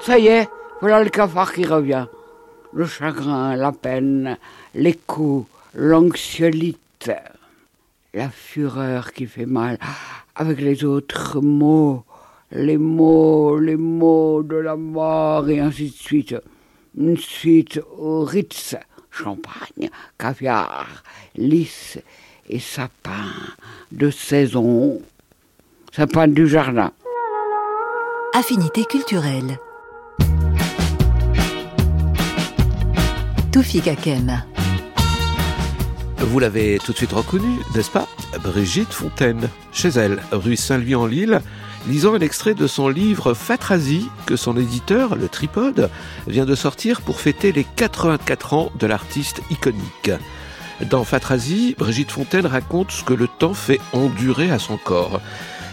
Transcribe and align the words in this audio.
Ça 0.00 0.18
y 0.18 0.28
est, 0.28 0.48
voilà 0.80 1.04
le 1.04 1.10
cafard 1.10 1.52
qui 1.52 1.66
revient. 1.66 2.06
Le 2.72 2.86
chagrin, 2.86 3.54
la 3.54 3.70
peine, 3.70 4.38
les 4.74 4.94
coups, 4.94 5.46
l'anxiolite, 5.74 7.12
la 8.14 8.30
fureur 8.30 9.12
qui 9.12 9.26
fait 9.26 9.44
mal, 9.44 9.78
avec 10.34 10.60
les 10.60 10.84
autres 10.84 11.40
mots, 11.40 12.04
les 12.50 12.78
mots, 12.78 13.58
les 13.58 13.76
mots 13.76 14.42
de 14.42 14.56
la 14.56 14.76
mort, 14.76 15.48
et 15.50 15.60
ainsi 15.60 15.90
de 15.90 15.94
suite. 15.94 16.36
Une 16.96 17.18
suite 17.18 17.80
au 17.98 18.24
Ritz, 18.24 18.76
champagne, 19.10 19.90
caviar, 20.18 21.04
lys 21.36 21.98
et 22.48 22.58
sapin 22.58 23.26
de 23.92 24.10
saison, 24.10 25.02
sapin 25.92 26.26
du 26.26 26.48
jardin. 26.48 26.90
Affinité 28.34 28.84
culturelle. 28.84 29.58
Vous 36.18 36.38
l'avez 36.38 36.78
tout 36.78 36.92
de 36.92 36.96
suite 36.96 37.10
reconnue, 37.10 37.58
n'est-ce 37.74 37.90
pas? 37.90 38.06
Brigitte 38.44 38.92
Fontaine, 38.92 39.48
chez 39.72 39.88
elle, 39.88 40.20
rue 40.30 40.54
Saint-Louis-en-Lille, 40.54 41.40
lisant 41.88 42.14
un 42.14 42.20
extrait 42.20 42.54
de 42.54 42.68
son 42.68 42.88
livre 42.88 43.34
Fatrasie 43.34 44.08
que 44.26 44.36
son 44.36 44.56
éditeur, 44.56 45.16
le 45.16 45.28
Tripode, 45.28 45.90
vient 46.28 46.44
de 46.44 46.54
sortir 46.54 47.00
pour 47.00 47.20
fêter 47.20 47.50
les 47.50 47.64
84 47.64 48.54
ans 48.54 48.70
de 48.78 48.86
l'artiste 48.86 49.42
iconique. 49.50 50.12
Dans 50.88 51.02
Fatrasie, 51.02 51.74
Brigitte 51.76 52.12
Fontaine 52.12 52.46
raconte 52.46 52.92
ce 52.92 53.02
que 53.02 53.14
le 53.14 53.26
temps 53.26 53.54
fait 53.54 53.80
endurer 53.92 54.52
à 54.52 54.60
son 54.60 54.76
corps. 54.76 55.20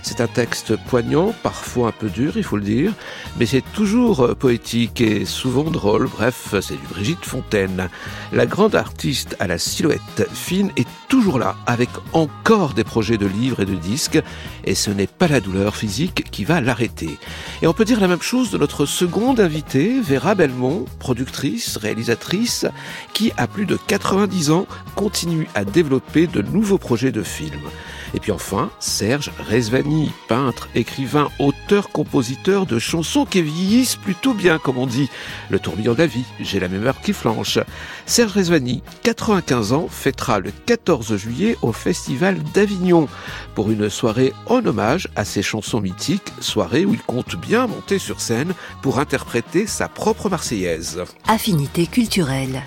C'est 0.08 0.22
un 0.22 0.28
texte 0.28 0.78
poignant, 0.78 1.34
parfois 1.44 1.90
un 1.90 1.92
peu 1.92 2.08
dur, 2.08 2.38
il 2.38 2.44
faut 2.44 2.56
le 2.56 2.64
dire, 2.64 2.94
mais 3.38 3.46
c'est 3.46 3.62
toujours 3.74 4.22
euh, 4.22 4.36
poétique 4.36 5.02
et 5.02 5.26
souvent 5.26 5.66
drôle. 5.66 6.08
Bref, 6.08 6.56
c'est 6.62 6.80
du 6.80 6.88
Brigitte 6.88 7.26
Fontaine. 7.26 7.90
La 8.32 8.46
grande 8.46 8.74
artiste 8.74 9.36
à 9.40 9.48
la 9.48 9.58
silhouette 9.58 10.26
fine 10.34 10.72
est 10.78 10.88
toujours 11.08 11.40
là, 11.40 11.56
avec 11.66 11.90
encore 12.14 12.74
des 12.74 12.84
projets 12.84 13.18
de 13.18 13.26
livres 13.26 13.62
et 13.62 13.66
de 13.66 13.76
disques, 13.76 14.22
et 14.66 14.76
ce 14.76 14.92
n'est 14.92 15.08
pas 15.08 15.28
la 15.28 15.40
douleur 15.40 15.76
physique 15.76 16.30
qui 16.32 16.44
va 16.44 16.62
l'arrêter. 16.62 17.18
Et 17.62 17.68
on 17.68 17.74
peut 17.74 17.86
dire 17.86 18.00
la 18.00 18.08
même 18.08 18.22
chose 18.22 18.52
de 18.52 18.58
notre 18.58 18.86
seconde 18.86 19.40
invitée, 19.40 20.00
Vera 20.02 20.36
Belmont, 20.36 20.86
productrice, 21.00 21.78
réalisatrice, 21.78 22.66
qui, 23.14 23.32
à 23.38 23.48
plus 23.48 23.66
de 23.66 23.78
90 23.88 24.52
ans, 24.52 24.68
continue 24.96 25.48
à 25.56 25.66
développer 25.66 26.28
de 26.28 26.42
nouveaux 26.42 26.78
projets 26.78 27.12
de 27.12 27.24
films. 27.24 27.70
Et 28.14 28.20
puis 28.20 28.32
enfin, 28.32 28.70
Serge 28.80 29.32
Rezvani, 29.50 30.12
peintre, 30.28 30.70
écrivain, 30.76 31.30
auteur, 31.40 31.90
compositeur 31.90 32.66
de 32.66 32.80
chansons 32.80 33.26
qui 33.26 33.42
vieillissent 33.42 33.98
plutôt 33.98 34.34
bien, 34.34 34.60
comme 34.60 34.78
on 34.78 34.88
dit. 34.88 35.10
Le 35.50 35.60
tourbillon 35.60 35.94
de 35.94 36.00
la 36.00 36.08
vie, 36.08 36.26
j'ai 36.40 36.60
la 36.60 36.70
mémoire 36.70 37.02
qui 37.02 37.14
flanche. 37.14 37.60
Serge 38.06 38.32
Rezvani, 38.32 38.82
95 39.04 39.74
ans, 39.74 39.88
fêtera 39.90 40.40
le 40.40 40.52
14 40.66 40.97
juillet 41.04 41.58
au 41.62 41.72
Festival 41.72 42.42
d'Avignon 42.54 43.08
pour 43.56 43.72
une 43.72 43.90
soirée 43.90 44.34
en 44.46 44.66
hommage 44.66 45.08
à 45.16 45.26
ses 45.26 45.42
chansons 45.42 45.82
mythiques, 45.82 46.34
soirée 46.40 46.86
où 46.86 46.94
il 46.94 47.02
compte 47.02 47.36
bien 47.36 47.68
monter 47.68 48.00
sur 48.00 48.22
scène 48.22 48.54
pour 48.82 49.00
interpréter 49.00 49.68
sa 49.68 49.88
propre 49.88 50.30
Marseillaise. 50.30 51.04
Affinité 51.28 51.88
culturelle. 51.88 52.64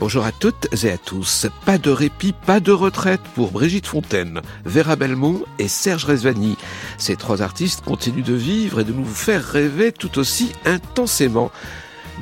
Bonjour 0.00 0.24
à 0.24 0.32
toutes 0.32 0.66
et 0.84 0.90
à 0.90 0.98
tous. 0.98 1.46
Pas 1.64 1.78
de 1.78 1.90
répit, 1.90 2.34
pas 2.46 2.58
de 2.58 2.72
retraite 2.72 3.20
pour 3.34 3.52
Brigitte 3.52 3.86
Fontaine, 3.86 4.40
Vera 4.64 4.96
Belmont 4.96 5.44
et 5.60 5.68
Serge 5.68 6.04
Rezvani. 6.04 6.56
Ces 6.98 7.14
trois 7.14 7.42
artistes 7.42 7.82
continuent 7.84 8.24
de 8.24 8.34
vivre 8.34 8.80
et 8.80 8.84
de 8.84 8.92
nous 8.92 9.04
faire 9.04 9.44
rêver 9.44 9.92
tout 9.92 10.18
aussi 10.18 10.52
intensément. 10.64 11.52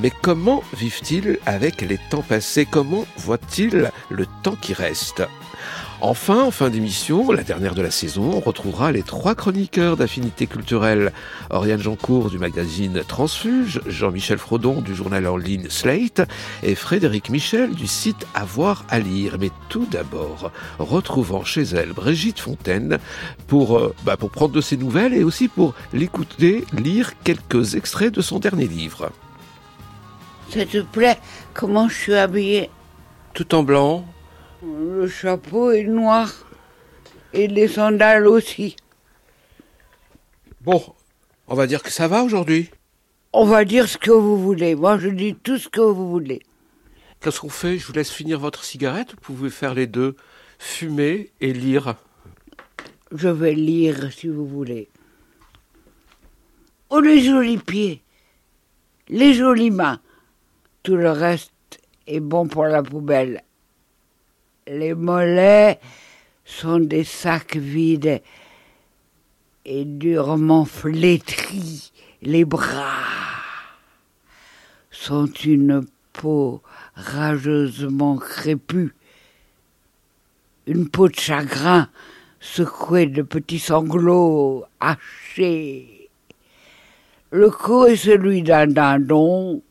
Mais 0.00 0.10
comment 0.10 0.62
vivent-ils 0.76 1.38
avec 1.46 1.82
les 1.82 1.98
temps 2.10 2.22
passés? 2.22 2.66
Comment 2.66 3.06
voient-ils 3.16 3.90
le 4.10 4.26
temps 4.42 4.56
qui 4.60 4.72
reste? 4.72 5.22
Enfin, 6.04 6.42
en 6.42 6.50
fin 6.50 6.68
d'émission, 6.68 7.30
la 7.30 7.44
dernière 7.44 7.76
de 7.76 7.80
la 7.80 7.92
saison, 7.92 8.32
on 8.34 8.40
retrouvera 8.40 8.90
les 8.90 9.04
trois 9.04 9.36
chroniqueurs 9.36 9.96
d'affinité 9.96 10.48
culturelle. 10.48 11.12
Oriane 11.50 11.80
Jancourt 11.80 12.28
du 12.28 12.40
magazine 12.40 13.02
Transfuge, 13.06 13.80
Jean-Michel 13.86 14.38
Frodon 14.38 14.80
du 14.80 14.96
journal 14.96 15.28
en 15.28 15.36
ligne 15.36 15.68
Slate 15.68 16.22
et 16.64 16.74
Frédéric 16.74 17.30
Michel 17.30 17.72
du 17.76 17.86
site 17.86 18.26
Avoir 18.34 18.84
à 18.88 18.98
lire. 18.98 19.36
Mais 19.38 19.50
tout 19.68 19.86
d'abord, 19.88 20.50
retrouvant 20.80 21.44
chez 21.44 21.62
elle 21.62 21.92
Brigitte 21.92 22.40
Fontaine 22.40 22.98
pour, 23.46 23.78
euh, 23.78 23.94
bah, 24.04 24.16
pour 24.16 24.30
prendre 24.30 24.54
de 24.54 24.60
ses 24.60 24.76
nouvelles 24.76 25.14
et 25.14 25.22
aussi 25.22 25.46
pour 25.46 25.72
l'écouter 25.92 26.64
lire 26.72 27.12
quelques 27.22 27.76
extraits 27.76 28.12
de 28.12 28.22
son 28.22 28.40
dernier 28.40 28.66
livre. 28.66 29.12
Ça 30.52 30.66
te 30.66 30.82
plaît 30.82 31.16
comment 31.54 31.88
je 31.88 31.94
suis 31.94 32.14
habillée 32.14 32.68
Tout 33.32 33.54
en 33.54 33.62
blanc, 33.62 34.04
Le 34.62 35.08
chapeau 35.08 35.70
est 35.70 35.84
noir 35.84 36.30
et 37.32 37.48
les 37.48 37.68
sandales 37.68 38.26
aussi. 38.26 38.76
Bon, 40.60 40.82
on 41.48 41.54
va 41.54 41.66
dire 41.66 41.82
que 41.82 41.88
ça 41.88 42.06
va 42.06 42.22
aujourd'hui. 42.22 42.68
On 43.32 43.46
va 43.46 43.64
dire 43.64 43.88
ce 43.88 43.96
que 43.96 44.10
vous 44.10 44.36
voulez. 44.36 44.74
Moi, 44.74 44.98
je 44.98 45.08
dis 45.08 45.34
tout 45.34 45.56
ce 45.56 45.70
que 45.70 45.80
vous 45.80 46.10
voulez. 46.10 46.42
Qu'est-ce 47.22 47.40
qu'on 47.40 47.48
fait? 47.48 47.78
Je 47.78 47.86
vous 47.86 47.94
laisse 47.94 48.10
finir 48.10 48.38
votre 48.38 48.62
cigarette. 48.62 49.12
Vous 49.12 49.20
pouvez 49.34 49.48
faire 49.48 49.72
les 49.72 49.86
deux, 49.86 50.16
fumer 50.58 51.30
et 51.40 51.54
lire? 51.54 51.94
Je 53.10 53.28
vais 53.28 53.54
lire 53.54 54.12
si 54.12 54.28
vous 54.28 54.46
voulez. 54.46 54.90
Oh, 56.90 57.00
les 57.00 57.22
jolis 57.22 57.56
pieds, 57.56 58.02
les 59.08 59.32
jolies 59.32 59.70
mains. 59.70 59.98
Tout 60.82 60.96
le 60.96 61.10
reste 61.10 61.52
est 62.08 62.18
bon 62.18 62.48
pour 62.48 62.64
la 62.64 62.82
poubelle. 62.82 63.42
Les 64.66 64.94
mollets 64.94 65.78
sont 66.44 66.80
des 66.80 67.04
sacs 67.04 67.56
vides 67.56 68.20
et 69.64 69.84
durement 69.84 70.64
flétris. 70.64 71.92
Les 72.20 72.44
bras 72.44 72.98
sont 74.90 75.26
une 75.26 75.86
peau 76.12 76.62
rageusement 76.94 78.16
crépue, 78.16 78.92
une 80.66 80.88
peau 80.88 81.08
de 81.08 81.14
chagrin 81.14 81.88
secouée 82.40 83.06
de 83.06 83.22
petits 83.22 83.60
sanglots 83.60 84.64
hachés. 84.80 86.10
Le 87.30 87.50
cou 87.50 87.86
est 87.86 87.96
celui 87.96 88.42
d'un 88.42 88.66
dindon. 88.66 89.62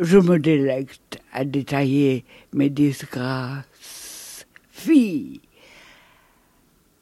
Je 0.00 0.16
me 0.16 0.38
délecte 0.38 1.18
à 1.30 1.44
détailler 1.44 2.24
mes 2.54 2.70
disgrâces. 2.70 4.46
Fille, 4.70 5.42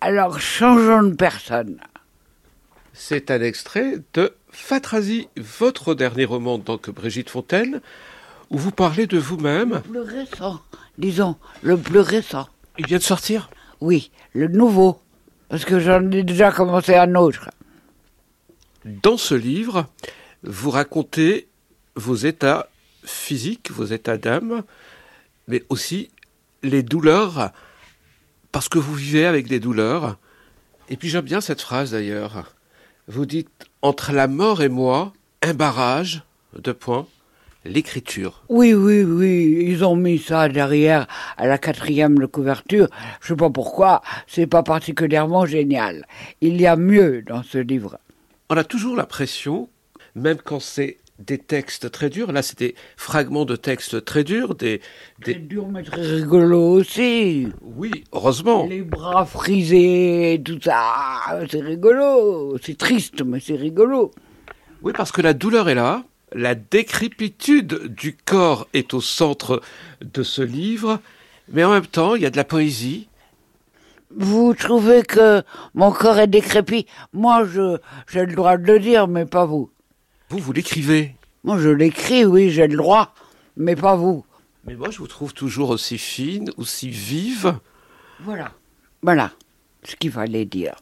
alors 0.00 0.40
changeons 0.40 1.04
de 1.04 1.14
personne. 1.14 1.78
C'est 2.92 3.30
un 3.30 3.40
extrait 3.40 3.98
de 4.14 4.34
Fatrasie, 4.50 5.28
votre 5.36 5.94
dernier 5.94 6.24
roman 6.24 6.58
que 6.58 6.90
Brigitte 6.90 7.30
Fontaine, 7.30 7.80
où 8.50 8.58
vous 8.58 8.72
parlez 8.72 9.06
de 9.06 9.18
vous-même. 9.18 9.74
Le 9.74 9.80
plus 9.80 10.00
récent, 10.00 10.60
disons, 10.98 11.36
le 11.62 11.76
plus 11.76 12.00
récent. 12.00 12.48
Il 12.78 12.86
vient 12.86 12.98
de 12.98 13.02
sortir? 13.04 13.48
Oui, 13.80 14.10
le 14.32 14.48
nouveau, 14.48 15.00
parce 15.48 15.64
que 15.64 15.78
j'en 15.78 16.10
ai 16.10 16.24
déjà 16.24 16.50
commencé 16.50 16.96
un 16.96 17.14
autre. 17.14 17.48
Dans 18.84 19.16
ce 19.16 19.36
livre, 19.36 19.86
vous 20.42 20.70
racontez 20.70 21.46
vos 21.94 22.16
états 22.16 22.68
physiques, 23.08 23.70
vos 23.70 23.84
états 23.84 24.18
d'âme, 24.18 24.62
mais 25.46 25.64
aussi 25.68 26.10
les 26.62 26.82
douleurs, 26.82 27.52
parce 28.52 28.68
que 28.68 28.78
vous 28.78 28.94
vivez 28.94 29.26
avec 29.26 29.46
des 29.48 29.60
douleurs. 29.60 30.18
Et 30.88 30.96
puis 30.96 31.08
j'aime 31.08 31.24
bien 31.24 31.40
cette 31.40 31.60
phrase 31.60 31.92
d'ailleurs. 31.92 32.54
Vous 33.06 33.26
dites 33.26 33.66
entre 33.82 34.12
la 34.12 34.28
mort 34.28 34.62
et 34.62 34.68
moi, 34.68 35.12
un 35.42 35.54
barrage, 35.54 36.22
deux 36.58 36.74
points, 36.74 37.06
l'écriture. 37.64 38.42
Oui, 38.48 38.74
oui, 38.74 39.02
oui, 39.02 39.64
ils 39.66 39.84
ont 39.84 39.96
mis 39.96 40.18
ça 40.18 40.48
derrière 40.48 41.06
à 41.36 41.46
la 41.46 41.58
quatrième 41.58 42.18
de 42.18 42.26
couverture. 42.26 42.88
Je 43.20 43.28
sais 43.28 43.36
pas 43.36 43.50
pourquoi, 43.50 44.02
c'est 44.26 44.46
pas 44.46 44.62
particulièrement 44.62 45.46
génial. 45.46 46.06
Il 46.40 46.60
y 46.60 46.66
a 46.66 46.76
mieux 46.76 47.22
dans 47.22 47.42
ce 47.42 47.58
livre. 47.58 47.98
On 48.50 48.56
a 48.56 48.64
toujours 48.64 48.96
l'impression, 48.96 49.68
même 50.14 50.38
quand 50.38 50.60
c'est 50.60 50.98
des 51.18 51.38
textes 51.38 51.90
très 51.90 52.10
durs, 52.10 52.30
là 52.32 52.42
c'est 52.42 52.58
des 52.58 52.74
fragments 52.96 53.44
de 53.44 53.56
textes 53.56 54.04
très 54.04 54.24
durs, 54.24 54.54
des... 54.54 54.80
C'est 55.24 55.34
des... 55.34 55.40
dur, 55.40 55.68
mais 55.68 55.82
très 55.82 56.00
rigolo 56.00 56.60
aussi. 56.72 57.48
Oui, 57.62 58.04
heureusement. 58.12 58.66
Les 58.66 58.82
bras 58.82 59.24
frisés, 59.24 60.40
tout 60.44 60.60
ça, 60.62 61.40
c'est 61.50 61.60
rigolo. 61.60 62.56
C'est 62.62 62.78
triste, 62.78 63.22
mais 63.24 63.40
c'est 63.40 63.56
rigolo. 63.56 64.12
Oui, 64.82 64.92
parce 64.96 65.10
que 65.10 65.22
la 65.22 65.34
douleur 65.34 65.68
est 65.68 65.74
là, 65.74 66.04
la 66.32 66.54
décrépitude 66.54 67.88
du 67.88 68.16
corps 68.16 68.68
est 68.72 68.94
au 68.94 69.00
centre 69.00 69.60
de 70.00 70.22
ce 70.22 70.42
livre, 70.42 71.00
mais 71.52 71.64
en 71.64 71.72
même 71.72 71.86
temps, 71.86 72.14
il 72.14 72.22
y 72.22 72.26
a 72.26 72.30
de 72.30 72.36
la 72.36 72.44
poésie. 72.44 73.08
Vous 74.14 74.54
trouvez 74.54 75.02
que 75.02 75.42
mon 75.74 75.90
corps 75.90 76.18
est 76.18 76.28
décrépit? 76.28 76.86
Moi, 77.12 77.44
je, 77.44 77.78
j'ai 78.10 78.24
le 78.24 78.34
droit 78.34 78.56
de 78.56 78.66
le 78.66 78.78
dire, 78.78 79.08
mais 79.08 79.26
pas 79.26 79.44
vous. 79.46 79.70
Vous, 80.30 80.38
vous 80.38 80.52
l'écrivez. 80.52 81.14
Moi, 81.44 81.58
je 81.58 81.68
l'écris, 81.68 82.24
oui, 82.24 82.50
j'ai 82.50 82.66
le 82.66 82.76
droit, 82.76 83.14
mais 83.56 83.76
pas 83.76 83.96
vous. 83.96 84.24
Mais 84.64 84.74
moi, 84.74 84.90
je 84.90 84.98
vous 84.98 85.06
trouve 85.06 85.32
toujours 85.32 85.70
aussi 85.70 85.96
fine, 85.96 86.50
aussi 86.56 86.90
vive. 86.90 87.58
Voilà. 88.20 88.52
Voilà 89.02 89.32
ce 89.84 89.96
qu'il 89.96 90.12
fallait 90.12 90.44
dire. 90.44 90.76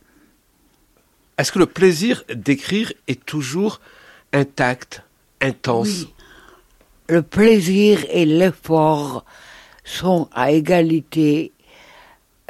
Est-ce 1.39 1.53
que 1.53 1.59
le 1.59 1.67
plaisir 1.67 2.25
d'écrire 2.35 2.93
est 3.07 3.25
toujours 3.25 3.81
intact, 4.33 5.03
intense 5.41 5.87
Oui. 5.89 6.13
Le 7.09 7.23
plaisir 7.23 8.05
et 8.11 8.25
l'effort 8.25 9.25
sont 9.85 10.29
à 10.33 10.51
égalité, 10.51 11.53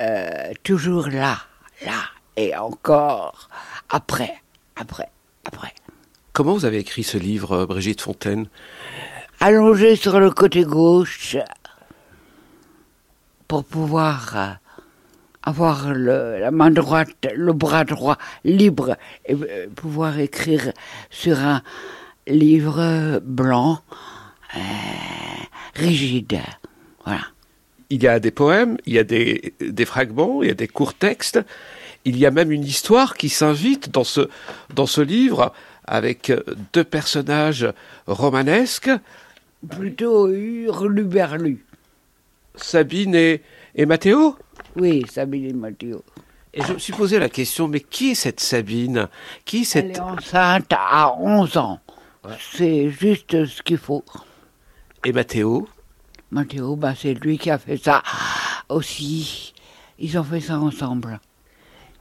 euh, 0.00 0.52
toujours 0.62 1.08
là, 1.08 1.38
là, 1.84 2.04
et 2.36 2.56
encore 2.56 3.50
après, 3.90 4.34
après, 4.76 5.10
après. 5.44 5.74
Comment 6.36 6.52
vous 6.52 6.66
avez 6.66 6.76
écrit 6.76 7.02
ce 7.02 7.16
livre, 7.16 7.52
euh, 7.52 7.66
Brigitte 7.66 8.02
Fontaine? 8.02 8.48
Allongé 9.40 9.96
sur 9.96 10.20
le 10.20 10.30
côté 10.30 10.64
gauche 10.64 11.38
pour 13.48 13.64
pouvoir 13.64 14.36
euh, 14.36 14.48
avoir 15.44 15.94
le- 15.94 16.38
la 16.38 16.50
main 16.50 16.70
droite, 16.70 17.08
le 17.34 17.54
bras 17.54 17.84
droit 17.84 18.18
libre 18.44 18.98
et 19.24 19.32
euh, 19.32 19.68
pouvoir 19.74 20.18
écrire 20.18 20.72
sur 21.08 21.38
un 21.38 21.62
livre 22.26 23.18
blanc 23.24 23.80
euh, 24.56 24.58
rigide. 25.74 26.40
Voilà. 27.06 27.22
Il 27.88 28.02
y 28.02 28.08
a 28.08 28.20
des 28.20 28.30
poèmes, 28.30 28.76
il 28.84 28.92
y 28.92 28.98
a 28.98 29.04
des, 29.04 29.54
des 29.58 29.84
fragments, 29.86 30.42
il 30.42 30.48
y 30.48 30.52
a 30.52 30.54
des 30.54 30.68
courts 30.68 30.92
textes. 30.92 31.40
Il 32.04 32.18
y 32.18 32.26
a 32.26 32.30
même 32.30 32.52
une 32.52 32.62
histoire 32.62 33.14
qui 33.16 33.30
s'invite 33.30 33.90
dans 33.90 34.04
ce, 34.04 34.28
dans 34.74 34.86
ce 34.86 35.00
livre 35.00 35.54
avec 35.86 36.30
euh, 36.30 36.42
deux 36.72 36.84
personnages 36.84 37.72
romanesques, 38.06 38.90
Plutôt 39.68 40.28
hurluberlu. 40.28 41.64
Sabine 42.54 43.14
et, 43.14 43.42
et 43.74 43.86
Mathéo. 43.86 44.36
Oui, 44.76 45.04
Sabine 45.10 45.46
et 45.46 45.52
Mathieu. 45.52 46.00
Et 46.52 46.62
je 46.62 46.74
me 46.74 46.78
suis 46.78 46.92
posé 46.92 47.18
la 47.18 47.28
question, 47.28 47.68
mais 47.68 47.80
qui 47.80 48.12
est 48.12 48.14
cette 48.14 48.40
Sabine? 48.40 49.08
Qui 49.44 49.58
est 49.58 49.60
Elle 49.60 49.66
cette... 49.66 49.96
est 49.96 50.00
enceinte 50.00 50.72
à 50.72 51.14
11 51.18 51.56
ans. 51.56 51.80
C'est 52.52 52.90
juste 52.90 53.46
ce 53.46 53.62
qu'il 53.62 53.78
faut. 53.78 54.04
Et 55.04 55.12
Mathéo 55.12 55.68
Mathéo, 56.30 56.76
ben, 56.76 56.94
c'est 56.96 57.14
lui 57.14 57.38
qui 57.38 57.50
a 57.50 57.58
fait 57.58 57.76
ça 57.76 58.02
aussi. 58.68 59.54
Ils 59.98 60.18
ont 60.18 60.24
fait 60.24 60.40
ça 60.40 60.58
ensemble. 60.58 61.20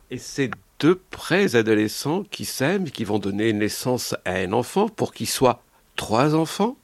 Et 0.09 0.17
ces 0.17 0.49
deux 0.79 0.95
pré-adolescents 0.95 2.23
qui 2.29 2.45
s'aiment, 2.45 2.89
qui 2.89 3.03
vont 3.03 3.19
donner 3.19 3.53
naissance 3.53 4.15
à 4.25 4.33
un 4.33 4.53
enfant 4.53 4.89
pour 4.89 5.13
qu'il 5.13 5.27
soit 5.27 5.61
trois 5.95 6.35
enfants 6.35 6.77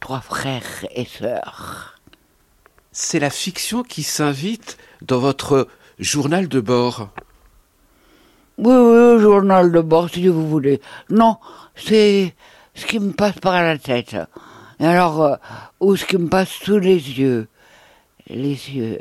Trois 0.00 0.20
frères 0.20 0.86
et 0.94 1.04
sœurs. 1.04 2.00
C'est 2.92 3.18
la 3.18 3.30
fiction 3.30 3.82
qui 3.82 4.02
s'invite 4.02 4.78
dans 5.02 5.18
votre 5.18 5.68
journal 5.98 6.48
de 6.48 6.60
bord. 6.60 7.10
Oui, 8.58 8.74
oui, 8.74 9.20
journal 9.20 9.72
de 9.72 9.80
bord, 9.80 10.08
si 10.08 10.28
vous 10.28 10.48
voulez. 10.48 10.80
Non, 11.10 11.36
c'est 11.74 12.34
ce 12.74 12.86
qui 12.86 13.00
me 13.00 13.12
passe 13.12 13.38
par 13.40 13.60
la 13.62 13.78
tête. 13.78 14.16
Et 14.80 14.86
alors, 14.86 15.22
euh, 15.22 15.36
ou 15.80 15.96
ce 15.96 16.04
qui 16.04 16.16
me 16.16 16.28
passe 16.28 16.50
sous 16.50 16.78
les 16.78 17.18
yeux. 17.20 17.48
Les 18.28 18.70
yeux. 18.70 19.00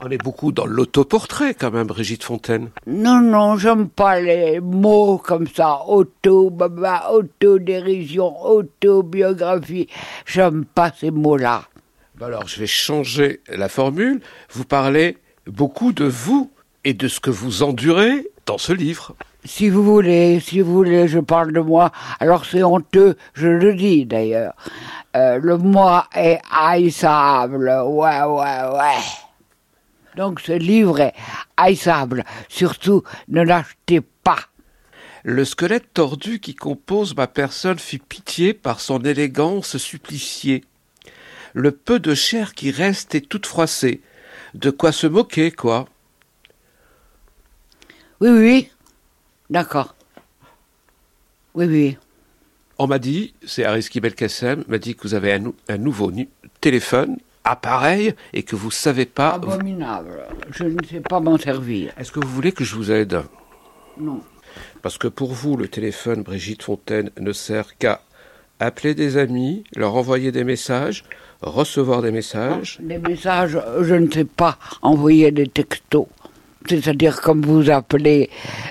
On 0.00 0.10
est 0.10 0.18
beaucoup 0.18 0.50
dans 0.50 0.66
l'autoportrait 0.66 1.54
quand 1.54 1.70
même, 1.70 1.86
Brigitte 1.86 2.24
Fontaine. 2.24 2.70
Non, 2.86 3.20
non, 3.20 3.56
j'aime 3.56 3.88
pas 3.88 4.20
les 4.20 4.60
mots 4.60 5.18
comme 5.18 5.46
ça. 5.46 5.82
Auto, 5.86 6.50
baba, 6.50 7.10
autodérision, 7.12 8.44
autobiographie. 8.44 9.88
J'aime 10.26 10.64
pas 10.64 10.92
ces 10.98 11.10
mots-là. 11.10 11.64
Bah 12.18 12.26
Alors 12.26 12.46
je 12.48 12.60
vais 12.60 12.66
changer 12.66 13.40
la 13.48 13.68
formule. 13.68 14.20
Vous 14.50 14.64
parlez 14.64 15.18
beaucoup 15.46 15.92
de 15.92 16.04
vous 16.04 16.50
et 16.84 16.94
de 16.94 17.08
ce 17.08 17.20
que 17.20 17.30
vous 17.30 17.62
endurez 17.62 18.28
dans 18.46 18.58
ce 18.58 18.72
livre. 18.72 19.14
Si 19.44 19.68
vous 19.68 19.84
voulez, 19.84 20.40
si 20.40 20.60
vous 20.60 20.72
voulez, 20.72 21.06
je 21.06 21.18
parle 21.18 21.52
de 21.52 21.60
moi. 21.60 21.92
Alors 22.18 22.44
c'est 22.44 22.62
honteux, 22.62 23.16
je 23.34 23.48
le 23.48 23.74
dis 23.74 24.06
d'ailleurs. 24.06 24.54
Euh, 25.16 25.38
le 25.40 25.56
moi 25.58 26.06
est 26.14 26.40
haïssable. 26.50 27.68
Ouais, 27.84 28.22
ouais, 28.22 28.62
ouais. 28.72 29.23
Donc 30.16 30.40
ce 30.40 30.52
livre 30.52 31.00
est 31.00 31.14
haïssable. 31.56 32.24
Surtout, 32.48 33.02
ne 33.28 33.42
l'achetez 33.42 34.00
pas. 34.00 34.38
Le 35.24 35.44
squelette 35.44 35.92
tordu 35.94 36.38
qui 36.38 36.54
compose 36.54 37.16
ma 37.16 37.26
personne 37.26 37.78
fit 37.78 37.98
pitié 37.98 38.52
par 38.54 38.80
son 38.80 39.00
élégance 39.00 39.76
suppliciée. 39.78 40.64
Le 41.54 41.70
peu 41.72 41.98
de 41.98 42.14
chair 42.14 42.54
qui 42.54 42.70
reste 42.70 43.14
est 43.14 43.28
toute 43.28 43.46
froissée. 43.46 44.02
De 44.54 44.70
quoi 44.70 44.92
se 44.92 45.06
moquer, 45.06 45.50
quoi. 45.50 45.88
Oui, 48.20 48.30
oui. 48.30 48.70
D'accord. 49.50 49.94
Oui, 51.54 51.66
oui. 51.66 51.98
On 52.78 52.86
m'a 52.86 52.98
dit, 52.98 53.34
c'est 53.46 53.64
Ariski 53.64 54.00
Belkacem, 54.00 54.64
m'a 54.66 54.78
dit 54.78 54.96
que 54.96 55.02
vous 55.02 55.14
avez 55.14 55.32
un, 55.32 55.38
nou- 55.38 55.54
un 55.68 55.78
nouveau 55.78 56.12
téléphone, 56.60 57.18
appareil, 57.44 58.14
et 58.32 58.42
que 58.42 58.56
vous 58.56 58.70
savez 58.70 59.06
pas. 59.06 59.30
Abominable. 59.34 60.24
Je 60.50 60.64
ne 60.64 60.78
sais 60.88 61.00
pas 61.00 61.20
m'en 61.20 61.38
servir. 61.38 61.92
Est-ce 61.98 62.10
que 62.10 62.20
vous 62.20 62.28
voulez 62.28 62.52
que 62.52 62.64
je 62.64 62.74
vous 62.74 62.90
aide? 62.90 63.22
Non. 63.98 64.20
Parce 64.82 64.98
que 64.98 65.08
pour 65.08 65.32
vous, 65.32 65.56
le 65.56 65.68
téléphone 65.68 66.22
Brigitte 66.22 66.62
Fontaine 66.62 67.10
ne 67.18 67.32
sert 67.32 67.76
qu'à 67.78 68.00
appeler 68.60 68.94
des 68.94 69.16
amis, 69.16 69.64
leur 69.76 69.94
envoyer 69.94 70.32
des 70.32 70.44
messages, 70.44 71.04
recevoir 71.42 72.02
des 72.02 72.12
messages. 72.12 72.78
Des 72.80 72.98
messages, 72.98 73.58
je 73.80 73.94
ne 73.94 74.10
sais 74.10 74.24
pas 74.24 74.58
envoyer 74.82 75.30
des 75.30 75.46
textos. 75.48 76.06
C'est-à-dire 76.68 77.20
comme 77.20 77.42
vous 77.42 77.68
appelez 77.70 78.30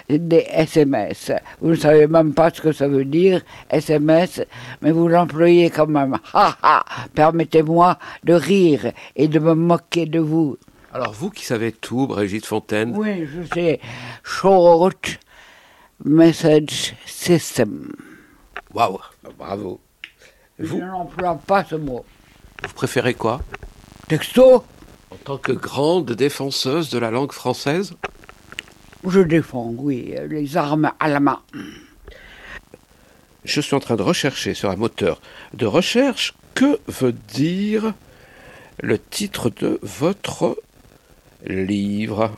des 0.09 0.45
SMS. 0.49 1.31
Vous 1.61 1.69
ne 1.71 1.75
savez 1.75 2.07
même 2.07 2.33
pas 2.33 2.49
ce 2.49 2.61
que 2.61 2.71
ça 2.71 2.87
veut 2.87 3.05
dire, 3.05 3.41
SMS, 3.69 4.41
mais 4.81 4.91
vous 4.91 5.07
l'employez 5.07 5.69
quand 5.69 5.87
même. 5.87 6.17
Ha 6.33 6.57
ha 6.63 6.85
Permettez-moi 7.13 7.97
de 8.23 8.33
rire 8.33 8.91
et 9.15 9.27
de 9.27 9.39
me 9.39 9.53
moquer 9.53 10.05
de 10.07 10.19
vous. 10.19 10.57
Alors 10.91 11.13
vous 11.13 11.29
qui 11.29 11.45
savez 11.45 11.71
tout, 11.71 12.07
Brigitte 12.07 12.45
Fontaine, 12.45 12.93
Oui, 12.97 13.25
je 13.27 13.41
sais. 13.53 13.79
Short 14.23 15.19
Message 16.05 16.95
System. 17.05 17.91
waouh, 18.73 18.99
bravo. 19.37 19.79
Je 20.59 20.75
n'emploie 20.75 21.35
pas 21.47 21.63
ce 21.63 21.75
mot. 21.75 22.03
vous 22.67 22.73
préférez 22.73 23.13
quoi? 23.13 23.41
Texto, 24.07 24.63
tant 25.23 25.37
que 25.37 25.51
grande 25.51 26.11
défenseuse 26.11 26.89
de 26.89 26.99
la 26.99 27.11
langue 27.11 27.31
française 27.31 27.93
je 29.05 29.19
défends, 29.19 29.73
oui, 29.77 30.15
les 30.29 30.55
armes 30.55 30.91
à 30.99 31.09
la 31.09 31.19
main. 31.19 31.41
Je 33.43 33.59
suis 33.59 33.75
en 33.75 33.81
train 33.81 33.97
de 33.97 34.01
rechercher 34.01 34.53
sur 34.53 34.69
un 34.69 34.77
moteur 34.77 35.21
de 35.53 35.65
recherche 35.65 36.33
que 36.53 36.79
veut 36.87 37.11
dire 37.11 37.93
le 38.81 38.97
titre 38.97 39.49
de 39.49 39.79
votre 39.81 40.57
livre? 41.45 42.31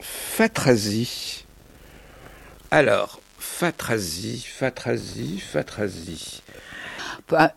Fatrasie. 0.00 1.44
Alors, 2.72 3.20
Fatrasie, 3.38 4.44
Fatrasie, 4.44 5.38
Fatrasie. 5.38 6.42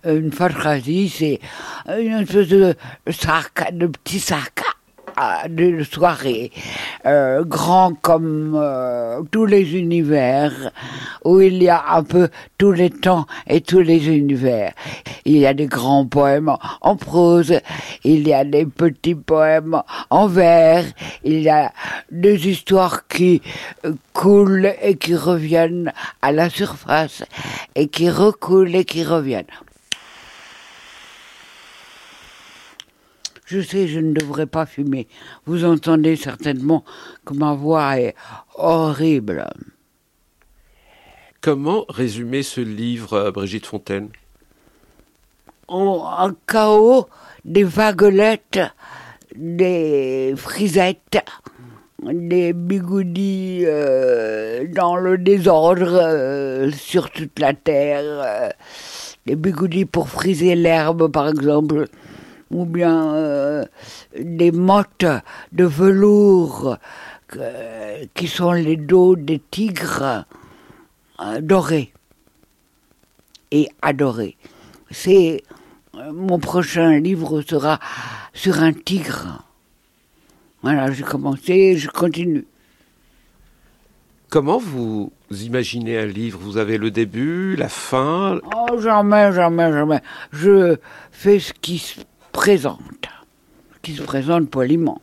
Une 0.04 0.32
phatrasie, 0.32 1.10
c'est 1.10 1.40
une 1.88 2.22
espèce 2.22 2.48
de 2.48 2.76
sac, 3.12 3.74
de 3.74 3.88
petit 3.88 4.20
sac 4.20 4.65
de 5.50 5.84
soirée, 5.84 6.52
euh, 7.06 7.44
grand 7.44 7.94
comme 8.02 8.54
euh, 8.56 9.22
tous 9.32 9.46
les 9.46 9.78
univers, 9.78 10.72
où 11.24 11.40
il 11.40 11.62
y 11.64 11.70
a 11.70 11.84
un 11.94 12.04
peu 12.04 12.30
tous 12.58 12.72
les 12.72 12.90
temps 12.90 13.26
et 13.48 13.62
tous 13.62 13.80
les 13.80 14.10
univers. 14.10 14.74
Il 15.24 15.38
y 15.38 15.46
a 15.46 15.54
des 15.54 15.68
grands 15.68 16.06
poèmes 16.06 16.56
en 16.82 16.96
prose, 16.96 17.60
il 18.04 18.28
y 18.28 18.34
a 18.34 18.44
des 18.44 18.66
petits 18.66 19.16
poèmes 19.16 19.82
en 20.10 20.28
vers, 20.28 20.86
il 21.24 21.42
y 21.42 21.50
a 21.50 21.72
des 22.12 22.48
histoires 22.50 23.08
qui 23.08 23.42
euh, 23.86 23.94
coulent 24.14 24.74
et 24.82 24.96
qui 24.98 25.16
reviennent 25.16 25.94
à 26.22 26.32
la 26.32 26.50
surface, 26.50 27.24
et 27.76 27.88
qui 27.88 28.10
recoulent 28.10 28.76
et 28.76 28.86
qui 28.86 29.04
reviennent. 29.04 29.46
Je 33.46 33.62
sais, 33.62 33.88
je 33.88 34.00
ne 34.00 34.14
devrais 34.14 34.48
pas 34.48 34.66
fumer. 34.66 35.08
Vous 35.46 35.66
entendez 35.66 36.16
certainement 36.16 36.84
que 37.26 37.34
ma 37.34 37.54
voix 37.54 38.00
est 38.00 38.16
horrible. 38.56 39.48
Comment 41.42 41.86
résumer 41.90 42.42
ce 42.42 42.62
livre, 42.62 43.14
euh, 43.14 43.32
Brigitte 43.32 43.68
Fontaine? 43.68 44.10
En, 45.68 46.06
un 46.18 46.36
chaos, 46.48 47.08
des 47.44 47.64
vaguelettes, 47.64 48.60
des 49.36 50.34
frisettes, 50.36 51.24
des 52.04 52.54
bigoudis 52.54 53.64
euh, 53.66 54.66
dans 54.74 54.96
le 54.96 55.18
désordre 55.18 55.98
euh, 56.02 56.72
sur 56.72 57.10
toute 57.10 57.40
la 57.40 57.54
terre, 57.54 58.04
euh, 58.06 58.50
des 59.26 59.36
bigoudis 59.36 59.86
pour 59.86 60.10
friser 60.10 60.56
l'herbe 60.56 61.12
par 61.12 61.30
exemple, 61.30 61.88
ou 62.52 62.66
bien 62.66 63.14
euh, 63.16 63.66
des 64.20 64.52
mottes 64.52 65.06
de 65.52 65.66
velours 65.66 66.78
euh, 67.38 68.06
qui 68.14 68.28
sont 68.28 68.52
les 68.52 68.78
dos 68.78 69.16
des 69.16 69.40
tigres 69.40 70.26
euh, 71.20 71.42
dorés 71.42 71.92
et 73.52 73.70
adorés. 73.82 74.38
C'est 74.92 75.44
mon 76.14 76.40
prochain 76.40 77.00
livre 77.00 77.42
sera 77.42 77.80
sur 78.34 78.62
un 78.62 78.74
tigre. 78.74 79.44
Voilà, 80.62 80.92
j'ai 80.92 81.04
commencé, 81.04 81.78
je 81.78 81.90
continue. 81.90 82.46
Comment 84.30 84.58
vous 84.58 85.12
imaginez 85.30 85.98
un 85.98 86.06
livre? 86.06 86.40
Vous 86.42 86.58
avez 86.58 86.78
le 86.78 86.92
début, 86.92 87.56
la 87.56 87.70
fin? 87.70 88.40
Oh, 88.54 88.80
jamais, 88.80 89.32
jamais, 89.32 89.72
jamais. 89.72 90.02
Je 90.34 90.78
fais 91.12 91.40
ce 91.40 91.54
qui 91.54 91.78
se 91.78 92.02
présente, 92.36 93.08
qui 93.82 93.94
se 93.96 94.02
présente 94.04 94.50
poliment. 94.50 95.02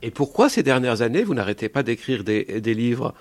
Et 0.00 0.10
pourquoi 0.10 0.48
ces 0.48 0.62
dernières 0.62 1.02
années, 1.02 1.22
vous 1.22 1.34
n'arrêtez 1.34 1.68
pas 1.68 1.82
d'écrire 1.82 2.24
des, 2.24 2.60
des 2.60 2.72
livres? 2.72 3.12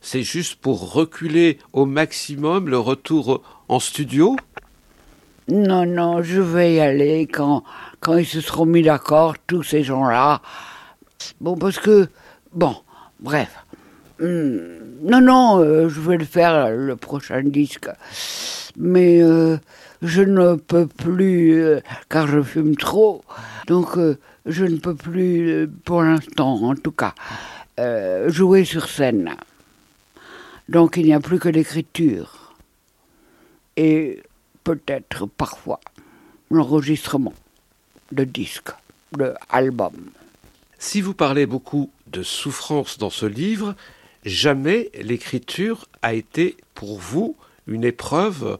C'est 0.00 0.22
juste 0.22 0.54
pour 0.54 0.94
reculer 0.94 1.58
au 1.74 1.84
maximum 1.84 2.70
le 2.70 2.78
retour 2.78 3.42
en 3.68 3.78
studio? 3.78 4.36
Non, 5.48 5.84
non, 5.84 6.22
je 6.22 6.40
vais 6.40 6.76
y 6.76 6.80
aller 6.80 7.26
quand, 7.26 7.62
quand 8.00 8.16
ils 8.16 8.26
se 8.26 8.40
seront 8.40 8.64
mis 8.64 8.82
d'accord, 8.82 9.34
tous 9.46 9.62
ces 9.62 9.82
gens-là. 9.84 10.40
Bon, 11.42 11.56
parce 11.56 11.78
que, 11.78 12.08
bon, 12.54 12.74
bref. 13.20 13.54
Hum, 14.20 14.60
non, 15.02 15.20
non, 15.20 15.58
euh, 15.58 15.90
je 15.90 16.00
vais 16.00 16.16
le 16.16 16.24
faire, 16.24 16.70
le 16.70 16.96
prochain 16.96 17.42
disque. 17.42 17.90
Mais 18.76 19.22
euh, 19.22 19.58
je 20.02 20.22
ne 20.22 20.56
peux 20.56 20.86
plus, 20.86 21.62
euh, 21.62 21.80
car 22.08 22.26
je 22.26 22.42
fume 22.42 22.76
trop. 22.76 23.24
Donc, 23.66 23.96
euh, 23.96 24.18
je 24.46 24.64
ne 24.64 24.76
peux 24.76 24.94
plus, 24.94 25.50
euh, 25.50 25.70
pour 25.84 26.02
l'instant 26.02 26.62
en 26.62 26.74
tout 26.74 26.92
cas, 26.92 27.14
jouer 28.28 28.64
sur 28.64 28.88
scène. 28.88 29.34
Donc, 30.68 30.96
il 30.96 31.06
n'y 31.06 31.14
a 31.14 31.20
plus 31.20 31.38
que 31.38 31.48
l'écriture. 31.48 32.54
Et 33.76 34.22
peut-être 34.62 35.26
parfois 35.26 35.80
l'enregistrement 36.50 37.34
de 38.12 38.24
disques, 38.24 38.70
de. 39.18 39.34
Si 40.78 41.00
vous 41.00 41.14
parlez 41.14 41.46
beaucoup 41.46 41.90
de 42.06 42.22
souffrance 42.22 42.98
dans 42.98 43.10
ce 43.10 43.26
livre, 43.26 43.74
jamais 44.24 44.90
l'écriture 44.94 45.86
a 46.02 46.14
été 46.14 46.56
pour 46.74 46.98
vous 46.98 47.36
une 47.66 47.84
épreuve 47.84 48.58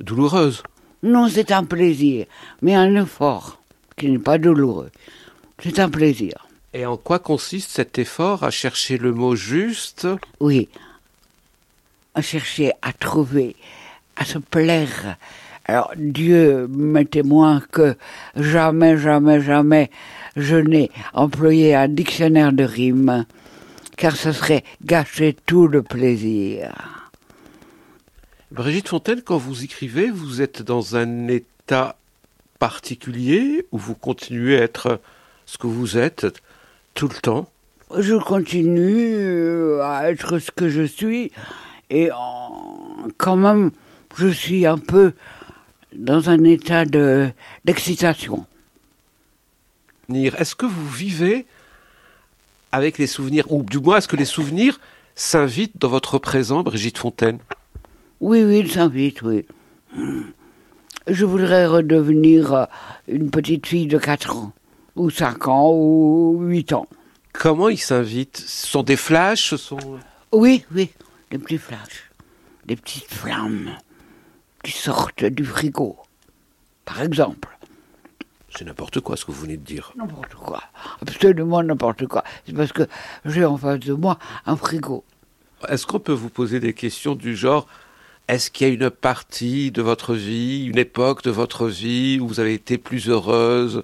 douloureuse. 0.00 0.62
Non, 1.04 1.28
c'est 1.28 1.52
un 1.52 1.64
plaisir, 1.64 2.24
mais 2.62 2.74
un 2.74 2.94
effort 2.96 3.60
qui 3.94 4.08
n'est 4.10 4.18
pas 4.18 4.38
douloureux. 4.38 4.90
C'est 5.62 5.78
un 5.78 5.90
plaisir. 5.90 6.48
Et 6.72 6.86
en 6.86 6.96
quoi 6.96 7.18
consiste 7.18 7.70
cet 7.72 7.98
effort 7.98 8.42
à 8.42 8.50
chercher 8.50 8.96
le 8.96 9.12
mot 9.12 9.36
juste? 9.36 10.08
Oui, 10.40 10.70
à 12.14 12.22
chercher 12.22 12.72
à 12.80 12.94
trouver, 12.94 13.54
à 14.16 14.24
se 14.24 14.38
plaire. 14.38 15.18
Alors 15.66 15.92
Dieu 15.94 16.66
m'est 16.68 17.04
témoin 17.04 17.62
que 17.70 17.96
jamais, 18.34 18.96
jamais, 18.96 19.42
jamais 19.42 19.90
je 20.36 20.56
n'ai 20.56 20.90
employé 21.12 21.74
un 21.74 21.88
dictionnaire 21.88 22.54
de 22.54 22.64
rimes, 22.64 23.26
car 23.98 24.16
ce 24.16 24.32
serait 24.32 24.64
gâcher 24.82 25.36
tout 25.44 25.68
le 25.68 25.82
plaisir. 25.82 26.93
Brigitte 28.54 28.88
Fontaine, 28.88 29.20
quand 29.20 29.36
vous 29.36 29.64
écrivez, 29.64 30.10
vous 30.10 30.40
êtes 30.40 30.62
dans 30.62 30.94
un 30.94 31.26
état 31.26 31.96
particulier 32.60 33.66
ou 33.72 33.78
vous 33.78 33.96
continuez 33.96 34.60
à 34.60 34.62
être 34.62 35.00
ce 35.44 35.58
que 35.58 35.66
vous 35.66 35.98
êtes 35.98 36.40
tout 36.94 37.08
le 37.08 37.16
temps? 37.16 37.48
Je 37.98 38.14
continue 38.14 39.16
euh, 39.16 39.82
à 39.82 40.08
être 40.08 40.38
ce 40.38 40.52
que 40.52 40.68
je 40.68 40.84
suis 40.84 41.32
et 41.90 42.10
quand 43.18 43.34
même 43.34 43.72
je 44.16 44.28
suis 44.28 44.66
un 44.66 44.78
peu 44.78 45.14
dans 45.92 46.30
un 46.30 46.44
état 46.44 46.84
de 46.84 47.30
d'excitation. 47.64 48.46
Nir, 50.08 50.40
Est-ce 50.40 50.54
que 50.54 50.66
vous 50.66 50.88
vivez 50.88 51.44
avec 52.70 52.98
les 52.98 53.08
souvenirs, 53.08 53.50
ou 53.50 53.64
du 53.64 53.80
moins 53.80 53.96
est-ce 53.96 54.06
que 54.06 54.14
les 54.14 54.24
souvenirs 54.24 54.78
s'invitent 55.16 55.76
dans 55.76 55.88
votre 55.88 56.18
présent, 56.18 56.62
Brigitte 56.62 56.98
Fontaine? 56.98 57.40
Oui, 58.24 58.42
oui, 58.42 58.60
il 58.60 58.72
s'invite, 58.72 59.20
oui. 59.20 59.44
Je 61.06 61.26
voudrais 61.26 61.66
redevenir 61.66 62.54
euh, 62.54 62.64
une 63.06 63.30
petite 63.30 63.66
fille 63.66 63.86
de 63.86 63.98
4 63.98 64.34
ans, 64.34 64.54
ou 64.96 65.10
5 65.10 65.46
ans, 65.46 65.70
ou 65.70 66.38
8 66.40 66.72
ans. 66.72 66.86
Comment 67.34 67.68
ils 67.68 67.76
s'invitent? 67.76 68.38
Ce 68.38 68.66
sont 68.66 68.82
des 68.82 68.96
flashs 68.96 69.50
ce 69.50 69.58
sont... 69.58 69.98
Oui, 70.32 70.64
oui, 70.74 70.90
des 71.30 71.36
petits 71.36 71.58
flashs, 71.58 72.10
des 72.64 72.76
petites 72.76 73.12
flammes 73.12 73.76
qui 74.62 74.72
sortent 74.72 75.26
du 75.26 75.44
frigo, 75.44 75.98
par 76.86 77.02
exemple. 77.02 77.50
C'est 78.56 78.64
n'importe 78.64 79.00
quoi 79.00 79.18
ce 79.18 79.26
que 79.26 79.32
vous 79.32 79.42
venez 79.42 79.58
de 79.58 79.66
dire. 79.66 79.92
N'importe 79.96 80.34
quoi, 80.34 80.62
absolument 81.02 81.62
n'importe 81.62 82.06
quoi. 82.06 82.24
C'est 82.46 82.54
parce 82.54 82.72
que 82.72 82.84
j'ai 83.26 83.44
en 83.44 83.58
face 83.58 83.80
de 83.80 83.92
moi 83.92 84.18
un 84.46 84.56
frigo. 84.56 85.04
Est-ce 85.68 85.86
qu'on 85.86 86.00
peut 86.00 86.12
vous 86.12 86.30
poser 86.30 86.58
des 86.58 86.72
questions 86.72 87.14
du 87.14 87.36
genre 87.36 87.66
est-ce 88.28 88.50
qu'il 88.50 88.66
y 88.66 88.70
a 88.70 88.72
une 88.72 88.90
partie 88.90 89.70
de 89.70 89.82
votre 89.82 90.14
vie, 90.14 90.66
une 90.66 90.78
époque 90.78 91.22
de 91.22 91.30
votre 91.30 91.68
vie 91.68 92.18
où 92.20 92.26
vous 92.26 92.40
avez 92.40 92.54
été 92.54 92.78
plus 92.78 93.08
heureuse, 93.08 93.82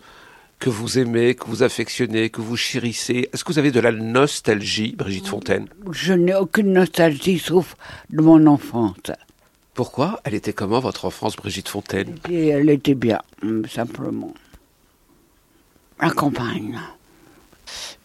que 0.59 0.71
vous 0.71 0.99
aimez, 0.99 1.35
que 1.35 1.47
vous 1.47 1.63
affectionnez, 1.63 2.31
que 2.31 2.41
vous 2.41 2.57
chérissez? 2.57 3.29
Est-ce 3.33 3.45
que 3.45 3.53
vous 3.53 3.59
avez 3.59 3.71
de 3.71 3.81
la 3.81 3.93
nostalgie, 3.93 4.95
Brigitte 4.97 5.27
Fontaine? 5.27 5.69
Je 5.91 6.13
n'ai 6.13 6.35
aucune 6.35 6.73
nostalgie 6.73 7.39
sauf 7.39 7.77
de 8.11 8.23
mon 8.23 8.47
enfance. 8.47 9.13
Pourquoi? 9.75 10.21
Elle 10.25 10.35
était 10.35 10.53
comment 10.53 10.81
votre 10.81 11.05
enfance, 11.05 11.37
Brigitte 11.37 11.69
Fontaine? 11.69 12.17
Et 12.29 12.49
elle 12.49 12.71
était 12.71 12.95
bien, 12.95 13.21
hum, 13.43 13.67
simplement. 13.67 14.35
La 16.01 16.11
campagne, 16.11 16.79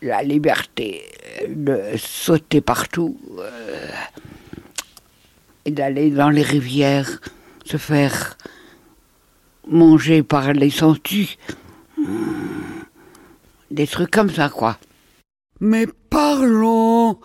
la 0.01 0.21
liberté 0.21 1.03
de 1.47 1.81
sauter 1.97 2.61
partout 2.61 3.17
euh, 3.39 3.87
et 5.65 5.71
d'aller 5.71 6.11
dans 6.11 6.29
les 6.29 6.43
rivières, 6.43 7.19
se 7.65 7.77
faire 7.77 8.37
manger 9.67 10.21
par 10.23 10.53
les 10.53 10.69
sangsues. 10.69 11.37
Hum, 11.97 12.85
Des 13.71 13.87
trucs 13.87 14.11
comme 14.11 14.29
ça, 14.29 14.49
quoi. 14.49 14.77
Mais 15.59 15.87
parlons 16.09 17.17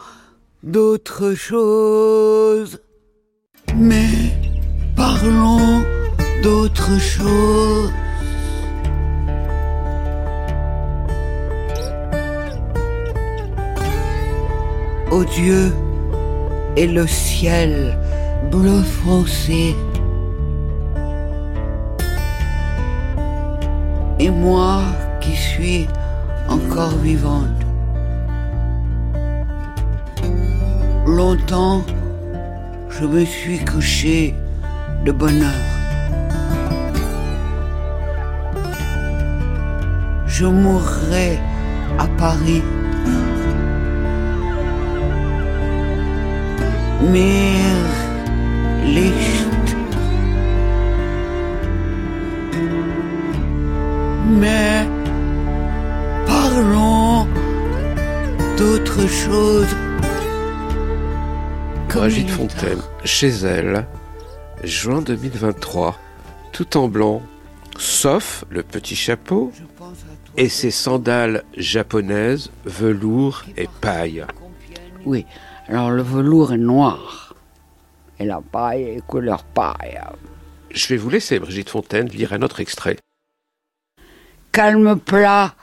d'autre 0.62 1.34
chose. 1.34 2.80
Mais 3.76 4.08
parlons 4.96 5.82
d'autre 6.42 6.98
chose. 6.98 7.92
Ô 15.10 15.24
Dieu 15.24 15.72
et 16.76 16.86
le 16.86 17.06
ciel 17.06 17.98
bleu 18.50 18.82
foncé. 18.82 19.76
Et 24.18 24.30
moi 24.30 24.82
qui 25.20 25.34
suis 25.34 25.86
encore 26.48 26.96
vivante. 26.98 27.60
Longtemps, 31.06 31.82
je 32.88 33.04
me 33.04 33.24
suis 33.24 33.58
couché 33.64 34.34
de 35.04 35.12
bonheur. 35.12 35.64
Je 40.26 40.46
mourrai 40.46 41.38
à 41.98 42.06
Paris. 42.18 42.62
Mir 47.02 47.79
Licht. 48.94 49.46
Mais 54.40 54.88
parlons 56.26 57.26
d'autre 58.58 59.06
chose. 59.06 59.66
Brigitte 61.88 62.30
Fontaine, 62.30 62.80
chez 63.04 63.28
elle, 63.28 63.86
juin 64.64 65.02
2023, 65.02 65.96
tout 66.52 66.76
en 66.76 66.88
blanc, 66.88 67.22
sauf 67.78 68.44
le 68.50 68.64
petit 68.64 68.96
chapeau 68.96 69.52
et 70.36 70.48
ses 70.48 70.72
sandales 70.72 71.44
japonaises, 71.56 72.50
velours 72.64 73.44
et 73.56 73.68
paille. 73.80 74.24
Oui, 75.04 75.26
alors 75.68 75.90
le 75.90 76.02
velours 76.02 76.52
est 76.54 76.58
noir 76.58 77.29
et 78.20 78.26
la 78.26 78.40
paille 78.40 78.84
est 78.84 79.06
couleur 79.06 79.42
paille. 79.42 79.98
Je 80.70 80.88
vais 80.88 80.96
vous 80.96 81.10
laisser, 81.10 81.38
Brigitte 81.40 81.70
Fontaine, 81.70 82.08
lire 82.08 82.32
un 82.32 82.42
autre 82.42 82.60
extrait. 82.60 82.96
Calme 84.52 85.00
plat, 85.00 85.54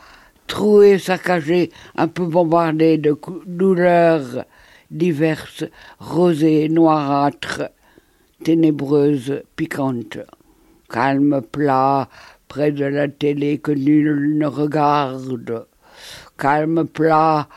troué, 0.47 0.97
saccagé, 0.97 1.71
un 1.95 2.07
peu 2.07 2.25
bombardé 2.25 2.97
de 2.97 3.15
douleurs 3.45 4.45
diverses, 4.89 5.65
rosées, 5.99 6.67
noirâtres, 6.67 7.69
ténébreuses, 8.43 9.43
piquantes. 9.55 10.19
Calme 10.89 11.41
plat, 11.41 12.09
près 12.47 12.71
de 12.71 12.85
la 12.85 13.07
télé 13.07 13.59
que 13.59 13.71
nul 13.71 14.37
ne 14.37 14.47
regarde. 14.47 15.67
Calme 16.37 16.85
plat, 16.87 17.47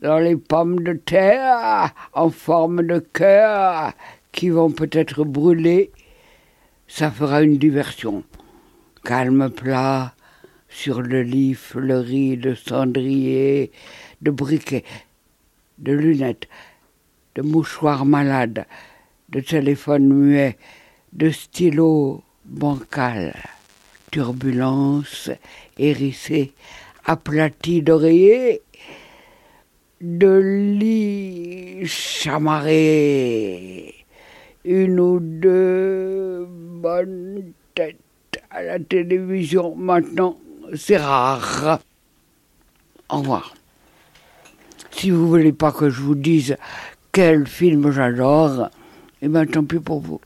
dans 0.00 0.18
les 0.18 0.36
pommes 0.36 0.80
de 0.80 0.94
terre 0.94 1.92
en 2.12 2.30
forme 2.30 2.82
de 2.86 2.98
cœur 2.98 3.92
qui 4.32 4.50
vont 4.50 4.70
peut-être 4.70 5.24
brûler. 5.24 5.92
Ça 6.88 7.10
fera 7.10 7.42
une 7.42 7.58
diversion. 7.58 8.24
Calme 9.04 9.50
plat, 9.50 10.14
sur 10.70 11.02
le 11.02 11.22
lit 11.22 11.54
fleuri 11.54 12.36
de 12.36 12.54
cendrier, 12.54 13.72
de 14.22 14.30
briquets, 14.30 14.84
de 15.78 15.92
lunettes, 15.92 16.48
de 17.34 17.42
mouchoirs 17.42 18.06
malades, 18.06 18.64
de 19.28 19.40
téléphones 19.40 20.12
muets, 20.12 20.56
de 21.12 21.30
stylos 21.30 22.22
bancals, 22.44 23.34
turbulence 24.10 25.30
hérissée, 25.78 26.52
aplatie 27.04 27.82
d'oreillers, 27.82 28.62
de 30.00 30.38
lits 30.78 31.86
chamarrés, 31.86 33.99
une 34.64 35.00
ou 35.00 35.18
deux 35.20 36.46
bonnes 36.48 37.52
têtes 37.74 37.96
à 38.50 38.62
la 38.62 38.78
télévision 38.78 39.74
maintenant 39.74 40.36
c'est 40.74 40.96
rare. 40.96 41.80
Au 43.08 43.18
revoir. 43.18 43.54
Si 44.92 45.10
vous 45.10 45.28
voulez 45.28 45.52
pas 45.52 45.72
que 45.72 45.90
je 45.90 46.00
vous 46.00 46.14
dise 46.14 46.56
quel 47.12 47.46
film 47.46 47.90
j'adore, 47.90 48.68
eh 49.22 49.28
bien 49.28 49.46
tant 49.46 49.64
pis 49.64 49.78
pour 49.78 50.00
vous. 50.00 50.20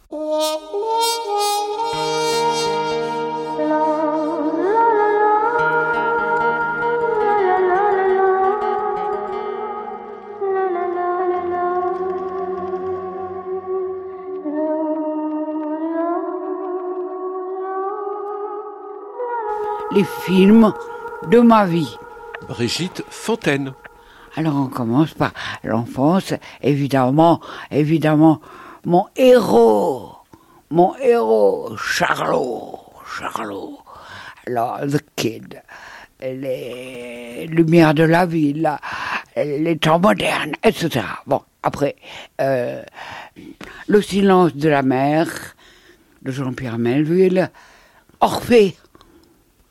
Les 19.95 20.05
films 20.05 20.73
de 21.31 21.39
ma 21.39 21.67
vie. 21.67 21.97
Brigitte 22.49 23.05
Fontaine. 23.09 23.73
Alors 24.37 24.57
on 24.57 24.67
commence 24.67 25.15
par 25.15 25.33
l'enfance, 25.63 26.35
évidemment, 26.63 27.41
évidemment, 27.71 28.41
mon 28.85 29.07
héros, 29.17 30.13
mon 30.71 30.97
héros, 30.97 31.77
Charlot, 31.77 32.81
Charlot. 33.19 33.79
Alors, 34.47 34.81
The 34.81 35.01
Kid, 35.17 35.63
les 36.21 37.47
lumières 37.47 37.95
de 37.95 38.03
la 38.03 38.27
ville, 38.27 38.71
les 39.37 39.79
temps 39.79 40.01
modernes, 40.01 40.53
etc. 40.63 41.07
Bon, 41.27 41.41
après, 41.63 41.97
euh, 42.41 42.83
Le 43.87 44.03
silence 44.03 44.55
de 44.55 44.69
la 44.69 44.83
mer 44.83 45.29
de 46.23 46.31
Jean-Pierre 46.31 46.79
Melville, 46.79 47.51
Orphée 48.21 48.77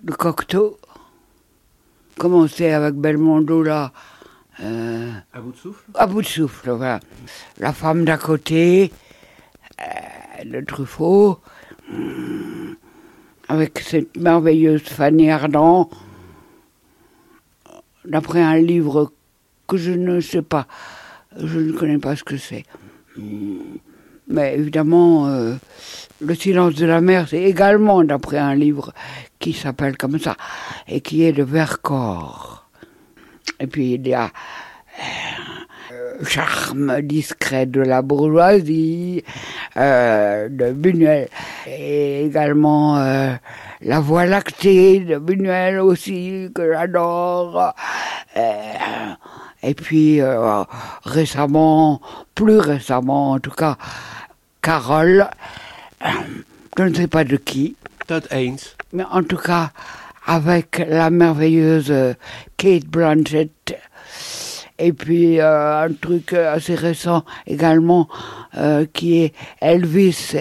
le 0.03 0.13
Cocteau. 0.13 0.77
Commencer 2.17 2.71
avec 2.71 2.95
Belmondo 2.95 3.63
là. 3.63 3.91
Euh, 4.61 5.11
à 5.33 5.41
bout 5.41 5.51
de 5.51 5.57
souffle? 5.57 5.83
À 5.95 6.05
bout 6.05 6.21
de 6.21 6.27
souffle, 6.27 6.69
voilà. 6.71 6.99
La 7.57 7.73
femme 7.73 8.05
d'à 8.05 8.17
côté, 8.17 8.91
euh, 9.81 10.43
le 10.45 10.63
Truffaut, 10.63 11.39
hmm, 11.91 12.73
avec 13.47 13.79
cette 13.79 14.15
merveilleuse 14.15 14.83
Fanny 14.83 15.31
Ardant, 15.31 15.89
d'après 18.05 18.43
un 18.43 18.57
livre 18.57 19.11
que 19.67 19.77
je 19.77 19.91
ne 19.91 20.19
sais 20.19 20.43
pas, 20.43 20.67
je 21.35 21.59
ne 21.59 21.71
connais 21.71 21.97
pas 21.97 22.15
ce 22.15 22.23
que 22.23 22.37
c'est. 22.37 22.65
Hmm, 23.17 23.57
mais 24.27 24.55
évidemment, 24.55 25.27
euh, 25.27 25.55
Le 26.25 26.35
silence 26.35 26.75
de 26.75 26.85
la 26.85 27.01
mer, 27.01 27.27
c'est 27.27 27.43
également 27.43 28.01
d'après 28.03 28.37
un 28.37 28.55
livre 28.55 28.93
qui 29.43 29.51
s'appelle 29.51 29.97
comme 29.97 30.19
ça, 30.19 30.37
et 30.87 31.01
qui 31.01 31.25
est 31.25 31.33
de 31.33 31.43
Vercors. 31.43 32.65
Et 33.59 33.67
puis 33.67 33.95
il 33.95 34.07
y 34.07 34.13
a 34.13 34.31
euh, 35.91 36.23
Charme 36.25 37.01
discret 37.01 37.65
de 37.65 37.81
la 37.81 38.01
bourgeoisie 38.01 39.21
euh, 39.75 40.47
de 40.47 40.71
Buñuel, 40.71 41.27
et 41.67 42.25
également 42.25 42.97
euh, 42.99 43.33
La 43.81 43.99
Voie 43.99 44.25
lactée 44.25 45.01
de 45.01 45.17
Buñuel 45.17 45.79
aussi, 45.81 46.49
que 46.55 46.71
j'adore. 46.71 47.73
et 49.61 49.73
puis 49.73 50.21
récemment, 51.03 51.99
plus 52.33 52.59
récemment 52.59 53.31
en 53.31 53.39
tout 53.39 53.51
cas, 53.51 53.75
Carole, 54.61 55.27
je 56.77 56.83
ne 56.83 56.93
sais 56.93 57.07
pas 57.07 57.25
de 57.25 57.35
qui, 57.35 57.75
Todd 58.07 58.25
Haynes. 58.31 58.82
Mais 58.93 59.03
en 59.11 59.23
tout 59.23 59.37
cas, 59.37 59.71
avec 60.25 60.83
la 60.87 61.09
merveilleuse 61.09 61.91
euh, 61.91 62.13
Kate 62.57 62.85
Blanchett. 62.85 63.77
Et 64.79 64.93
puis 64.93 65.39
euh, 65.39 65.83
un 65.83 65.93
truc 65.93 66.33
assez 66.33 66.75
récent 66.75 67.23
également 67.45 68.07
euh, 68.55 68.85
qui 68.91 69.21
est 69.21 69.33
Elvis 69.61 70.35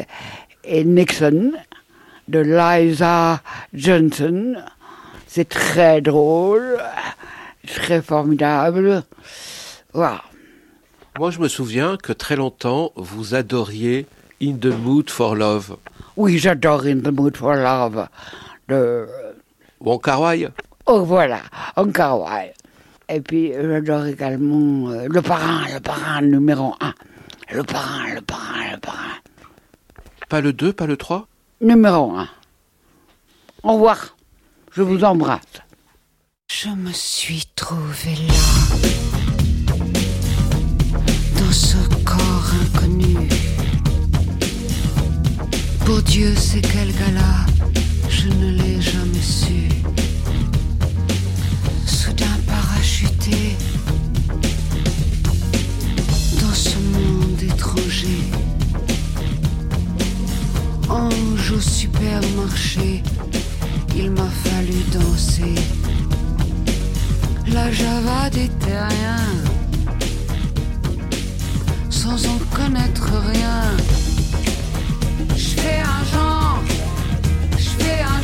et 0.65 0.85
Nixon 0.85 1.53
de 2.29 2.38
Liza 2.38 3.41
Johnson. 3.75 4.55
C'est 5.27 5.49
très 5.49 6.01
drôle, 6.01 6.79
très 7.67 8.03
formidable. 8.03 9.03
Voilà. 9.93 10.23
Moi, 11.19 11.31
je 11.31 11.41
me 11.41 11.49
souviens 11.49 11.97
que 11.97 12.12
très 12.12 12.37
longtemps, 12.37 12.93
vous 12.97 13.35
adoriez 13.35 14.07
In 14.43 14.55
the 14.55 14.67
Mood 14.67 15.11
for 15.11 15.35
Love. 15.35 15.77
Oui, 16.16 16.38
j'adore 16.38 16.85
In 16.85 17.01
the 17.01 17.09
Mood 17.09 17.37
for 17.37 17.55
Love 17.55 18.07
de. 18.68 19.09
Wong 19.81 20.01
Oh, 20.87 21.05
voilà, 21.05 21.40
Wong 21.77 21.92
Et 23.09 23.20
puis, 23.20 23.53
j'adore 23.53 24.07
également 24.07 24.90
euh, 24.90 25.07
Le 25.09 25.22
Parrain, 25.22 25.64
Le 25.72 25.81
Parrain 25.81 26.22
numéro 26.22 26.75
1. 26.81 26.94
Le 27.53 27.62
Parrain, 27.62 28.14
Le 28.14 28.20
Parrain, 28.20 28.72
Le 28.72 28.79
Parrain. 28.79 29.14
Pas 30.29 30.40
le 30.40 30.53
2, 30.53 30.72
pas 30.72 30.87
le 30.87 30.96
3 30.96 31.27
Numéro 31.61 32.12
1. 32.16 32.29
Au 33.64 33.72
revoir. 33.75 34.16
Je 34.72 34.83
vous 34.83 35.05
embrasse. 35.05 35.40
Je 36.51 36.68
me 36.70 36.92
suis 36.92 37.46
trouvée 37.55 38.16
là, 38.29 39.02
pour 45.85 46.03
Dieu, 46.03 46.35
c'est 46.37 46.61
quel 46.61 46.92
gala, 46.92 47.47
je 48.09 48.29
ne 48.29 48.51
l'ai 48.53 48.81
jamais 48.81 49.21
su. 49.21 49.68
Soudain 51.87 52.37
parachuté 52.47 53.57
dans 56.40 56.55
ce 56.55 56.77
monde 56.95 57.42
étranger. 57.42 58.23
Ange 60.88 61.53
au 61.53 61.61
supermarché, 61.61 63.03
il 63.97 64.11
m'a 64.11 64.31
fallu 64.45 64.79
danser. 64.92 65.55
La 67.49 67.71
java 67.71 68.31
des 68.31 68.49
terriens, 68.49 69.35
sans 71.90 72.27
en 72.27 72.38
connaître 72.57 73.11
rien 73.33 74.02
fais 75.62 75.81
un 75.81 76.05
genre, 76.12 76.61
je 77.57 77.68
fais 77.83 78.01
un 78.03 78.22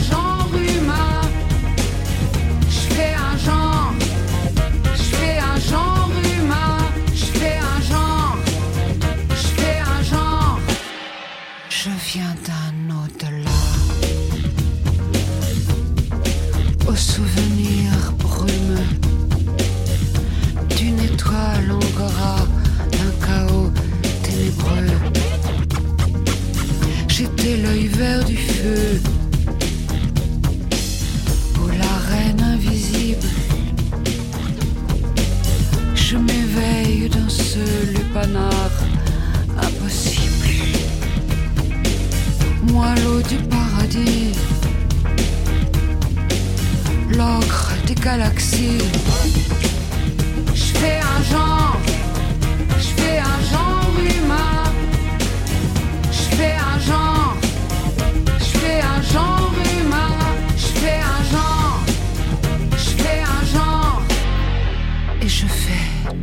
L'œil 27.56 27.86
vert 27.88 28.24
du 28.24 28.36
feu, 28.36 29.00
ou 31.58 31.66
la 31.68 31.94
reine 32.10 32.42
invisible. 32.42 33.26
Je 35.94 36.16
m'éveille 36.18 37.08
dans 37.08 37.28
ce 37.28 37.64
lupanar 37.96 38.70
impossible. 39.66 40.48
Moi, 42.70 42.94
l'eau 43.02 43.22
du 43.22 43.38
paradis, 43.48 44.32
l'ocre 47.16 47.72
des 47.86 47.94
galaxies. 47.94 48.84
Je 50.54 50.68
fais 50.78 51.00
un 51.00 51.22
genre, 51.30 51.57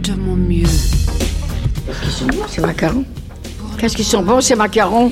de 0.08 0.14
mon 0.14 0.36
mieux. 0.36 0.66
C'est 2.48 2.62
macarons. 2.62 3.06
Qu'est-ce 3.78 3.96
qu'ils 3.96 4.06
sont 4.06 4.22
bons 4.22 4.42
ces 4.42 4.56
macarons 4.56 5.12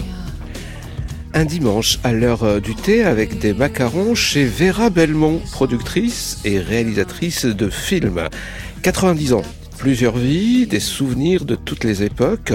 Un 1.34 1.46
dimanche 1.46 2.00
à 2.04 2.12
l'heure 2.14 2.44
euh, 2.44 2.60
du 2.60 2.76
thé 2.76 3.04
avec 3.04 3.40
des 3.40 3.54
macarons 3.54 4.14
chez 4.14 4.46
Vera 4.46 4.90
Belmont, 4.90 5.42
productrice 5.52 6.40
et 6.46 6.60
réalisatrice 6.60 7.46
de 7.46 7.70
films. 7.70 8.30
90 8.84 9.34
ans, 9.34 9.42
plusieurs 9.78 10.18
vies, 10.18 10.68
des 10.68 10.80
souvenirs 10.80 11.46
de 11.46 11.56
toutes 11.56 11.84
les 11.84 12.04
époques. 12.04 12.54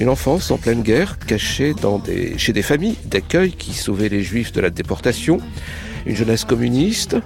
Une 0.00 0.08
enfance 0.08 0.50
en 0.50 0.56
pleine 0.56 0.82
guerre, 0.82 1.18
cachée 1.18 1.74
dans 1.74 1.98
des, 1.98 2.36
chez 2.36 2.52
des 2.52 2.62
familles 2.62 2.96
d'accueil 3.04 3.52
qui 3.52 3.74
sauvaient 3.74 4.08
les 4.08 4.22
juifs 4.22 4.52
de 4.52 4.60
la 4.60 4.70
déportation. 4.70 5.38
Une 6.06 6.16
jeunesse 6.16 6.44
communiste, 6.44 7.16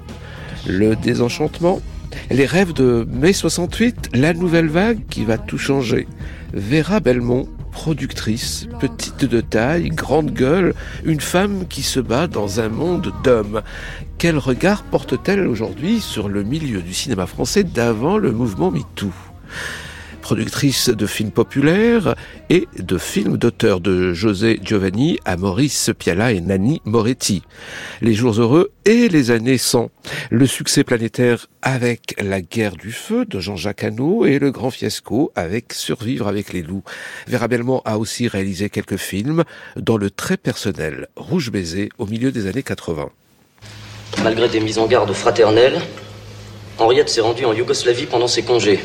le 0.67 0.97
désenchantement, 0.97 1.81
les 2.31 2.47
rêves 2.47 2.73
de 2.73 3.07
mai 3.11 3.33
68, 3.33 4.11
la 4.15 4.33
nouvelle 4.35 4.69
vague 4.69 5.01
qui 5.09 5.25
va 5.25 5.39
tout 5.39 5.59
changer. 5.59 6.07
Vera 6.53 7.01
Belmont, 7.01 7.49
productrice, 7.73 8.69
petite 8.81 9.25
de 9.25 9.41
taille, 9.41 9.89
grande 9.89 10.31
gueule, 10.31 10.75
une 11.05 11.21
femme 11.21 11.67
qui 11.69 11.83
se 11.83 12.01
bat 12.01 12.27
dans 12.27 12.61
un 12.61 12.69
monde 12.69 13.13
d'hommes. 13.25 13.63
Quel 14.19 14.39
regard 14.39 14.85
porte-t-elle 14.85 15.47
aujourd'hui 15.47 16.01
sur 16.01 16.29
le 16.29 16.45
milieu 16.45 16.81
du 16.81 16.95
cinéma 16.95 17.27
français 17.27 17.65
d'avant 17.65 18.17
le 18.17 18.31
mouvement 18.31 18.71
MeToo? 18.71 19.13
Productrice 20.25 20.89
de 20.89 21.07
films 21.07 21.33
populaires 21.33 22.15
et 22.49 22.67
de 22.79 22.97
films 22.97 23.37
d'auteurs 23.37 23.81
de 23.81 24.15
José 24.15 24.59
Giovanni 24.63 25.19
à 25.27 25.37
Maurice 25.37 25.91
Piala 25.99 26.33
et 26.33 26.41
Nani 26.41 26.81
Moretti. 26.87 27.43
Les 28.01 28.15
jours 28.15 28.41
heureux 28.41 28.73
et 28.87 29.11
les 29.11 29.31
années 29.31 29.59
100. 29.59 29.91
Le 30.31 30.47
succès 30.47 30.83
planétaire 30.83 31.47
avec 31.61 32.15
La 32.23 32.41
guerre 32.41 32.77
du 32.77 32.91
feu 32.91 33.27
de 33.27 33.39
Jean-Jacques 33.39 33.85
Hano 33.85 34.25
et 34.25 34.39
le 34.39 34.51
grand 34.51 34.71
fiasco 34.71 35.31
avec 35.35 35.75
Survivre 35.75 36.27
avec 36.27 36.55
les 36.55 36.63
loups. 36.63 36.85
Vera 37.29 37.47
Belmont 37.47 37.83
a 37.85 37.99
aussi 37.99 38.27
réalisé 38.27 38.71
quelques 38.71 38.97
films 38.97 39.45
dans 39.77 39.99
le 39.99 40.09
très 40.09 40.39
personnel 40.39 41.09
Rouge 41.17 41.51
baiser 41.51 41.91
au 41.99 42.07
milieu 42.07 42.33
des 42.33 42.47
années 42.47 42.63
80. 42.63 43.11
Malgré 44.23 44.49
des 44.49 44.61
mises 44.61 44.79
en 44.79 44.87
garde 44.87 45.13
fraternelles, 45.13 45.83
Henriette 46.79 47.11
s'est 47.11 47.21
rendue 47.21 47.45
en 47.45 47.53
Yougoslavie 47.53 48.07
pendant 48.07 48.27
ses 48.27 48.43
congés. 48.43 48.81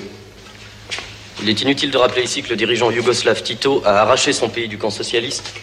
Il 1.42 1.50
est 1.50 1.62
inutile 1.62 1.92
de 1.92 1.98
rappeler 1.98 2.24
ici 2.24 2.44
que 2.44 2.50
le 2.50 2.56
dirigeant 2.56 2.92
yougoslave 2.92 3.42
Tito 3.44 3.82
a 3.86 4.02
arraché 4.02 4.34
son 4.34 4.50
pays 4.50 4.68
du 4.68 4.78
camp 4.78 4.90
socialiste 4.90 5.54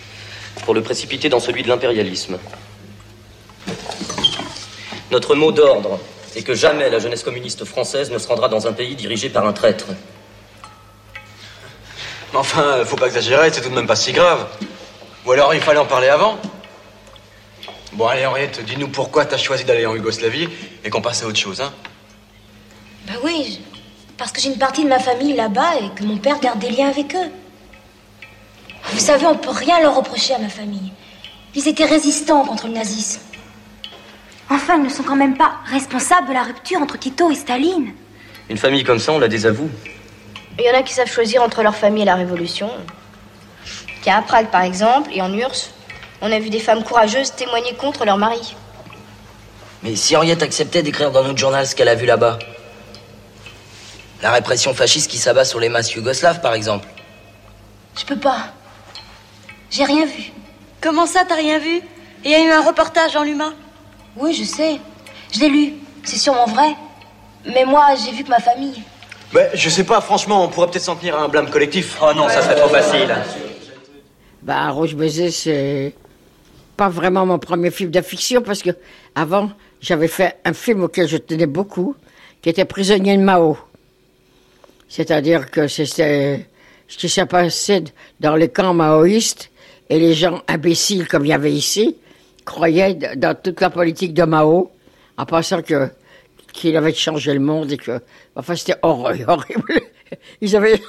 pour 0.64 0.74
le 0.74 0.82
précipiter 0.82 1.28
dans 1.28 1.40
celui 1.40 1.62
de 1.62 1.68
l'impérialisme. 1.68 2.38
Notre 5.10 5.34
mot 5.34 5.52
d'ordre 5.52 6.00
est 6.34 6.42
que 6.42 6.54
jamais 6.54 6.90
la 6.90 6.98
jeunesse 6.98 7.22
communiste 7.22 7.64
française 7.64 8.10
ne 8.10 8.18
se 8.18 8.26
rendra 8.26 8.48
dans 8.48 8.66
un 8.66 8.72
pays 8.72 8.94
dirigé 8.96 9.28
par 9.28 9.46
un 9.46 9.52
traître. 9.52 9.86
Mais 12.32 12.38
enfin, 12.38 12.84
faut 12.84 12.96
pas 12.96 13.06
exagérer, 13.06 13.50
c'est 13.52 13.60
tout 13.60 13.68
de 13.70 13.74
même 13.74 13.86
pas 13.86 13.96
si 13.96 14.12
grave. 14.12 14.46
Ou 15.26 15.32
alors 15.32 15.54
il 15.54 15.60
fallait 15.60 15.78
en 15.78 15.86
parler 15.86 16.08
avant. 16.08 16.38
Bon, 17.92 18.06
allez, 18.06 18.26
Henriette, 18.26 18.62
dis-nous 18.64 18.88
pourquoi 18.88 19.24
t'as 19.24 19.38
choisi 19.38 19.64
d'aller 19.64 19.86
en 19.86 19.94
Yougoslavie 19.94 20.48
et 20.84 20.90
qu'on 20.90 21.00
passe 21.00 21.22
à 21.22 21.26
autre 21.26 21.38
chose, 21.38 21.60
hein 21.60 21.72
Bah 23.06 23.14
oui, 23.22 23.60
je- 23.72 23.75
parce 24.18 24.33
que 24.33 24.40
j'ai 24.40 24.48
une 24.48 24.59
partie 24.59 24.85
de 24.85 24.88
ma 24.88 24.98
famille 24.98 25.35
là-bas 25.35 25.76
et 25.81 25.90
que 25.94 26.05
mon 26.05 26.16
père 26.16 26.40
garde 26.40 26.59
des 26.59 26.70
liens 26.70 26.88
avec 26.88 27.14
eux. 27.14 27.31
Vous 28.92 28.98
savez, 28.98 29.26
on 29.26 29.37
peut 29.37 29.50
rien 29.50 29.81
leur 29.81 29.96
reprocher 29.96 30.35
à 30.35 30.38
ma 30.38 30.48
famille. 30.48 30.92
Ils 31.55 31.68
étaient 31.68 31.85
résistants 31.85 32.44
contre 32.44 32.66
le 32.66 32.74
nazisme. 32.74 33.20
Enfin, 34.48 34.76
ils 34.76 34.85
ne 34.85 34.88
sont 34.88 35.02
quand 35.02 35.16
même 35.16 35.37
pas 35.37 35.57
responsables 35.66 36.29
de 36.29 36.33
la 36.33 36.44
rupture 36.44 36.81
entre 36.81 36.98
Tito 36.98 37.31
et 37.31 37.35
Staline. 37.35 37.92
Une 38.48 38.57
famille 38.57 38.85
comme 38.85 38.98
ça, 38.98 39.12
on 39.12 39.18
la 39.18 39.29
désavoue. 39.29 39.68
Il 40.59 40.64
y 40.64 40.70
en 40.70 40.79
a 40.79 40.83
qui 40.83 40.94
savent 40.94 41.11
choisir 41.11 41.42
entre 41.42 41.62
leur 41.62 41.74
famille 41.74 42.02
et 42.02 42.07
la 42.07 42.14
révolution. 42.14 42.70
Tiens, 44.02 44.18
à 44.18 44.22
Prague, 44.22 44.50
par 44.50 44.62
exemple, 44.62 45.11
et 45.12 45.20
en 45.20 45.33
URSS, 45.33 45.72
on 46.22 46.31
a 46.31 46.38
vu 46.38 46.48
des 46.48 46.61
femmes 46.61 46.85
courageuses 46.85 47.35
témoigner 47.35 47.74
contre 47.74 48.05
leur 48.05 48.16
mari. 48.16 48.55
Mais 49.83 49.96
si 49.96 50.16
Henriette 50.16 50.42
acceptait 50.42 50.83
d'écrire 50.83 51.11
dans 51.11 51.24
notre 51.24 51.38
journal 51.38 51.66
ce 51.66 51.74
qu'elle 51.74 51.88
a 51.88 51.94
vu 51.94 52.07
là-bas 52.07 52.38
La 54.22 54.31
répression 54.33 54.72
fasciste 54.74 55.11
qui 55.11 55.18
s'abat 55.18 55.44
sur 55.44 55.61
les 55.61 55.68
masses 55.68 55.92
yougoslaves, 55.94 56.40
par 56.40 56.55
exemple. 56.55 56.88
Je 57.98 58.05
peux 58.05 58.18
pas. 58.18 58.52
J'ai 59.70 59.85
rien 59.85 60.07
vu. 60.07 60.33
Comment 60.81 61.07
ça, 61.07 61.24
t'as 61.29 61.37
rien 61.37 61.59
vu? 61.59 61.81
Il 62.24 62.31
y 62.31 62.35
a 62.35 62.42
eu 62.44 62.50
un 62.50 62.62
reportage 62.62 63.14
en 63.16 63.22
l'humain 63.22 63.55
Oui, 64.16 64.35
je 64.35 64.44
sais. 64.44 64.81
Je 65.33 65.40
l'ai 65.40 65.48
lu. 65.48 65.74
C'est 66.05 66.18
sûrement 66.18 66.46
vrai. 66.46 66.74
Mais 67.44 67.64
moi, 67.64 67.88
j'ai 68.05 68.12
vu 68.12 68.24
que 68.24 68.31
ma 68.31 68.40
famille. 68.40 68.83
Ben, 69.33 69.48
je 69.55 69.68
sais 69.68 69.85
pas, 69.85 70.00
franchement, 70.00 70.44
on 70.44 70.48
pourrait 70.48 70.68
peut-être 70.68 70.85
s'en 70.85 70.96
tenir 70.96 71.16
à 71.18 71.22
un 71.22 71.29
blâme 71.29 71.50
collectif. 71.50 71.98
Oh 72.00 72.12
non, 72.14 72.29
ça 72.29 72.42
serait 72.42 72.57
trop 72.57 72.68
facile. 72.68 73.14
Bah, 74.42 74.70
Rouge 74.70 74.94
baiser, 74.94 75.31
c'est 75.31 75.94
pas 76.76 76.88
vraiment 76.88 77.26
mon 77.26 77.38
premier 77.38 77.70
film 77.70 77.90
de 77.90 78.00
fiction 78.00 78.42
parce 78.42 78.62
que 78.62 78.70
avant, 79.14 79.50
j'avais 79.81 80.09
fait 80.09 80.38
un 80.44 80.52
film 80.52 80.85
auquel 80.85 81.09
je 81.09 81.16
tenais 81.16 81.46
beaucoup, 81.46 81.96
qui 82.42 82.48
était 82.50 82.64
Prisonnier 82.64 83.16
de 83.16 83.22
Mao. 83.22 83.59
C'est-à-dire 84.88 85.51
que 85.51 85.68
c'était 85.68 86.49
ce 86.88 86.96
qui 86.96 87.09
s'est 87.09 87.27
passé 87.27 87.85
dans 88.20 88.37
les 88.37 88.49
camps 88.49 88.75
maoïstes 88.75 89.51
et 89.88 89.99
les 89.99 90.14
gens 90.14 90.42
imbéciles 90.49 91.09
comme 91.09 91.25
il 91.25 91.29
y 91.29 91.33
avait 91.33 91.53
ici 91.53 91.96
croyaient 92.46 92.94
dans 92.94 93.35
toute 93.35 93.61
la 93.61 93.68
politique 93.68 94.14
de 94.14 94.22
Mao 94.22 94.70
en 95.18 95.27
pensant 95.27 95.61
que 95.61 95.90
qu'il 96.53 96.75
avait 96.77 96.94
changé 96.94 97.35
le 97.35 97.40
monde 97.40 97.72
et 97.72 97.77
que 97.77 98.01
enfin 98.35 98.57
c'était 98.57 98.79
horrible. 98.81 99.35
Ils 100.40 100.57
avaient 100.57 100.81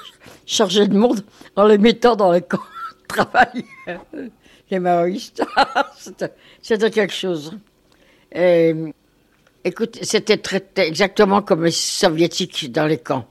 changé 0.45 0.85
le 0.85 0.97
monde 0.97 1.21
en 1.57 1.65
les 1.65 1.77
mettant 1.77 2.15
dans 2.15 2.31
les 2.31 2.41
camps 2.41 2.57
de 3.01 3.07
travail. 3.07 3.65
Les 4.69 4.79
maoïstes, 4.79 5.41
c'était 6.61 6.91
quelque 6.91 7.13
chose. 7.13 7.57
Écoute, 9.63 9.97
c'était 10.01 10.41
exactement 10.75 11.41
comme 11.41 11.63
les 11.63 11.71
soviétiques 11.71 12.69
dans 12.73 12.85
les 12.85 12.97
camps. 12.97 13.25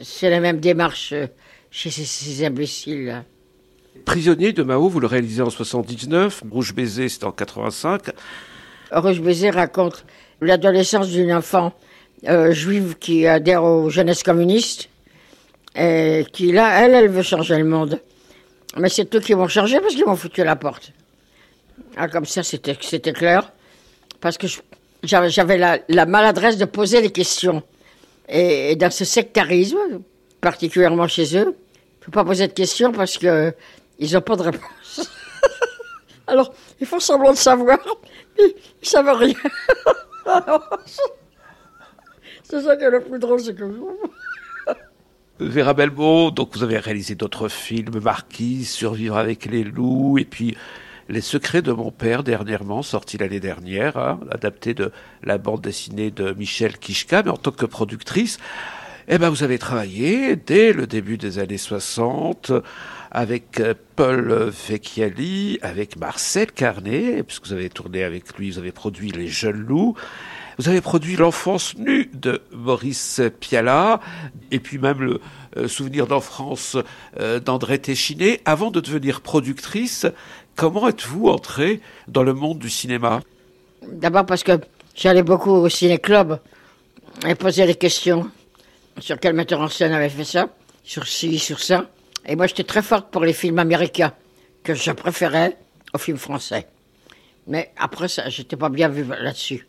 C'est 0.00 0.30
la 0.30 0.40
même 0.40 0.60
démarche 0.60 1.12
euh, 1.12 1.26
chez 1.70 1.90
ces, 1.90 2.04
ces 2.04 2.44
imbéciles-là. 2.44 3.24
Prisonnier 4.04 4.52
de 4.52 4.62
Mao, 4.62 4.88
vous 4.88 5.00
le 5.00 5.06
réalisez 5.06 5.42
en 5.42 5.50
79, 5.50 6.44
Rouge 6.50 6.74
baiser 6.74 7.08
c'est 7.08 7.24
en 7.24 7.32
85. 7.32 8.10
Rouge 8.90 9.20
Baiser 9.20 9.50
raconte 9.50 10.04
l'adolescence 10.40 11.08
d'une 11.08 11.32
enfant 11.32 11.72
euh, 12.28 12.52
juive 12.52 12.96
qui 12.98 13.26
adhère 13.26 13.64
aux 13.64 13.88
jeunesses 13.90 14.22
communistes 14.22 14.88
et 15.74 16.26
qui, 16.32 16.52
là, 16.52 16.84
elle, 16.84 16.94
elle 16.94 17.08
veut 17.08 17.22
changer 17.22 17.56
le 17.56 17.64
monde. 17.64 18.00
Mais 18.76 18.88
c'est 18.88 19.14
eux 19.14 19.20
qui 19.20 19.32
vont 19.32 19.48
changer 19.48 19.80
parce 19.80 19.94
qu'ils 19.94 20.04
m'ont 20.04 20.16
foutu 20.16 20.42
à 20.42 20.44
la 20.44 20.56
porte. 20.56 20.92
Ah, 21.96 22.08
comme 22.08 22.26
ça, 22.26 22.42
c'était 22.42 22.74
clair. 23.12 23.52
Parce 24.20 24.36
que 24.38 24.46
j'avais 25.02 25.58
la, 25.58 25.78
la 25.88 26.06
maladresse 26.06 26.58
de 26.58 26.64
poser 26.64 27.00
les 27.00 27.10
questions. 27.10 27.62
Et, 28.28 28.76
dans 28.76 28.90
ce 28.90 29.04
sectarisme, 29.04 30.02
particulièrement 30.40 31.08
chez 31.08 31.24
eux, 31.36 31.56
je 32.00 32.06
ne 32.06 32.06
peux 32.06 32.10
pas 32.12 32.24
poser 32.24 32.48
de 32.48 32.52
questions 32.52 32.92
parce 32.92 33.18
que 33.18 33.54
ils 33.98 34.12
n'ont 34.14 34.20
pas 34.20 34.36
de 34.36 34.42
réponse. 34.42 35.10
Alors, 36.26 36.52
ils 36.80 36.86
font 36.86 37.00
semblant 37.00 37.32
de 37.32 37.36
savoir, 37.36 37.78
mais 38.38 38.54
ils 38.82 38.88
savent 38.88 39.16
rien. 39.16 39.34
c'est 42.42 42.60
ça 42.62 42.76
qui 42.76 42.84
est 42.84 42.90
le 42.90 43.02
plus 43.02 43.18
drôle, 43.18 43.40
c'est 43.40 43.54
que... 43.54 43.64
Vera 45.38 45.74
Belmont, 45.74 46.30
donc 46.30 46.54
vous 46.54 46.62
avez 46.62 46.78
réalisé 46.78 47.14
d'autres 47.14 47.48
films, 47.48 47.98
Marquise, 48.00 48.70
Survivre 48.70 49.16
avec 49.16 49.46
les 49.46 49.64
loups, 49.64 50.18
et 50.18 50.24
puis 50.24 50.56
Les 51.08 51.20
secrets 51.20 51.62
de 51.62 51.72
mon 51.72 51.90
père, 51.90 52.22
dernièrement, 52.22 52.82
sorti 52.82 53.18
l'année 53.18 53.40
dernière, 53.40 53.96
hein, 53.96 54.20
adapté 54.30 54.72
de 54.74 54.92
la 55.22 55.38
bande 55.38 55.60
dessinée 55.60 56.10
de 56.10 56.32
Michel 56.32 56.78
Kishka, 56.78 57.22
mais 57.22 57.30
en 57.30 57.36
tant 57.36 57.50
que 57.50 57.66
productrice. 57.66 58.38
Eh 59.08 59.18
ben, 59.18 59.30
vous 59.30 59.42
avez 59.42 59.58
travaillé 59.58 60.36
dès 60.36 60.72
le 60.72 60.86
début 60.86 61.18
des 61.18 61.40
années 61.40 61.58
60 61.58 62.52
avec 63.10 63.60
euh, 63.60 63.74
Paul 63.96 64.50
Vecchiali, 64.68 65.58
avec 65.60 65.96
Marcel 65.96 66.50
Carnet, 66.52 67.22
puisque 67.24 67.46
vous 67.46 67.52
avez 67.52 67.68
tourné 67.68 68.04
avec 68.04 68.38
lui, 68.38 68.52
vous 68.52 68.58
avez 68.58 68.72
produit 68.72 69.10
Les 69.10 69.28
Jeunes 69.28 69.60
Loups. 69.60 69.96
Vous 70.58 70.68
avez 70.68 70.80
produit 70.80 71.16
L'enfance 71.16 71.76
nue 71.76 72.10
de 72.14 72.42
Maurice 72.52 73.20
Pialat, 73.40 74.00
et 74.50 74.60
puis 74.60 74.78
même 74.78 75.00
le 75.00 75.20
euh, 75.56 75.68
Souvenir 75.68 76.06
d'enfance 76.06 76.76
euh, 77.18 77.40
d'André 77.40 77.78
Téchiné. 77.78 78.40
Avant 78.44 78.70
de 78.70 78.80
devenir 78.80 79.20
productrice, 79.20 80.06
comment 80.56 80.88
êtes-vous 80.88 81.28
entrée 81.28 81.80
dans 82.08 82.22
le 82.22 82.34
monde 82.34 82.58
du 82.58 82.70
cinéma? 82.70 83.20
D'abord 83.86 84.26
parce 84.26 84.42
que 84.42 84.60
j'allais 84.94 85.22
beaucoup 85.22 85.50
au 85.50 85.68
ciné-club 85.68 86.40
et 87.26 87.34
poser 87.34 87.66
des 87.66 87.74
questions 87.74 88.30
sur 88.98 89.18
quel 89.18 89.34
metteur 89.34 89.60
en 89.60 89.68
scène 89.68 89.92
avait 89.92 90.08
fait 90.08 90.24
ça, 90.24 90.48
sur 90.84 91.06
ci, 91.06 91.38
sur 91.38 91.60
ça. 91.60 91.86
Et 92.26 92.36
moi, 92.36 92.46
j'étais 92.46 92.64
très 92.64 92.82
forte 92.82 93.10
pour 93.10 93.24
les 93.24 93.32
films 93.32 93.58
américains, 93.58 94.12
que 94.62 94.74
je 94.74 94.90
préférais 94.92 95.56
aux 95.94 95.98
films 95.98 96.18
français. 96.18 96.66
Mais 97.46 97.72
après 97.76 98.08
ça, 98.08 98.28
j'étais 98.28 98.56
pas 98.56 98.68
bien 98.68 98.88
vu 98.88 99.04
là-dessus. 99.04 99.66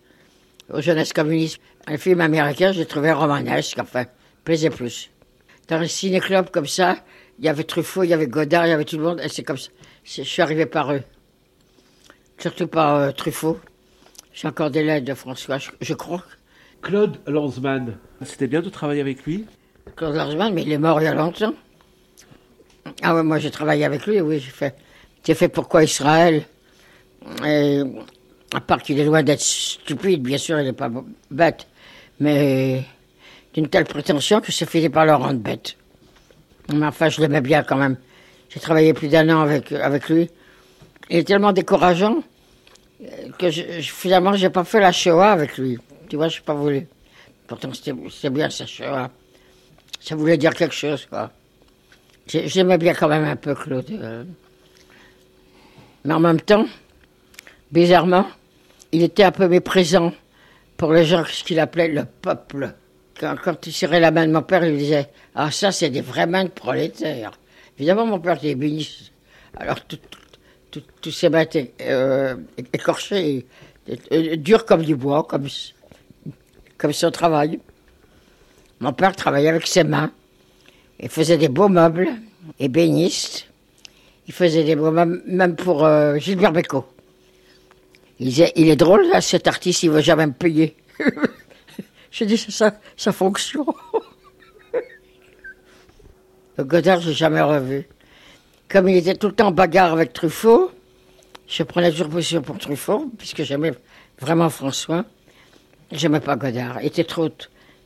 Aux 0.72 0.82
jeunesses 0.82 1.14
communistes, 1.14 1.60
les 1.88 1.98
films 1.98 2.22
américains, 2.22 2.72
j'ai 2.72 2.86
trouvé 2.86 3.12
romanesque, 3.12 3.80
enfin, 3.80 4.06
plaisait 4.44 4.70
plus. 4.70 5.10
Dans 5.68 5.80
les 5.80 5.88
ciné-clubs 5.88 6.50
comme 6.52 6.68
ça, 6.68 6.98
il 7.40 7.46
y 7.46 7.50
avait 7.50 7.64
Truffaut, 7.64 8.04
il 8.04 8.10
y 8.10 8.14
avait 8.14 8.28
Godard, 8.28 8.66
il 8.68 8.70
y 8.70 8.74
avait 8.74 8.86
tout 8.86 8.98
le 8.98 9.04
monde, 9.04 9.22
et 9.24 9.30
c'est 9.30 9.44
comme 9.44 9.58
ça. 9.58 9.70
C'est- 10.04 10.24
Je 10.24 10.30
suis 10.30 10.42
arrivé 10.42 10.66
par 10.66 10.92
eux. 10.94 11.02
Surtout 12.38 12.68
par 12.68 12.96
euh, 12.96 13.12
Truffaut. 13.12 13.60
J'ai 14.34 14.48
encore 14.48 14.72
des 14.72 14.84
lettres 14.84 15.06
de 15.06 15.14
François, 15.14 15.58
je, 15.60 15.70
je 15.80 15.94
crois. 15.94 16.24
Claude 16.82 17.18
Lanzmann. 17.28 17.98
C'était 18.24 18.48
bien 18.48 18.62
de 18.62 18.70
travailler 18.70 19.02
avec 19.02 19.24
lui? 19.26 19.46
Claude 19.96 20.16
Lanzmann, 20.16 20.54
mais 20.54 20.64
il 20.64 20.72
est 20.72 20.78
mort 20.78 21.00
il 21.02 21.06
y 21.06 21.08
a 21.08 21.14
longtemps. 21.14 21.54
Ah 23.02 23.16
ouais, 23.16 23.24
moi 23.24 23.40
j'ai 23.40 23.52
travaillé 23.52 23.86
avec 23.86 24.06
lui, 24.06 24.20
oui, 24.22 24.40
j'ai 24.40 24.52
fait. 24.52 24.76
J'ai 25.26 25.36
fait 25.36 25.48
Pourquoi 25.48 25.84
Israël? 25.84 26.44
Et, 27.46 27.82
À 28.54 28.60
part 28.62 28.82
qu'il 28.84 29.00
est 29.00 29.06
loin 29.06 29.24
d'être 29.24 29.40
stupide, 29.42 30.22
bien 30.22 30.38
sûr, 30.38 30.60
il 30.60 30.66
n'est 30.66 30.74
pas 30.74 30.92
bête. 31.32 31.68
Mais 32.20 32.84
d'une 33.54 33.68
telle 33.70 33.86
prétention 33.86 34.42
que 34.42 34.52
ça 34.52 34.66
finit 34.66 34.90
par 34.90 35.06
le 35.06 35.14
rendre 35.16 35.40
bête. 35.40 35.78
Mais 36.72 36.86
enfin, 36.86 37.10
je 37.10 37.20
l'aimais 37.22 37.42
bien 37.42 37.64
quand 37.64 37.76
même. 37.78 37.98
J'ai 38.50 38.60
travaillé 38.60 38.94
plus 38.94 39.08
d'un 39.08 39.28
an 39.36 39.42
avec, 39.42 39.72
avec 39.72 40.08
lui. 40.10 40.30
Il 41.10 41.18
est 41.18 41.24
tellement 41.28 41.52
décourageant 41.52 42.24
euh, 43.02 43.06
que 43.38 43.50
je, 43.50 43.62
je- 43.80 43.92
finalement, 43.92 44.34
pas 44.50 44.64
fait 44.64 44.80
la 44.80 44.92
Shoah 44.92 45.32
avec 45.32 45.58
lui. 45.58 45.78
Tu 46.10 46.16
vois, 46.16 46.30
je 46.30 46.38
n'ai 46.40 46.44
pas 46.46 46.54
voulu. 46.54 46.88
Pourtant, 47.48 47.72
c'était 47.74 48.30
bien 48.30 48.50
sa 48.50 48.66
Shoah. 48.66 49.10
Ça 50.00 50.16
voulait 50.16 50.38
dire 50.38 50.54
quelque 50.54 50.76
chose, 50.76 51.06
quoi. 51.10 51.32
J'ai- 52.28 52.48
J'aimais 52.48 52.78
bien 52.78 52.94
quand 52.94 53.10
même 53.10 53.26
un 53.26 53.36
peu 53.36 53.54
Claude. 53.56 53.90
euh. 53.92 54.24
Mais 56.06 56.14
en 56.14 56.20
même 56.20 56.40
temps, 56.42 56.66
bizarrement, 57.72 58.28
il 58.92 59.04
était 59.04 59.24
un 59.24 59.32
peu 59.32 59.48
méprisant 59.48 60.14
pour 60.78 60.94
les 60.94 61.06
gens, 61.06 61.24
ce 61.26 61.44
qu'il 61.44 61.60
appelait 61.60 61.88
le 61.90 62.06
peuple. 62.06 62.74
Quand, 63.20 63.36
quand 63.44 63.68
il 63.68 63.74
serrait 63.74 64.00
la 64.00 64.12
main 64.12 64.26
de 64.28 64.32
mon 64.32 64.42
père, 64.42 64.66
il 64.66 64.78
disait 64.78 65.10
Ah, 65.36 65.52
ça, 65.52 65.72
c'est 65.72 65.90
des 65.90 66.02
vraies 66.02 66.26
mains 66.28 66.46
de 66.46 66.50
prolétaires. 66.50 67.32
Évidemment, 67.78 68.06
mon 68.06 68.20
père 68.20 68.38
était 68.38 68.50
ébéniste. 68.50 69.12
Alors, 69.58 69.84
tout- 69.86 69.98
tout- 69.98 70.20
tout- 70.72 70.84
tous 71.02 71.12
ses 71.12 71.30
mains 71.30 71.42
étaient 71.42 71.74
euh, 71.82 72.36
écorchées, 72.74 73.46
et- 73.88 74.00
et- 74.12 74.38
dures 74.38 74.66
comme 74.66 74.84
du 74.84 74.96
bois, 74.96 75.24
comme, 75.24 75.48
comme 76.78 76.94
son 76.94 77.12
travail. 77.12 77.60
Mon 78.80 78.94
père 78.94 79.16
travaillait 79.16 79.50
avec 79.50 79.68
ses 79.68 79.84
mains. 79.84 80.12
Il 81.00 81.10
faisait 81.10 81.38
des 81.38 81.50
beaux 81.50 81.70
meubles, 81.70 82.10
ébéniste. 82.60 83.48
Il 84.28 84.34
faisait 84.34 84.64
des 84.64 84.76
beaux 84.76 84.92
meubles, 84.92 85.22
même 85.28 85.56
pour 85.56 85.86
euh, 85.86 86.18
Gilbert 86.18 86.52
Bécaud. 86.52 86.86
Il 88.20 88.28
disait, 88.28 88.52
il 88.56 88.70
est 88.70 88.76
drôle, 88.76 89.06
cet 89.22 89.48
artiste, 89.48 89.84
il 89.84 89.90
ne 89.90 89.96
veut 89.96 90.02
jamais 90.02 90.26
me 90.28 90.34
payer. 90.34 90.76
J'ai 92.14 92.28
dit, 92.28 92.38
c'est 92.38 92.52
ça, 92.52 92.80
sa 92.96 93.12
fonction. 93.12 93.66
Le 96.58 96.64
Godard, 96.64 97.02
j'ai 97.02 97.14
jamais 97.14 97.42
revu. 97.42 97.88
Comme 98.70 98.88
il 98.88 98.98
était 98.98 99.16
tout 99.16 99.30
le 99.30 99.34
temps 99.34 99.48
en 99.48 99.52
bagarre 99.52 99.94
avec 99.94 100.14
Truffaut, 100.14 100.70
je 101.48 101.64
prenais 101.64 101.90
toujours 101.90 102.10
position 102.10 102.44
pour 102.44 102.60
Truffaut, 102.60 103.12
puisque 103.18 103.42
j'aimais 103.42 103.74
vraiment 104.20 104.52
François. 104.52 105.06
J'aimais 105.92 106.20
pas 106.20 106.36
Godard. 106.36 106.78
Il 106.82 106.86
était 106.86 107.04
trop, 107.04 107.30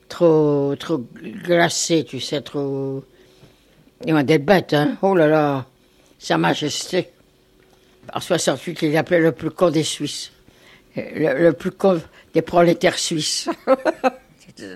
trop, 0.09 0.75
trop 0.77 1.05
glacé, 1.45 2.03
tu 2.03 2.19
sais, 2.19 2.41
trop. 2.41 3.05
Il 4.05 4.13
m'a 4.13 4.23
des 4.23 4.39
bêtes, 4.39 4.73
hein. 4.73 4.97
Oh 5.01 5.15
là 5.15 5.27
là, 5.27 5.65
Sa 6.19 6.37
Majesté. 6.37 7.11
En 8.13 8.19
68, 8.19 8.81
il 8.81 8.91
l'appelait 8.91 9.21
le 9.21 9.31
plus 9.31 9.51
con 9.51 9.69
des 9.69 9.83
Suisses. 9.83 10.33
Le, 10.97 11.43
le 11.43 11.53
plus 11.53 11.71
con 11.71 12.01
des 12.33 12.41
prolétaires 12.41 12.97
suisses. 12.97 13.49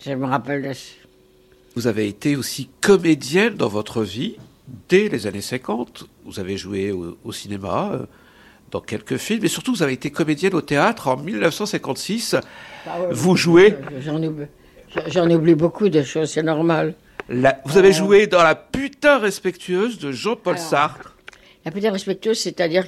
Je 0.00 0.12
me 0.14 0.26
rappelle 0.26 0.62
de 0.68 0.72
ça. 0.72 0.92
Vous 1.76 1.86
avez 1.86 2.08
été 2.08 2.36
aussi 2.36 2.68
comédienne 2.80 3.54
dans 3.54 3.68
votre 3.68 4.02
vie 4.02 4.36
dès 4.88 5.08
les 5.08 5.26
années 5.26 5.40
50. 5.40 6.04
Vous 6.24 6.40
avez 6.40 6.56
joué 6.56 6.90
au, 6.92 7.16
au 7.24 7.32
cinéma, 7.32 7.90
euh, 7.94 8.06
dans 8.70 8.80
quelques 8.80 9.16
films, 9.16 9.44
et 9.44 9.48
surtout 9.48 9.74
vous 9.74 9.82
avez 9.82 9.92
été 9.94 10.10
comédienne 10.10 10.54
au 10.54 10.60
théâtre 10.62 11.08
en 11.08 11.16
1956. 11.16 12.36
Vous 13.10 13.36
jouez, 13.36 13.76
J'en 14.00 14.22
oublie, 14.22 14.46
oublie 15.34 15.54
beaucoup 15.54 15.88
de 15.88 16.02
choses, 16.02 16.30
c'est 16.30 16.42
normal. 16.42 16.94
la- 17.28 17.60
vous 17.64 17.78
avez 17.78 17.92
joué 17.92 18.26
dans 18.26 18.42
La 18.42 18.54
putain 18.54 19.18
respectueuse 19.18 19.98
de 19.98 20.12
Jean-Paul 20.12 20.58
Sartre. 20.58 21.14
La 21.64 21.70
petite 21.70 21.90
respectueuse, 21.90 22.38
c'est-à-dire 22.38 22.86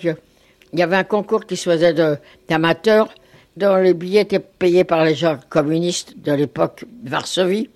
qu'il 0.72 0.80
y 0.80 0.82
avait 0.82 0.96
un 0.96 1.04
concours 1.04 1.44
qui 1.44 1.56
se 1.56 1.70
faisait 1.70 1.92
de- 1.92 2.16
d'amateurs, 2.48 3.14
dont 3.58 3.76
les 3.76 3.92
billets 3.92 4.22
étaient 4.22 4.38
payés 4.40 4.84
par 4.84 5.04
les 5.04 5.14
gens 5.14 5.38
communistes 5.50 6.14
de 6.16 6.32
l'époque 6.32 6.84
Varsovie. 7.04 7.68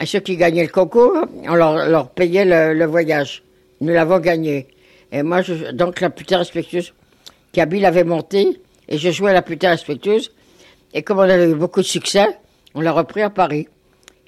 Et 0.00 0.06
ceux 0.06 0.20
qui 0.20 0.36
gagnaient 0.36 0.62
le 0.62 0.68
concours, 0.70 1.26
on 1.48 1.54
leur, 1.54 2.08
payait 2.10 2.44
le, 2.44 2.84
voyage. 2.86 3.42
Nous 3.80 3.92
l'avons 3.92 4.20
gagné. 4.20 4.68
Et 5.10 5.22
moi, 5.24 5.42
je- 5.42 5.72
donc 5.72 6.00
la 6.00 6.10
putain 6.10 6.38
respectueuse, 6.38 6.92
Kabyle 7.52 7.84
avait 7.84 8.04
monté, 8.04 8.60
et 8.88 8.96
je 8.98 9.10
jouais 9.10 9.32
la 9.32 9.42
putain 9.42 9.70
respectueuse. 9.70 10.30
Et 10.94 11.02
comme 11.02 11.18
on 11.18 11.22
avait 11.22 11.50
eu 11.50 11.54
beaucoup 11.56 11.80
de 11.80 11.86
succès, 11.86 12.26
on 12.74 12.80
l'a 12.80 12.92
repris 12.92 13.22
à 13.22 13.30
Paris. 13.30 13.66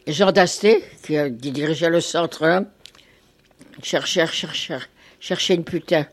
Et 0.07 0.12
Jean 0.12 0.33
Dasté, 0.33 0.83
qui, 1.07 1.16
euh, 1.16 1.30
qui 1.30 1.52
dirigeait 1.52 1.88
le 1.88 2.00
centre 2.00 2.44
1, 2.44 2.64
cherchait, 3.83 4.26
cherchait, 4.26 4.78
cherchait 5.20 5.54
une 5.54 5.64
putain. 5.64 6.07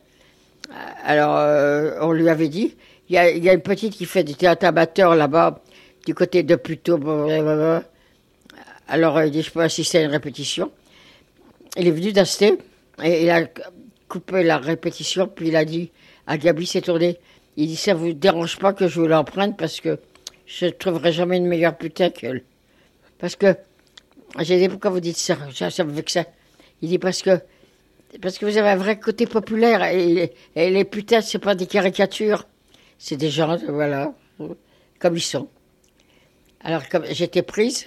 Alors, 1.04 1.38
euh, 1.38 1.98
on 2.02 2.12
lui 2.12 2.30
avait 2.30 2.48
dit, 2.48 2.76
il 3.10 3.16
y 3.16 3.18
a, 3.18 3.54
une 3.54 3.62
petite 3.62 3.94
qui 3.94 4.06
fait 4.06 4.24
du 4.24 4.36
théâtre 4.36 4.66
amateur 4.66 5.16
là-bas, 5.16 5.62
du 6.06 6.14
côté 6.14 6.44
de 6.44 6.56
blablabla. 6.56 7.84
Alors, 8.88 9.18
euh, 9.18 9.26
il 9.26 9.32
dit, 9.32 9.42
je 9.42 9.52
peux 9.52 9.62
assister 9.62 10.00
à 10.00 10.02
une 10.02 10.12
répétition. 10.12 10.72
Il 11.78 11.88
est 11.88 11.92
venu 11.92 12.12
d'Asté, 12.12 12.58
et 13.04 13.24
il 13.24 13.30
a 13.30 13.46
coupé 14.08 14.44
la 14.44 14.58
répétition, 14.58 15.28
puis 15.28 15.50
il 15.50 15.56
a 15.56 15.66
dit, 15.66 15.92
à 16.28 16.38
Gabi 16.38 16.66
s'est 16.66 16.82
tourné, 16.82 17.20
il 17.58 17.68
dit, 17.68 17.76
ça 17.76 17.94
vous 17.94 18.14
dérange 18.14 18.58
pas 18.58 18.74
que 18.74 18.88
je 18.88 19.00
vous 19.00 19.08
l'emprunte, 19.08 19.58
parce 19.58 19.80
que 19.82 20.00
je 20.46 20.66
ne 20.66 20.72
trouverai 20.72 21.12
jamais 21.12 21.38
une 21.38 21.48
meilleure 21.48 21.78
putain 21.78 22.10
qu'elle. 22.10 22.44
Parce 23.20 23.36
que, 23.36 23.56
j'ai 24.40 24.60
dit, 24.60 24.70
pourquoi 24.70 24.92
vous 24.92 25.00
dites 25.00 25.18
ça? 25.18 25.38
Ça, 25.54 25.70
ça 25.70 25.84
me 25.84 25.92
vexe. 25.92 26.18
Il 26.82 26.90
dit, 26.90 27.00
parce 27.00 27.22
que 27.22 27.40
parce 28.22 28.38
que 28.38 28.46
vous 28.46 28.58
avez 28.58 28.70
un 28.70 28.76
vrai 28.76 29.00
côté 29.00 29.26
populaire 29.26 29.84
et, 29.84 30.34
les 30.56 30.86
putains, 30.86 31.22
c'est 31.22 31.40
pas 31.40 31.56
des 31.56 31.68
caricatures, 31.68 32.46
c'est 32.98 33.18
des 33.18 33.30
gens, 33.30 33.58
voilà, 33.70 34.14
comme 35.00 35.16
ils 35.18 35.22
sont. 35.22 35.48
Alors, 36.64 36.84
j'étais 37.12 37.42
prise, 37.42 37.86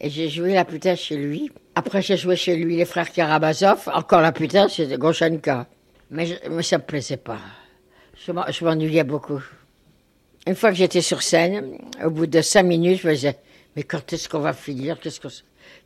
et 0.00 0.10
j'ai 0.10 0.28
joué 0.28 0.54
la 0.54 0.64
putain 0.64 0.94
chez 0.94 1.16
lui. 1.16 1.50
Après, 1.74 2.02
j'ai 2.02 2.16
joué 2.16 2.36
chez 2.36 2.54
lui 2.56 2.76
les 2.76 2.84
frères 2.84 3.10
Karamazov. 3.12 3.88
Encore 3.92 4.20
la 4.20 4.32
putain, 4.32 4.68
c'était 4.68 4.96
Goshenka. 4.96 5.66
Mais, 6.10 6.26
je- 6.26 6.48
mais 6.50 6.62
ça 6.62 6.78
me 6.78 6.82
plaisait 6.84 7.16
pas. 7.16 7.38
Je 8.24 8.30
m'en- 8.30 8.46
je 8.48 8.64
m'ennuyais 8.64 9.02
beaucoup. 9.04 9.42
Une 10.46 10.54
fois 10.54 10.70
que 10.70 10.76
j'étais 10.76 11.00
sur 11.00 11.22
scène, 11.22 11.78
au 12.04 12.10
bout 12.10 12.26
de 12.26 12.40
cinq 12.42 12.64
minutes, 12.64 13.00
je 13.02 13.08
me 13.08 13.14
disais, 13.14 13.38
mais 13.74 13.82
quand 13.82 14.12
est-ce 14.12 14.28
qu'on 14.28 14.38
va 14.40 14.52
finir? 14.52 15.00
Qu'est-ce 15.00 15.20
qu'on 15.20 15.30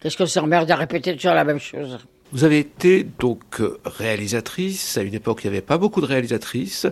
qu'est-ce 0.00 0.16
qu'on 0.18 0.26
s'emmerde 0.26 0.70
à 0.70 0.76
répéter 0.76 1.14
toujours 1.16 1.34
la 1.34 1.44
même 1.44 1.60
chose? 1.60 1.98
Vous 2.30 2.44
avez 2.44 2.58
été 2.58 3.04
donc 3.04 3.62
réalisatrice 3.84 4.98
à 4.98 5.02
une 5.02 5.14
époque 5.14 5.38
où 5.38 5.40
il 5.44 5.50
n'y 5.50 5.56
avait 5.56 5.66
pas 5.66 5.78
beaucoup 5.78 6.02
de 6.02 6.06
réalisatrices, 6.06 6.86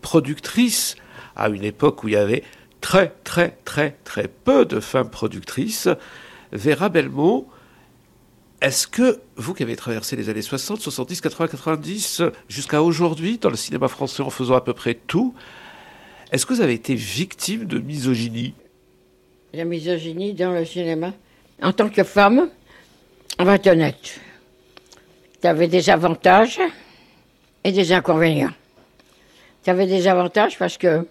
productrice 0.00 0.96
à 1.36 1.48
une 1.50 1.64
époque 1.64 2.04
où 2.04 2.08
il 2.08 2.14
y 2.14 2.16
avait 2.16 2.42
très 2.80 3.12
très 3.22 3.58
très 3.64 3.96
très 4.04 4.28
peu 4.28 4.64
de 4.64 4.80
femmes 4.80 5.10
productrices. 5.10 5.88
Vera 6.52 6.88
Belmont, 6.88 7.46
Est-ce 8.60 8.88
que 8.88 9.20
vous 9.36 9.54
qui 9.54 9.62
avez 9.62 9.76
traversé 9.76 10.16
les 10.16 10.30
années 10.30 10.42
60, 10.42 10.80
70, 10.80 11.20
80, 11.20 11.48
90, 11.48 12.22
jusqu'à 12.48 12.82
aujourd'hui, 12.82 13.38
dans 13.38 13.50
le 13.50 13.56
cinéma 13.56 13.86
français 13.88 14.22
en 14.22 14.30
faisant 14.30 14.54
à 14.54 14.62
peu 14.62 14.72
près 14.72 14.94
tout, 14.94 15.34
est-ce 16.32 16.44
que 16.44 16.54
vous 16.54 16.60
avez 16.60 16.74
été 16.74 16.94
victime 16.94 17.66
de 17.66 17.78
misogynie? 17.78 18.54
La 19.52 19.64
misogynie 19.64 20.34
dans 20.34 20.52
le 20.52 20.64
cinéma. 20.64 21.12
En 21.62 21.72
tant 21.72 21.88
que 21.88 22.02
femme, 22.02 22.48
on 23.38 23.44
va 23.44 23.54
être 23.56 23.66
honnête. 23.68 24.18
Tu 25.40 25.46
avais 25.46 25.68
des 25.68 25.88
avantages 25.90 26.60
et 27.62 27.72
des 27.72 27.92
inconvénients. 27.92 28.52
Tu 29.62 29.70
avais 29.70 29.86
des 29.86 30.08
avantages 30.08 30.58
parce 30.58 30.76
que 30.78 31.06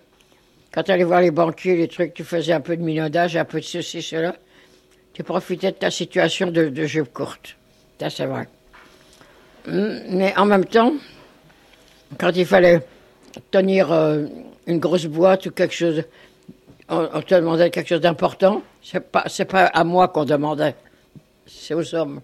quand 0.72 0.84
tu 0.84 0.92
allais 0.92 1.04
voir 1.04 1.22
les 1.22 1.32
banquiers, 1.32 1.76
les 1.76 1.88
trucs, 1.88 2.14
tu 2.14 2.24
faisais 2.24 2.54
un 2.54 2.62
peu 2.62 2.76
de 2.76 2.82
minaudage, 2.82 3.38
un 3.38 3.46
peu 3.46 3.60
de 3.60 3.66
ceci, 3.66 4.02
cela. 4.02 4.36
Tu 5.14 5.24
profitais 5.24 5.72
de 5.72 5.78
ta 5.78 5.90
situation 5.90 6.48
de, 6.48 6.70
de 6.70 6.86
jeu 6.86 7.04
courte. 7.04 7.56
Ça, 8.00 8.10
c'est 8.10 8.26
vrai. 8.26 8.48
Mm, 9.68 10.00
Mais 10.10 10.38
en 10.38 10.46
même 10.46 10.66
temps, 10.66 10.94
quand 12.20 12.32
il 12.36 12.46
fallait 12.46 12.82
tenir 13.52 13.92
euh, 13.92 14.26
une 14.66 14.80
grosse 14.80 15.06
boîte 15.06 15.48
ou 15.48 15.52
quelque 15.52 15.74
chose, 15.74 16.04
on, 16.90 17.22
te 17.22 17.36
demandait 17.36 17.70
quelque 17.70 17.90
chose 17.90 18.02
d'important, 18.02 18.62
c'est 18.82 19.00
pas, 19.00 19.26
pas 19.50 19.66
à 19.66 19.84
moi 19.84 20.08
qu'on 20.08 20.26
demandait, 20.26 20.76
c'est 21.46 21.74
aux 21.74 21.96
hommes. 21.96 22.22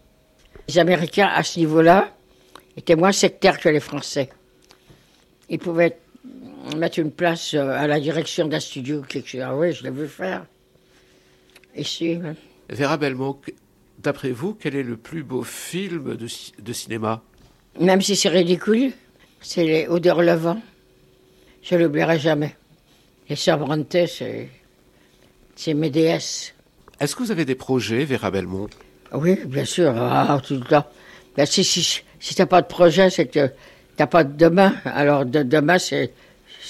Les 0.67 0.80
Américains, 0.80 1.28
à 1.28 1.43
ce 1.43 1.60
niveau-là, 1.60 2.10
étaient 2.78 2.95
moins 2.95 3.12
sectaires 3.12 3.60
que 3.60 3.69
les 3.69 3.80
Français. 3.80 4.30
Ils 5.49 5.60
pouvaient 5.60 5.97
mettre 6.78 6.99
une 6.99 7.12
place 7.12 7.54
euh, 7.54 7.69
à 7.71 7.88
la 7.88 7.99
direction 7.99 8.47
d'un 8.47 8.60
studio, 8.60 9.02
quelque 9.02 9.30
chose. 9.30 9.41
Ah 9.43 9.56
oui, 9.56 9.73
je 9.73 9.84
l'ai 9.84 9.91
vu 9.91 10.08
faire. 10.08 10.45
Ici, 11.76 12.19
hein. 12.23 12.36
Vera 12.69 12.97
Belmont, 12.97 13.38
d'après 13.99 14.32
vous, 14.32 14.54
quel 14.54 14.76
est 14.76 14.84
le 14.84 14.95
plus 14.95 15.23
beau 15.23 15.43
film 15.43 16.15
de 16.15 16.73
cinéma? 16.73 17.21
Même 17.80 18.02
si 18.02 18.15
c'est 18.15 18.30
ridicule, 18.30 18.93
c'est 19.41 19.65
les 19.65 19.88
odeurs 19.88 20.21
levant. 20.21 20.62
Je 21.62 21.76
l'oublierai 21.76 22.19
jamais. 22.19 22.56
Les 23.30 23.36
sœurs 23.36 23.58
Brontë, 23.58 24.08
c'est, 24.08 24.49
c'est 25.56 25.73
mes 25.73 25.89
déesses. 25.89 26.54
Est-ce 26.99 27.15
que 27.15 27.23
vous 27.23 27.32
avez 27.32 27.45
des 27.45 27.56
projets, 27.56 28.06
Vera 28.06 28.32
Belmont? 28.32 28.69
Oui, 29.13 29.39
bien 29.45 29.65
sûr, 29.65 29.93
ah, 29.95 30.39
tout 30.45 30.56
le 30.56 30.62
temps. 30.62 30.86
Ben, 31.38 31.45
si 31.45 31.63
si, 31.63 32.02
si 32.19 32.36
t'as 32.36 32.45
pas 32.45 32.62
de 32.62 32.67
projet, 32.67 33.10
c'est 33.10 33.28
que 33.28 33.52
t'as 33.95 34.08
pas 34.08 34.23
de 34.23 34.36
demain. 34.36 34.73
Alors, 34.86 35.26
de, 35.26 35.43
demain, 35.43 35.78
c'est, 35.78 36.12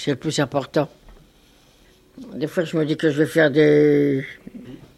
le 0.08 0.16
plus 0.16 0.40
important. 0.40 0.90
Des 2.36 2.48
fois, 2.48 2.64
je 2.66 2.76
me 2.78 2.86
dis 2.86 2.98
que 2.98 3.10
je 3.10 3.18
vais 3.20 3.26
faire 3.26 3.50
des, 3.50 4.26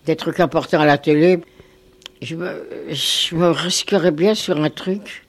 des 0.05 0.15
trucs 0.15 0.39
importants 0.39 0.79
à 0.79 0.85
la 0.85 0.97
télé. 0.97 1.39
Je 2.21 2.35
me, 2.35 2.63
je 2.89 3.35
risquerais 3.35 4.11
bien 4.11 4.33
sur 4.33 4.59
un 4.61 4.69
truc 4.69 5.25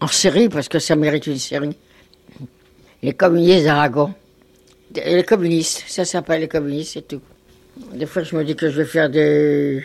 en 0.00 0.06
série, 0.06 0.48
parce 0.48 0.68
que 0.68 0.78
ça 0.78 0.94
mérite 0.94 1.26
une 1.26 1.38
série. 1.38 1.76
Les 3.02 3.12
communistes 3.12 3.64
d'Aragon. 3.64 4.14
Les 4.94 5.24
communistes, 5.24 5.84
ça 5.88 6.04
s'appelle 6.04 6.42
les 6.42 6.48
communistes, 6.48 6.92
c'est 6.94 7.08
tout. 7.08 7.22
Des 7.92 8.06
fois, 8.06 8.22
je 8.22 8.36
me 8.36 8.44
dis 8.44 8.54
que 8.54 8.70
je 8.70 8.76
vais 8.76 8.84
faire 8.84 9.10
des, 9.10 9.84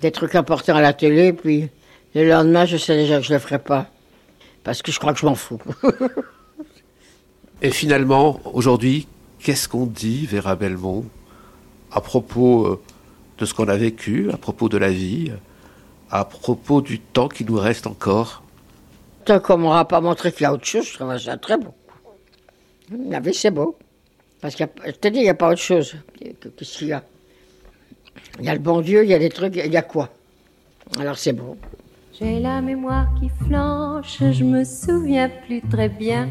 des 0.00 0.10
trucs 0.10 0.34
importants 0.34 0.76
à 0.76 0.80
la 0.80 0.92
télé, 0.92 1.32
puis 1.32 1.68
le 2.14 2.28
lendemain, 2.28 2.64
je 2.64 2.76
sais 2.76 2.96
déjà 2.96 3.18
que 3.18 3.24
je 3.24 3.30
ne 3.30 3.34
le 3.34 3.40
ferai 3.40 3.58
pas. 3.58 3.86
Parce 4.64 4.82
que 4.82 4.92
je 4.92 4.98
crois 4.98 5.12
que 5.12 5.20
je 5.20 5.26
m'en 5.26 5.34
fous. 5.34 5.60
Et 7.62 7.70
finalement, 7.70 8.40
aujourd'hui, 8.52 9.06
qu'est-ce 9.38 9.68
qu'on 9.68 9.86
dit, 9.86 10.26
Vera 10.26 10.56
Belmont, 10.56 11.04
à 11.92 12.00
propos 12.00 12.66
euh, 12.66 12.80
de 13.38 13.44
ce 13.44 13.54
qu'on 13.54 13.68
a 13.68 13.76
vécu, 13.76 14.30
à 14.32 14.36
propos 14.36 14.68
de 14.68 14.78
la 14.78 14.90
vie, 14.90 15.32
à 16.10 16.24
propos 16.24 16.80
du 16.80 16.98
temps 16.98 17.28
qui 17.28 17.44
nous 17.44 17.58
reste 17.58 17.86
encore? 17.86 18.42
Tant 19.24 19.40
qu'on 19.40 19.58
m'aura 19.58 19.86
pas 19.86 20.00
montré 20.00 20.32
qu'il 20.32 20.42
y 20.42 20.46
a 20.46 20.52
autre 20.52 20.64
chose, 20.64 20.86
je 20.88 20.94
trouve 20.94 21.16
ça 21.18 21.36
très 21.36 21.58
beau. 21.58 21.74
La 23.08 23.20
vie, 23.20 23.34
c'est 23.34 23.50
beau. 23.50 23.76
Parce 24.40 24.54
que 24.54 24.64
je 24.86 24.92
te 24.92 25.08
dis, 25.08 25.18
il 25.18 25.24
n'y 25.24 25.28
a 25.28 25.34
pas 25.34 25.50
autre 25.50 25.60
chose. 25.60 25.94
Qu'est-ce 26.18 26.78
qu'il 26.78 26.88
y 26.88 26.92
a 26.92 27.04
Il 28.38 28.44
y 28.44 28.48
a 28.48 28.54
le 28.54 28.60
bon 28.60 28.80
Dieu, 28.80 29.04
il 29.04 29.10
y 29.10 29.14
a 29.14 29.18
des 29.18 29.28
trucs, 29.28 29.56
il 29.56 29.72
y 29.72 29.76
a 29.76 29.82
quoi? 29.82 30.08
Alors 30.98 31.18
c'est 31.18 31.32
beau. 31.32 31.56
J'ai 32.12 32.40
la 32.40 32.60
mémoire 32.60 33.08
qui 33.18 33.30
flanche, 33.46 34.18
je 34.32 34.44
me 34.44 34.64
souviens 34.64 35.30
plus 35.46 35.62
très 35.62 35.88
bien. 35.88 36.28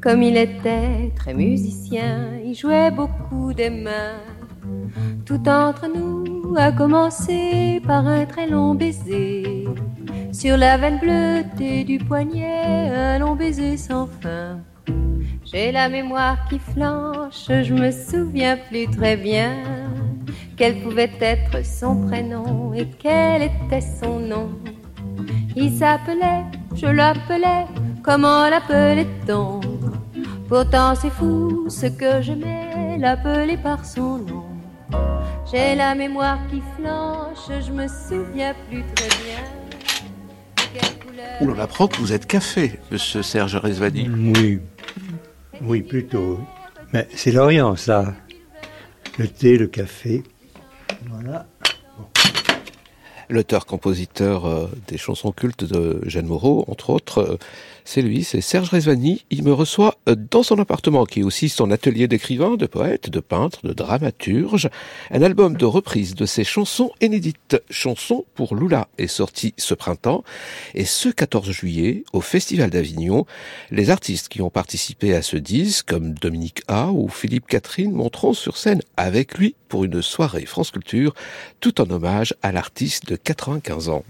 Comme 0.00 0.22
il 0.22 0.36
était 0.36 1.12
très 1.16 1.34
musicien, 1.34 2.30
il 2.44 2.54
jouait 2.54 2.90
beaucoup 2.90 3.52
des 3.52 3.70
mains. 3.70 4.20
Tout 5.26 5.48
entre 5.48 5.88
nous 5.88 6.54
a 6.56 6.72
commencé 6.72 7.80
par 7.86 8.06
un 8.06 8.24
très 8.24 8.46
long 8.46 8.74
baiser. 8.74 9.66
Sur 10.32 10.56
la 10.56 10.76
veine 10.76 11.00
bleutée 11.00 11.84
du 11.84 11.98
poignet, 11.98 12.90
un 12.94 13.18
long 13.18 13.34
baiser 13.34 13.76
sans 13.76 14.06
fin. 14.06 14.60
J'ai 15.44 15.72
la 15.72 15.88
mémoire 15.88 16.36
qui 16.48 16.58
flanche, 16.58 17.46
je 17.48 17.72
me 17.72 17.90
souviens 17.90 18.58
plus 18.68 18.86
très 18.88 19.16
bien. 19.16 19.52
Quel 20.56 20.80
pouvait 20.82 21.10
être 21.20 21.64
son 21.64 22.06
prénom 22.06 22.74
et 22.74 22.86
quel 22.98 23.42
était 23.42 23.80
son 23.80 24.18
nom. 24.20 24.50
Il 25.56 25.72
s'appelait, 25.72 26.44
je 26.74 26.86
l'appelais, 26.86 27.66
comment 28.02 28.48
l'appelait-on? 28.48 29.60
Pourtant 30.48 30.94
c'est 30.94 31.10
fou 31.10 31.66
ce 31.68 31.86
que 31.86 32.20
j'aimais, 32.20 32.98
l'appeler 32.98 33.56
par 33.56 33.84
son 33.84 34.18
nom. 34.18 34.44
J'ai 35.50 35.74
la 35.74 35.94
mémoire 35.94 36.38
qui 36.50 36.62
flanche, 36.76 37.48
je 37.66 37.72
me 37.72 37.86
souviens 37.88 38.54
plus 38.68 38.84
très 38.94 39.08
bien. 39.24 39.44
Apprend 41.60 41.88
que 41.88 41.96
vous 41.98 42.12
êtes 42.12 42.26
café, 42.26 42.78
monsieur 42.90 43.22
Serge 43.22 43.56
Rezvani. 43.56 44.08
Oui, 44.08 44.60
oui, 45.62 45.82
plutôt. 45.82 46.40
Mais 46.92 47.06
c'est 47.14 47.32
l'Orient, 47.32 47.76
ça. 47.76 48.14
Le 49.18 49.28
thé, 49.28 49.58
le 49.58 49.66
café. 49.66 50.22
Voilà. 51.06 51.46
L'auteur-compositeur 53.30 54.46
euh, 54.46 54.68
des 54.86 54.96
chansons 54.96 55.32
cultes 55.32 55.64
de 55.64 56.00
Jeanne 56.06 56.26
Moreau, 56.26 56.64
entre 56.68 56.90
autres, 56.90 57.18
euh, 57.18 57.36
c'est 57.88 58.02
lui, 58.02 58.22
c'est 58.22 58.42
Serge 58.42 58.68
Rezvani. 58.68 59.24
Il 59.30 59.42
me 59.44 59.52
reçoit 59.54 59.96
euh, 60.10 60.14
dans 60.14 60.42
son 60.42 60.58
appartement, 60.58 61.06
qui 61.06 61.20
est 61.20 61.22
aussi 61.22 61.48
son 61.48 61.70
atelier 61.70 62.06
d'écrivain, 62.06 62.56
de 62.56 62.66
poète, 62.66 63.08
de 63.08 63.18
peintre, 63.18 63.66
de 63.66 63.72
dramaturge. 63.72 64.68
Un 65.10 65.22
album 65.22 65.56
de 65.56 65.64
reprise 65.64 66.14
de 66.14 66.26
ses 66.26 66.44
chansons 66.44 66.90
inédites. 67.00 67.56
Chansons 67.70 68.26
pour 68.34 68.54
Lula 68.54 68.88
est 68.98 69.06
sorti 69.06 69.54
ce 69.56 69.72
printemps. 69.72 70.22
Et 70.74 70.84
ce 70.84 71.08
14 71.08 71.50
juillet, 71.50 72.04
au 72.12 72.20
Festival 72.20 72.68
d'Avignon, 72.68 73.24
les 73.70 73.88
artistes 73.88 74.28
qui 74.28 74.42
ont 74.42 74.50
participé 74.50 75.14
à 75.14 75.22
ce 75.22 75.38
disque, 75.38 75.88
comme 75.88 76.12
Dominique 76.12 76.60
A 76.68 76.88
ou 76.88 77.08
Philippe 77.08 77.46
Catherine, 77.46 77.92
monteront 77.92 78.34
sur 78.34 78.58
scène 78.58 78.82
avec 78.98 79.38
lui 79.38 79.54
pour 79.70 79.84
une 79.84 80.02
soirée 80.02 80.44
France 80.44 80.72
Culture, 80.72 81.14
tout 81.60 81.80
en 81.80 81.90
hommage 81.90 82.34
à 82.42 82.52
l'artiste 82.52 83.08
de 83.08 83.16
95 83.16 83.88
ans. 83.88 84.04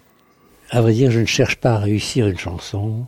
À 0.71 0.83
vrai 0.83 0.95
dire, 0.95 1.13
je 1.13 1.21
ne 1.21 1.27
cherche 1.27 1.57
pas 1.57 1.75
à 1.75 1.79
réussir 1.79 2.27
une 2.27 2.39
chanson. 2.39 3.07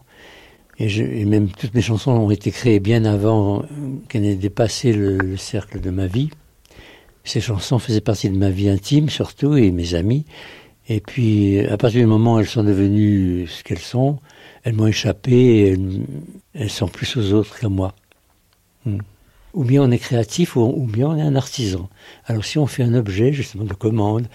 Et, 0.81 1.25
même 1.27 1.51
toutes 1.51 1.75
mes 1.75 1.83
chansons 1.83 2.13
ont 2.13 2.31
été 2.31 2.51
créées 2.51 2.81
bien 2.81 3.05
avant 3.05 3.61
euh, 3.61 3.65
qu'elles 4.09 4.23
n'aient 4.23 4.35
dépassé 4.35 4.93
le, 4.93 5.19
le 5.19 5.37
cercle 5.37 5.81
de 5.81 5.91
ma 5.91 6.07
vie. 6.07 6.31
Ces 7.23 7.43
chansons 7.43 7.79
faisaient 7.79 8.01
partie 8.01 8.31
de 8.31 8.37
ma 8.37 8.51
vie 8.51 8.71
intime 8.71 9.11
surtout 9.11 9.57
et 9.57 9.71
mes 9.71 9.95
amis. 9.95 10.25
Et 10.89 11.01
puis, 11.01 11.61
à 11.61 11.77
partir 11.77 12.01
du 12.01 12.07
moment 12.07 12.35
où 12.35 12.41
elles 12.41 12.47
sont 12.47 12.65
devenues 12.65 13.47
ce 13.47 13.63
qu'elles 13.63 13.79
sont, 13.79 14.19
elles 14.65 14.75
m'ont 14.75 14.87
échappé 14.87 15.33
et 15.33 15.77
elles, 16.55 16.71
sont 16.71 16.89
plus 16.89 17.17
aux 17.17 17.33
autres 17.33 17.59
qu'à 17.59 17.69
moi. 17.69 17.95
Hmm. 18.87 18.99
Ou 19.53 19.65
bien 19.65 19.83
on 19.83 19.91
est 19.91 19.99
créatif 19.99 20.57
ou 20.57 20.89
bien 20.91 21.09
on 21.09 21.17
est 21.17 21.23
un 21.23 21.37
artisan. 21.37 21.89
Alors 22.25 22.45
si 22.45 22.59
on 22.59 22.67
fait 22.67 22.85
un 22.85 22.95
objet 22.95 23.33
justement 23.33 23.65
de 23.65 23.75
commande, 23.75 24.29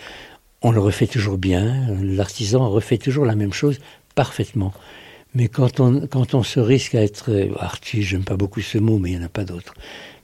on 0.61 0.71
le 0.71 0.79
refait 0.79 1.07
toujours 1.07 1.37
bien. 1.37 1.87
L'artisan 2.01 2.69
refait 2.69 2.97
toujours 2.97 3.25
la 3.25 3.35
même 3.35 3.53
chose 3.53 3.79
parfaitement. 4.13 4.73
Mais 5.35 5.49
quand 5.49 5.81
on, 5.81 6.07
quand 6.07 6.33
on 6.33 6.43
se 6.43 6.61
risque 6.61 6.95
à 6.95 7.03
être 7.03 7.29
euh, 7.29 7.53
artiste, 7.59 8.07
j'aime 8.07 8.23
pas 8.23 8.37
beaucoup 8.37 8.61
ce 8.61 8.77
mot, 8.77 8.97
mais 8.97 9.11
il 9.11 9.17
n'y 9.17 9.23
en 9.23 9.25
a 9.25 9.29
pas 9.29 9.43
d'autre. 9.43 9.73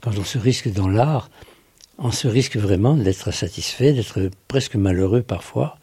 Quand 0.00 0.18
on 0.18 0.24
se 0.24 0.38
risque 0.38 0.72
dans 0.72 0.88
l'art, 0.88 1.30
on 1.98 2.10
se 2.10 2.26
risque 2.26 2.56
vraiment 2.56 2.96
d'être 2.96 3.28
insatisfait, 3.28 3.92
d'être 3.92 4.30
presque 4.48 4.74
malheureux 4.74 5.22
parfois. 5.22 5.76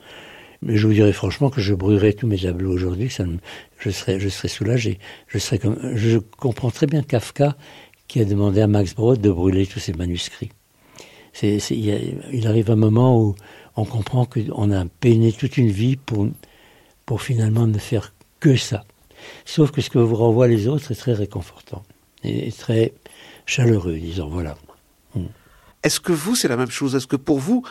Mais 0.64 0.76
je 0.76 0.88
vous 0.88 0.94
dirais 0.94 1.14
franchement 1.14 1.52
que 1.52 1.62
je 1.62 1.76
brûlerais 1.76 2.14
tous 2.14 2.28
mes 2.28 2.40
tableaux 2.40 2.74
aujourd'hui, 2.74 3.10
je 3.78 3.90
serais, 3.92 4.48
soulagé. 4.50 5.00
Je 5.28 6.18
comprends 6.18 6.72
très 6.72 6.88
bien 6.88 7.04
Kafka 7.04 7.56
qui 8.08 8.20
a 8.20 8.26
demandé 8.26 8.60
à 8.60 8.68
Max 8.68 8.96
Brod 8.96 9.22
de 9.22 9.30
brûler 9.30 9.68
tous 9.68 9.80
ses 9.80 9.94
manuscrits. 9.94 10.50
Il, 11.44 11.62
il 12.34 12.48
arrive 12.48 12.72
un 12.72 12.76
moment 12.76 13.22
où 13.22 13.36
on 13.78 13.86
comprend 13.86 14.26
qu'on 14.26 14.72
a 14.72 14.86
peiné 15.00 15.32
toute 15.32 15.58
une 15.58 15.70
vie 15.70 15.96
pour, 15.96 16.28
pour 17.06 17.22
finalement 17.22 17.68
ne 17.68 17.78
faire 17.78 18.14
que 18.40 18.58
ça. 18.58 18.84
Sauf 19.46 19.72
que 19.72 19.82
ce 19.82 19.90
que 19.90 20.00
vous 20.00 20.16
renvoient 20.16 20.48
les 20.48 20.68
autres 20.68 20.92
est 20.92 20.96
très 20.96 21.14
réconfortant 21.14 21.84
et, 22.24 22.52
très 22.52 22.94
chaleureux, 23.46 23.98
disons, 23.98 24.28
voilà. 24.28 24.58
Est-ce 25.84 26.00
que 26.00 26.12
vous, 26.12 26.36
c'est 26.36 26.48
la 26.48 26.58
même 26.58 26.72
chose? 26.72 26.96
Est-ce 26.96 27.08
que 27.08 27.16
pour 27.16 27.40
vous, 27.40 27.64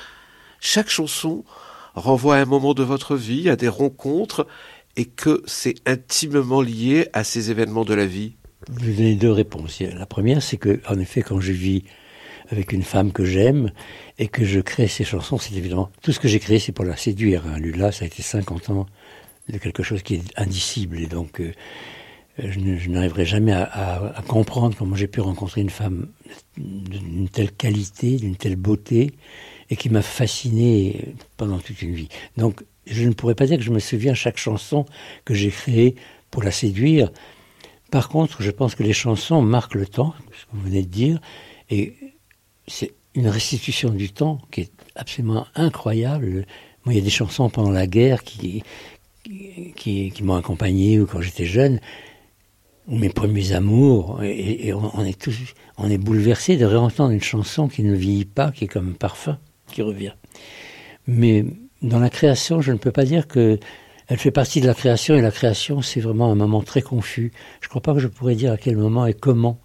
chaque 0.61 0.89
chanson 0.89 1.45
renvoie 1.95 2.37
à 2.37 2.41
un 2.41 2.47
moment 2.47 2.75
de 2.75 2.83
votre 2.83 3.17
vie, 3.17 3.51
à 3.51 3.57
des 3.57 3.69
rencontres, 3.69 4.47
et 4.97 5.05
que 5.05 5.43
c'est 5.47 5.75
intimement 5.87 6.63
lié 6.63 7.09
à 7.13 7.23
ces 7.25 7.51
événements 7.51 7.85
de 7.85 7.95
la 7.95 8.07
vie? 8.07 8.35
Je 8.81 8.87
vais 8.87 8.93
donner 8.93 9.15
deux 9.15 9.31
réponses. 9.31 9.81
La 9.81 10.07
première, 10.07 10.43
c'est 10.43 10.57
que, 10.57 10.81
en 10.89 10.99
effet, 10.99 11.23
quand 11.23 11.41
je 11.41 11.53
vis 11.53 11.85
avec 12.51 12.73
une 12.73 12.83
femme 12.83 13.13
que 13.13 13.25
j'aime 13.25 13.71
et 14.19 14.29
que 14.29 14.45
je 14.45 14.61
crée 14.61 14.89
ces 14.89 15.05
chansons, 15.05 15.39
c'est 15.39 15.55
évidemment 15.55 15.91
tout 16.03 16.13
ce 16.13 16.19
que 16.21 16.29
j'ai 16.29 16.41
créé, 16.41 16.59
c'est 16.59 16.73
pour 16.73 16.85
la 16.85 16.97
séduire. 16.97 17.45
Hein. 17.47 17.59
Lula, 17.59 17.93
ça 17.93 18.05
a 18.05 18.07
été 18.07 18.23
50 18.23 18.71
ans 18.71 18.87
de 19.49 19.59
quelque 19.59 19.83
chose 19.83 20.03
qui 20.03 20.15
est 20.15 20.23
indicible 20.37 20.99
et 20.99 21.07
donc 21.07 21.41
euh, 21.41 21.53
je 22.39 22.89
n'arriverai 22.89 23.25
jamais 23.25 23.53
à, 23.53 23.65
à, 24.15 24.23
comprendre 24.23 24.77
comment 24.77 24.95
j'ai 24.95 25.09
pu 25.09 25.21
rencontrer 25.21 25.61
une 25.61 25.71
femme 25.71 26.09
d'une 26.57 27.29
telle 27.29 27.51
qualité, 27.51 28.17
d'une 28.17 28.37
telle 28.37 28.55
beauté 28.55 29.13
et 29.71 29.77
qui 29.77 29.91
m'a 29.91 30.03
fasciné 30.03 31.15
pendant 31.37 31.59
toute 31.59 31.83
une 31.83 31.95
vie. 31.95 32.09
Donc 32.37 32.63
je 32.87 33.05
ne 33.05 33.13
pourrais 33.13 33.35
pas 33.35 33.47
dire 33.47 33.59
que 33.59 33.65
je 33.65 33.73
me 33.73 33.81
souviens 33.81 34.15
chaque 34.15 34.39
chanson 34.39 34.87
que 35.25 35.35
j'ai 35.35 35.51
créée 35.51 35.97
pour 36.31 36.43
la 36.43 36.51
séduire. 36.51 37.11
Par 37.91 38.09
contre, 38.09 38.43
je 38.43 38.51
pense 38.51 38.75
que 38.75 38.83
les 38.83 38.93
chansons 38.93 39.43
marquent 39.43 39.75
le 39.75 39.87
temps, 39.87 40.15
ce 40.33 40.45
que 40.45 40.51
vous 40.53 40.63
venez 40.63 40.83
de 40.83 40.89
dire, 40.89 41.21
et 41.71 41.95
c'est 42.67 42.93
une 43.15 43.29
restitution 43.29 43.91
du 43.91 44.11
temps 44.11 44.41
qui 44.51 44.63
est 44.63 44.73
absolument 44.95 45.47
incroyable. 45.55 46.47
Moi, 46.85 46.95
il 46.95 46.97
y 46.97 47.01
a 47.01 47.05
des 47.05 47.11
chansons 47.11 47.51
pendant 47.51 47.71
la 47.71 47.87
guerre 47.87 48.23
qui, 48.23 48.63
qui, 49.77 50.13
m'ont 50.23 50.37
accompagné 50.37 51.01
ou 51.01 51.07
quand 51.07 51.21
j'étais 51.21 51.45
jeune, 51.45 51.81
ou 52.89 52.97
mes 52.97 53.11
premiers 53.11 53.53
amours, 53.53 54.23
et, 54.23 54.73
on, 54.73 55.05
est 55.05 55.21
tous, 55.21 55.37
on 55.77 55.91
est 55.91 55.99
bouleversé 55.99 56.57
de 56.57 56.65
réentendre 56.65 57.11
une 57.11 57.23
chanson 57.23 57.69
qui 57.69 57.83
ne 57.83 57.95
vieillit 57.95 58.25
pas, 58.25 58.51
qui 58.51 58.65
est 58.65 58.69
comme 58.69 58.91
un 58.91 58.93
parfum 58.93 59.39
qui 59.71 59.83
revient. 59.83 60.15
Mais 61.07 61.45
dans 61.83 61.99
la 61.99 62.11
création, 62.11 62.61
je 62.61 62.73
ne 62.73 62.79
peux 62.79 62.93
pas 62.93 63.05
dire 63.05 63.29
que 63.29 63.59
elle 64.09 64.17
fait 64.17 64.31
partie 64.31 64.63
de 64.63 64.67
la 64.67 64.73
création, 64.73 65.17
et 65.17 65.21
la 65.21 65.31
création, 65.31 65.83
c'est 65.83 66.01
vraiment 66.01 66.33
un 66.33 66.35
moment 66.35 66.63
très 66.63 66.81
confus. 66.81 67.31
Je 67.61 67.67
ne 67.67 67.69
crois 67.69 67.83
pas 67.83 67.93
que 67.93 68.01
je 68.01 68.09
pourrais 68.09 68.37
dire 68.37 68.53
à 68.53 68.57
quel 68.57 68.77
moment 68.79 69.05
et 69.05 69.13
comment 69.13 69.61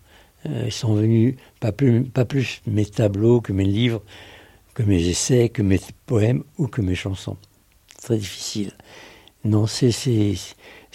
euh, 0.46 0.70
sont 0.70 0.94
venus, 0.94 1.36
pas 1.62 1.72
plus, 1.72 2.04
pas 2.04 2.26
plus 2.26 2.62
mes 2.68 2.86
tableaux 2.86 3.39
que 3.39 3.54
mes 3.54 3.64
livres, 3.64 4.02
que 4.74 4.84
mes 4.84 5.08
essais, 5.08 5.48
que 5.48 5.62
mes 5.62 5.80
poèmes 6.06 6.44
ou 6.58 6.68
que 6.68 6.82
mes 6.82 6.96
chansons. 6.96 7.38
Très 8.02 8.18
difficile. 8.18 8.74
Non, 9.44 9.68
c'est 9.68 9.91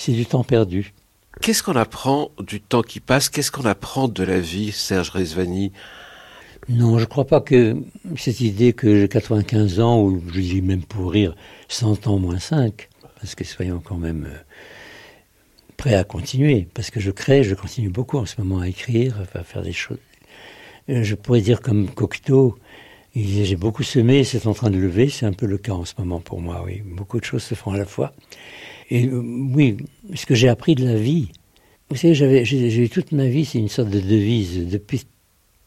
du 0.09 0.27
temps 0.27 0.45
perdu. 0.45 0.95
Qu'est-ce 1.41 1.63
qu'on 1.63 1.77
apprend 1.77 2.31
du 2.41 2.61
temps 2.61 2.83
qui 2.83 3.01
passe? 3.01 3.29
Qu'est-ce 3.29 3.53
qu'on 3.53 3.67
apprend 3.67 4.09
de 4.09 4.25
la 4.25 4.41
vie, 4.41 4.73
Serge 4.73 5.11
Rezvani? 5.11 5.73
Non, 6.69 6.99
je 6.99 7.05
ne 7.05 7.09
crois 7.09 7.27
pas 7.27 7.41
que 7.41 7.77
cette 8.17 8.41
idée 8.41 8.73
que 8.73 9.01
j'ai 9.01 9.09
95 9.09 9.81
ans, 9.81 10.03
ou 10.03 10.23
je 10.33 10.41
dis 10.41 10.63
même 10.63 10.83
pour 10.83 11.13
rire 11.13 11.35
100 11.69 12.07
ans 12.07 12.19
moins 12.19 12.39
5, 12.39 12.89
parce 13.21 13.35
que 13.35 13.45
soyons 13.45 13.81
quand 13.81 13.97
même 13.97 14.27
euh, 14.29 14.39
prêts 15.77 15.95
à 15.95 16.05
continuer, 16.05 16.69
parce 16.75 16.91
que 16.91 17.01
je 17.01 17.11
crée, 17.11 17.45
je 17.45 17.55
continue 17.55 17.89
beaucoup 17.89 18.19
en 18.19 18.27
ce 18.27 18.41
moment 18.41 18.61
à 18.61 18.69
écrire, 18.69 19.15
à 19.35 19.45
faire 19.45 19.63
des 19.63 19.73
choses. 19.73 19.99
Euh, 20.91 21.03
je 21.03 21.15
pourrais 21.15 21.41
dire 21.41 21.61
comme 21.61 21.89
Cocteau, 21.89 22.59
j'ai 23.25 23.57
beaucoup 23.57 23.83
semé, 23.83 24.25
c'est 24.25 24.47
en 24.47 24.55
train 24.55 24.71
de 24.71 24.79
lever, 24.79 25.09
c'est 25.09 25.27
un 25.27 25.33
peu 25.33 25.47
le 25.47 25.59
cas 25.59 25.73
en 25.73 25.85
ce 25.85 25.95
moment 25.99 26.21
pour 26.21 26.41
moi, 26.41 26.62
oui. 26.64 26.83
Beaucoup 26.85 27.19
de 27.19 27.25
choses 27.25 27.43
se 27.43 27.55
font 27.55 27.73
à 27.73 27.79
la 27.79 27.85
fois. 27.85 28.12
Et 28.91 29.07
euh, 29.07 29.21
oui, 29.21 29.77
ce 30.14 30.27
que 30.27 30.35
j'ai 30.35 30.49
appris 30.49 30.75
de 30.75 30.85
la 30.85 30.97
vie, 30.97 31.29
vous 31.91 31.97
savez, 31.97 32.45
j'ai 32.45 32.83
eu 32.83 32.89
toute 32.89 33.12
ma 33.12 33.27
vie, 33.27 33.45
c'est 33.45 33.59
une 33.59 33.69
sorte 33.69 33.91
de 33.91 34.01
devise 34.01 34.69
depuis 34.69 35.05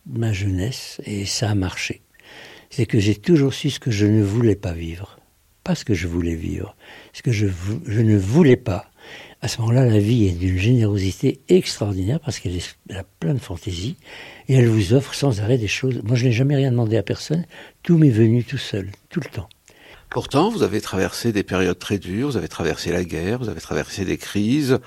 ma 0.05 0.33
jeunesse, 0.33 1.01
et 1.05 1.25
ça 1.25 1.49
a 1.49 1.55
marché. 1.55 2.01
C'est 2.69 2.85
que 2.85 2.99
j'ai 2.99 3.15
toujours 3.15 3.53
su 3.53 3.69
ce 3.69 3.79
que 3.79 3.91
je 3.91 4.05
ne 4.05 4.21
voulais 4.21 4.55
pas 4.55 4.73
vivre. 4.73 5.19
Pas 5.63 5.75
ce 5.75 5.85
que 5.85 5.93
je 5.93 6.07
voulais 6.07 6.35
vivre, 6.35 6.75
ce 7.13 7.21
que 7.21 7.31
je 7.31 7.45
ne 7.45 8.17
voulais 8.17 8.57
pas. 8.57 8.90
À 9.43 9.47
ce 9.47 9.59
moment-là, 9.61 9.85
la 9.85 9.97
vie 9.97 10.27
est 10.27 10.37
d'une 10.37 10.59
générosité 10.59 11.41
extraordinaire 11.49 12.19
parce 12.19 12.39
qu'elle 12.39 12.59
a 12.95 13.03
plein 13.19 13.33
de 13.33 13.39
fantaisie 13.39 13.97
et 14.47 14.53
elle 14.53 14.67
vous 14.67 14.93
offre 14.93 15.15
sans 15.15 15.41
arrêt 15.41 15.57
des 15.57 15.67
choses. 15.67 15.99
Moi, 16.03 16.15
je 16.15 16.25
n'ai 16.25 16.31
jamais 16.31 16.55
rien 16.55 16.69
demandé 16.69 16.95
à 16.95 17.01
personne. 17.01 17.45
Tout 17.81 17.97
m'est 17.97 18.11
venu 18.11 18.43
tout 18.43 18.59
seul, 18.59 18.91
tout 19.09 19.19
le 19.19 19.29
temps. 19.29 19.49
Pourtant, 20.11 20.51
vous 20.51 20.61
avez 20.61 20.79
traversé 20.79 21.31
des 21.31 21.41
périodes 21.41 21.79
très 21.79 21.97
dures, 21.97 22.29
vous 22.29 22.37
avez 22.37 22.49
traversé 22.49 22.91
la 22.91 23.03
guerre, 23.03 23.39
vous 23.39 23.49
avez 23.49 23.61
traversé 23.61 24.05
des 24.05 24.17
crises, 24.17 24.77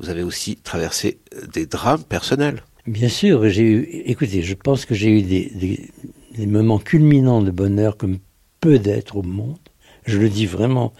vous 0.00 0.08
avez 0.08 0.24
aussi 0.24 0.56
traversé 0.56 1.20
des 1.52 1.66
drames 1.66 2.02
personnels. 2.02 2.62
Bien 2.88 3.08
sûr, 3.08 3.48
j'ai 3.48 3.62
eu, 3.62 3.88
écoutez, 4.06 4.42
je 4.42 4.54
pense 4.54 4.86
que 4.86 4.94
j'ai 4.94 5.10
eu 5.10 5.22
des, 5.22 5.52
des, 5.54 5.90
des, 6.34 6.46
moments 6.46 6.78
culminants 6.78 7.42
de 7.42 7.50
bonheur 7.50 7.96
comme 7.96 8.18
peu 8.60 8.78
d'êtres 8.78 9.16
au 9.16 9.22
monde. 9.22 9.58
Je 10.06 10.18
le 10.18 10.30
dis 10.30 10.46
vraiment 10.46 10.94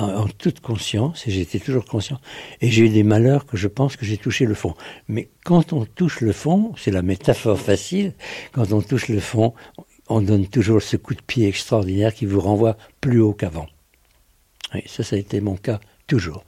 en, 0.00 0.26
toute 0.26 0.60
conscience, 0.60 1.26
et 1.26 1.30
j'étais 1.30 1.58
toujours 1.58 1.84
conscient. 1.84 2.20
Et 2.60 2.70
j'ai 2.70 2.86
eu 2.86 2.88
des 2.88 3.02
malheurs 3.02 3.46
que 3.46 3.56
je 3.56 3.68
pense 3.68 3.96
que 3.96 4.04
j'ai 4.04 4.16
touché 4.16 4.46
le 4.46 4.54
fond. 4.54 4.74
Mais 5.08 5.28
quand 5.44 5.72
on 5.72 5.84
touche 5.84 6.20
le 6.20 6.32
fond, 6.32 6.72
c'est 6.76 6.90
la 6.90 7.02
métaphore 7.02 7.58
facile, 7.58 8.14
quand 8.52 8.72
on 8.72 8.82
touche 8.82 9.08
le 9.08 9.20
fond, 9.20 9.54
on 10.08 10.20
donne 10.20 10.46
toujours 10.46 10.82
ce 10.82 10.96
coup 10.96 11.14
de 11.14 11.22
pied 11.22 11.46
extraordinaire 11.46 12.14
qui 12.14 12.26
vous 12.26 12.40
renvoie 12.40 12.76
plus 13.00 13.20
haut 13.20 13.32
qu'avant. 13.32 13.68
Ça, 14.86 15.02
ça 15.02 15.16
a 15.16 15.18
été 15.18 15.40
mon 15.40 15.56
cas 15.56 15.80
toujours. 16.06 16.44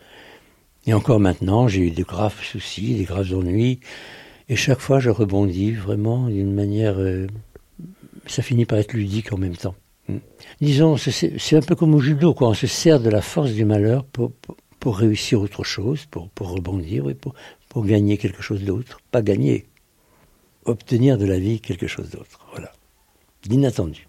Et 0.86 0.94
encore 0.94 1.20
maintenant, 1.20 1.68
j'ai 1.68 1.80
eu 1.80 1.90
de 1.90 2.03
graves 2.03 2.42
soucis, 2.42 2.96
des 2.96 3.05
graves 3.05 3.32
ennuis, 3.32 3.80
et 4.48 4.57
chaque 4.57 4.80
fois, 4.80 5.00
je 5.00 5.11
rebondis 5.11 5.72
vraiment 5.72 6.28
d'une 6.28 6.53
manière. 6.53 6.98
Euh, 6.98 7.26
ça 8.26 8.42
finit 8.42 8.66
par 8.66 8.78
être 8.78 8.92
ludique 8.92 9.32
en 9.32 9.38
même 9.38 9.57
temps. 9.57 9.74
Hmm. 10.09 10.18
Disons, 10.61 10.96
c'est 10.96 11.57
un 11.57 11.61
peu 11.61 11.76
comme 11.76 11.94
au 11.94 12.00
judo, 12.00 12.34
quoi. 12.34 12.48
On 12.48 12.55
se 12.55 12.66
sert 12.66 13.00
de 13.00 13.11
la 13.11 13.22
force 13.22 13.53
du 13.53 13.64
malheur 13.64 14.05
pour, 14.05 14.32
pour, 14.80 14.98
réussir 14.98 15.40
autre 15.40 15.64
chose, 15.64 16.07
pour, 16.07 16.28
pour 16.30 16.50
rebondir, 16.50 17.07
oui, 17.07 17.14
pour, 17.14 17.34
pour 17.68 17.84
gagner 17.84 18.18
quelque 18.18 18.42
chose 18.42 18.64
d'autre. 18.64 19.00
Pas 19.11 19.22
gagner, 19.22 19.66
obtenir 20.64 21.18
de 21.18 21.26
la 21.26 21.38
vie 21.38 21.61
quelque 21.61 21.86
chose 21.86 22.11
d'autre. 22.11 22.40
Voilà 22.50 22.72
d'inattendu. 23.48 24.07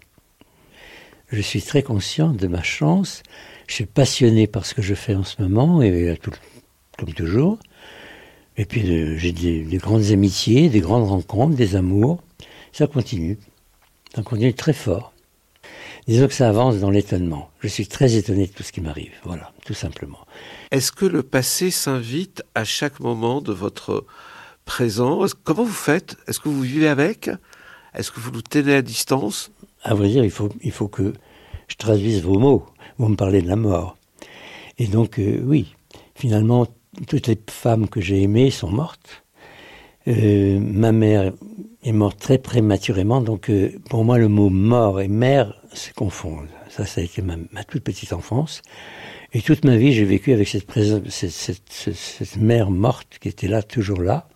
Je 1.28 1.40
suis 1.40 1.62
très 1.62 1.82
conscient 1.82 2.30
de 2.30 2.46
ma 2.46 2.62
chance. 2.62 3.22
Je 3.66 3.74
suis 3.74 3.86
passionné 3.86 4.46
par 4.46 4.66
ce 4.66 4.74
que 4.74 4.82
je 4.82 4.94
fais 4.94 5.14
en 5.14 5.24
ce 5.24 5.40
moment, 5.42 5.82
et 5.82 6.18
comme 6.98 7.12
toujours. 7.12 7.58
Et 8.56 8.66
puis 8.66 8.88
euh, 8.88 9.16
j'ai 9.18 9.32
des, 9.32 9.64
des, 9.64 9.78
grandes 9.78 10.12
amitiés, 10.12 10.68
des 10.68 10.80
grandes 10.80 11.08
rencontres, 11.08 11.56
des 11.56 11.74
amours. 11.74 12.22
Ça 12.72 12.86
continue. 12.86 13.38
Ça 14.14 14.22
continue 14.22 14.54
très 14.54 14.72
fort. 14.72 15.12
Disons 16.06 16.28
que 16.28 16.34
ça 16.34 16.48
avance 16.48 16.80
dans 16.80 16.90
l'étonnement. 16.90 17.50
Je 17.60 17.68
suis 17.68 17.86
très 17.86 18.14
étonné 18.14 18.46
de 18.46 18.52
tout 18.52 18.62
ce 18.62 18.72
qui 18.72 18.82
m'arrive. 18.82 19.12
Voilà, 19.24 19.52
tout 19.64 19.72
simplement. 19.72 20.18
Est-ce 20.70 20.92
que 20.92 21.06
le 21.06 21.22
passé 21.22 21.70
s'invite 21.70 22.42
à 22.54 22.64
chaque 22.64 23.00
moment 23.00 23.40
de 23.40 23.52
votre 23.52 24.04
présent 24.66 25.24
Comment 25.44 25.64
vous 25.64 25.72
faites? 25.72 26.16
Est-ce 26.26 26.40
que 26.40 26.50
vous 26.50 26.60
vivez 26.60 26.88
avec? 26.88 27.30
Est-ce 27.94 28.10
que 28.10 28.20
vous 28.20 28.30
nous 28.32 28.42
tenez 28.42 28.74
à 28.74 28.82
distance? 28.82 29.50
À 29.82 29.94
vrai 29.94 30.08
dire, 30.08 30.24
il 30.24 30.30
faut, 30.30 30.50
il 30.62 30.72
faut 30.72 30.88
que 30.88 31.14
je 31.68 31.76
traduise 31.76 32.22
vos 32.22 32.38
mots. 32.38 32.66
Vous 32.98 33.08
me 33.08 33.16
parlez 33.16 33.40
de 33.40 33.48
la 33.48 33.56
mort. 33.56 33.96
Et 34.76 34.86
donc, 34.86 35.18
euh, 35.18 35.40
oui, 35.44 35.74
finalement, 36.14 36.66
toutes 37.08 37.28
les 37.28 37.38
femmes 37.48 37.88
que 37.88 38.00
j'ai 38.00 38.22
aimées 38.22 38.50
sont 38.50 38.70
mortes. 38.70 39.24
Euh, 40.06 40.58
ma 40.60 40.92
mère 40.92 41.32
est 41.82 41.92
morte 41.92 42.18
très 42.18 42.36
prématurément, 42.36 43.22
donc 43.22 43.48
euh, 43.48 43.70
pour 43.88 44.04
moi, 44.04 44.18
le 44.18 44.28
mot 44.28 44.50
mort 44.50 45.00
et 45.00 45.08
mère 45.08 45.54
se 45.74 45.92
confondent. 45.92 46.48
Ça, 46.68 46.86
ça 46.86 47.00
a 47.00 47.04
été 47.04 47.22
ma, 47.22 47.36
toute 47.64 47.82
petite 47.82 48.12
enfance. 48.12 48.62
Et 49.32 49.42
toute 49.42 49.64
ma 49.64 49.76
vie, 49.76 49.92
j'ai 49.92 50.04
vécu 50.04 50.32
avec 50.32 50.48
cette, 50.48 52.36
mère 52.36 52.70
morte 52.70 53.18
qui 53.20 53.28
était 53.28 53.48
là, 53.48 53.62
toujours 53.62 54.00
là. 54.00 54.28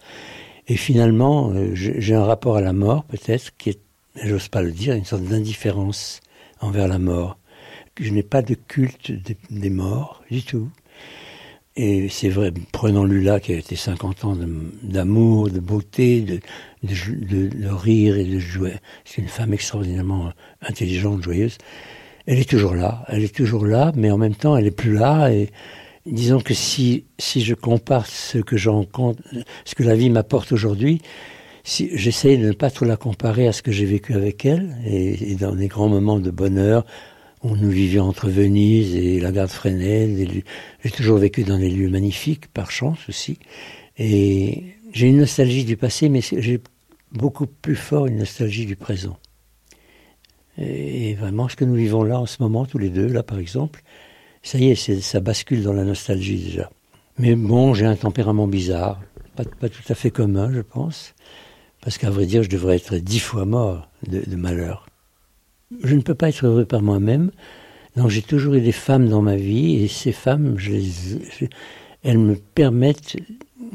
Et 0.67 0.77
finalement, 0.77 1.51
euh, 1.53 1.71
j'ai 1.75 2.15
un 2.15 2.25
rapport 2.25 2.57
à 2.57 2.61
la 2.61 2.73
mort, 2.73 3.05
peut-être, 3.05 3.57
qui 3.57 3.71
est, 3.71 3.81
j'ose 4.23 4.49
pas 4.49 4.63
le 4.63 4.73
dire, 4.73 4.95
une 4.95 5.05
sorte 5.05 5.23
d'indifférence 5.23 6.21
envers 6.61 6.89
la 6.89 6.99
mort. 6.99 7.39
Je 8.01 8.11
n'ai 8.11 8.23
pas 8.23 8.43
de 8.43 8.55
culte 8.55 9.13
des, 9.13 9.37
des 9.51 9.71
morts, 9.71 10.23
du 10.31 10.43
tout. 10.43 10.71
Et 11.81 12.09
c'est 12.09 12.29
vrai, 12.29 12.53
prenons 12.73 13.05
Lula 13.05 13.39
qui 13.39 13.53
a 13.53 13.57
été 13.57 13.77
50 13.77 14.25
ans 14.25 14.37
d'amour, 14.83 15.49
de, 15.49 15.61
beauté, 15.61 16.23
de, 16.23 17.69
rire 17.69 18.17
et 18.19 18.25
de 18.25 18.41
jouer. 18.41 18.73
C'est 19.05 19.23
une 19.23 19.29
femme 19.29 19.55
extraordinairement 19.55 20.33
intelligente, 20.61 21.23
joyeuse. 21.23 21.57
Elle 22.27 22.41
est 22.41 22.51
toujours 22.51 22.75
là, 22.75 23.05
elle 23.07 23.23
est 23.23 23.33
toujours 23.33 23.65
là, 23.65 23.93
mais 23.95 24.11
en 24.11 24.19
même 24.19 24.35
temps, 24.35 24.57
elle 24.57 24.67
est 24.67 24.73
plus 24.73 24.95
là. 24.95 25.31
Et 25.31 25.51
disons 26.05 26.41
que 26.41 26.53
si, 26.53 27.05
si 27.17 27.43
je 27.43 27.55
compare 27.55 28.07
ce 28.07 28.39
que 28.39 28.57
ce 28.59 29.75
que 29.77 29.83
la 29.85 29.95
vie 29.95 30.11
m'apporte 30.11 30.51
aujourd'hui, 30.51 31.01
si, 31.63 31.91
j'essaye 31.97 32.39
de 32.39 32.49
ne 32.49 32.53
pas 32.55 32.71
trop 32.71 32.87
la 32.87 32.97
comparer 32.97 33.47
à 33.47 33.53
ce 33.53 33.63
que 33.63 33.71
j'ai 33.71 33.87
vécu 33.87 34.15
avec 34.15 34.45
elle, 34.45 34.77
et, 34.85 35.31
et, 35.31 35.37
dans 35.37 35.55
des 35.55 35.69
grands 35.69 35.89
moments 35.89 36.19
de 36.19 36.33
bonheur, 36.33 36.85
où 37.43 37.57
nous 37.57 37.71
vivions 37.71 38.05
entre 38.05 38.29
Venise 38.29 38.95
et 38.97 39.21
la 39.21 39.33
gare 39.33 39.47
de 39.47 39.53
Fresnel, 39.53 40.43
j'ai 40.85 40.91
toujours 40.91 41.19
vécu 41.19 41.45
dans 41.45 41.59
des 41.59 41.71
lieux 41.71 41.89
magnifiques, 41.89 42.49
par 42.49 42.71
chance 42.71 42.99
aussi, 43.09 43.39
et 43.99 44.65
j'ai 44.93 45.09
une 45.09 45.19
nostalgie 45.19 45.65
du 45.65 45.77
passé, 45.77 46.09
mais 46.09 46.21
j'ai 46.21 46.61
beaucoup 47.13 47.47
plus 47.47 47.77
fort 47.77 48.07
une 48.07 48.19
nostalgie 48.19 48.67
du 48.67 48.77
présent. 48.77 49.19
Et 50.57 51.15
vraiment, 51.15 51.49
ce 51.49 51.57
que 51.57 51.65
nous 51.65 51.75
vivons 51.75 52.03
là 52.03 52.19
en 52.19 52.27
ce 52.27 52.43
moment, 52.43 52.67
tous 52.67 52.79
les 52.79 52.91
deux, 52.91 53.07
là 53.07 53.23
par 53.23 53.39
exemple, 53.39 53.83
ça 54.43 54.59
y 54.59 54.71
est, 54.71 55.01
ça 55.01 55.21
bascule 55.21 55.63
dans 55.63 55.73
la 55.73 55.85
nostalgie 55.85 56.43
déjà. 56.43 56.71
Mais 57.19 57.35
bon, 57.35 57.75
j'ai 57.75 57.87
un 57.87 57.97
tempérament 57.97 58.49
bizarre, 58.49 59.01
pas, 59.37 59.45
tout 59.45 59.83
à 59.89 59.95
fait 59.95 60.11
commun, 60.11 60.53
je 60.53 60.61
pense, 60.61 61.15
parce 61.81 61.99
qu'à 61.99 62.11
vrai 62.11 62.27
dire, 62.27 62.43
je 62.43 62.49
devrais 62.49 62.77
être 62.77 62.97
dix 62.97 63.21
fois 63.21 63.45
mort 63.45 63.89
de 64.07 64.37
malheur. 64.37 64.88
Je 65.85 65.95
ne 65.95 66.01
peux 66.01 66.15
pas 66.15 66.31
être 66.31 66.47
heureux 66.47 66.65
par 66.65 66.83
moi-même, 66.83 67.31
donc 67.97 68.09
j'ai 68.11 68.23
toujours 68.23 68.55
eu 68.55 68.61
des 68.61 68.73
femmes 68.73 69.09
dans 69.09 69.23
ma 69.23 69.37
vie, 69.37 69.83
et 69.83 69.89
ces 69.89 70.13
femmes, 70.13 70.57
elles 72.03 72.19
me 72.19 72.37
permettent. 72.37 73.17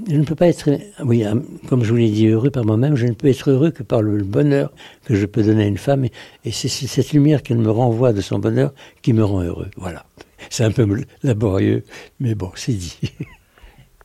Je 0.09 0.15
ne 0.15 0.23
peux 0.23 0.35
pas 0.35 0.47
être, 0.47 0.69
oui, 1.03 1.23
euh, 1.23 1.35
comme 1.67 1.83
je 1.83 1.91
vous 1.91 1.97
l'ai 1.97 2.09
dit, 2.09 2.27
heureux 2.27 2.49
par 2.49 2.65
moi-même. 2.65 2.95
Je 2.95 3.05
ne 3.05 3.13
peux 3.13 3.27
être 3.27 3.51
heureux 3.51 3.69
que 3.69 3.83
par 3.83 4.01
le 4.01 4.23
bonheur 4.23 4.71
que 5.05 5.13
je 5.13 5.25
peux 5.25 5.43
donner 5.43 5.65
à 5.65 5.67
une 5.67 5.77
femme, 5.77 6.05
et, 6.05 6.51
c'est 6.51 6.67
cette 6.67 7.11
lumière 7.11 7.43
qu'elle 7.43 7.59
me 7.59 7.69
renvoie 7.69 8.11
de 8.11 8.21
son 8.21 8.39
bonheur 8.39 8.73
qui 9.01 9.13
me 9.13 9.23
rend 9.23 9.43
heureux. 9.43 9.69
Voilà. 9.77 10.05
C'est 10.49 10.63
un 10.63 10.71
peu 10.71 10.87
laborieux, 11.21 11.83
mais 12.19 12.33
bon, 12.33 12.51
c'est 12.55 12.73
dit. 12.73 12.99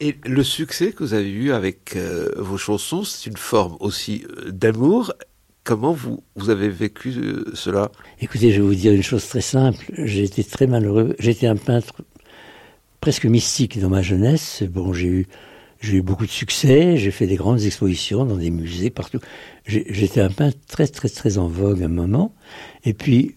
Et 0.01 0.17
le 0.25 0.45
succès 0.45 0.93
que 0.93 1.03
vous 1.03 1.15
avez 1.15 1.29
eu 1.29 1.51
avec 1.51 1.97
euh, 1.97 2.29
vos 2.37 2.57
chansons, 2.57 3.03
c'est 3.03 3.29
une 3.29 3.37
forme 3.37 3.77
aussi 3.81 4.25
euh, 4.29 4.53
d'amour. 4.53 5.13
Comment 5.69 5.93
vous, 5.93 6.49
avez 6.49 6.71
vécu 6.71 7.11
euh, 7.11 7.45
cela? 7.53 7.93
Écoutez, 8.23 8.53
je 8.53 8.63
vais 8.63 8.67
vous 8.67 8.75
dire 8.75 8.95
une 8.95 9.03
chose 9.03 9.29
très 9.29 9.43
simple. 9.43 9.85
J'ai 9.99 10.25
été 10.25 10.43
très 10.43 10.67
malheureux. 10.67 11.15
J'étais 11.19 11.47
un 11.47 11.57
peintre 11.57 12.01
presque 13.03 13.27
mystique 13.27 13.79
dans 13.79 13.91
ma 13.91 14.01
jeunesse. 14.01 14.63
Bon, 14.63 14.95
j'ai 14.95 15.27
eu, 15.83 16.01
beaucoup 16.01 16.25
de 16.25 16.31
succès. 16.31 16.97
J'ai 16.97 17.11
fait 17.11 17.27
des 17.27 17.37
grandes 17.37 17.61
expositions 17.61 18.25
dans 18.25 18.37
des 18.37 18.49
musées 18.49 18.89
partout. 18.89 19.19
J'étais 19.67 20.23
un 20.23 20.31
peintre 20.31 20.57
très, 20.69 20.87
très, 20.87 21.11
très 21.11 21.37
en 21.37 21.49
vogue 21.49 21.83
à 21.83 21.85
un 21.85 21.89
moment. 21.89 22.35
Et 22.85 22.95
puis, 22.95 23.37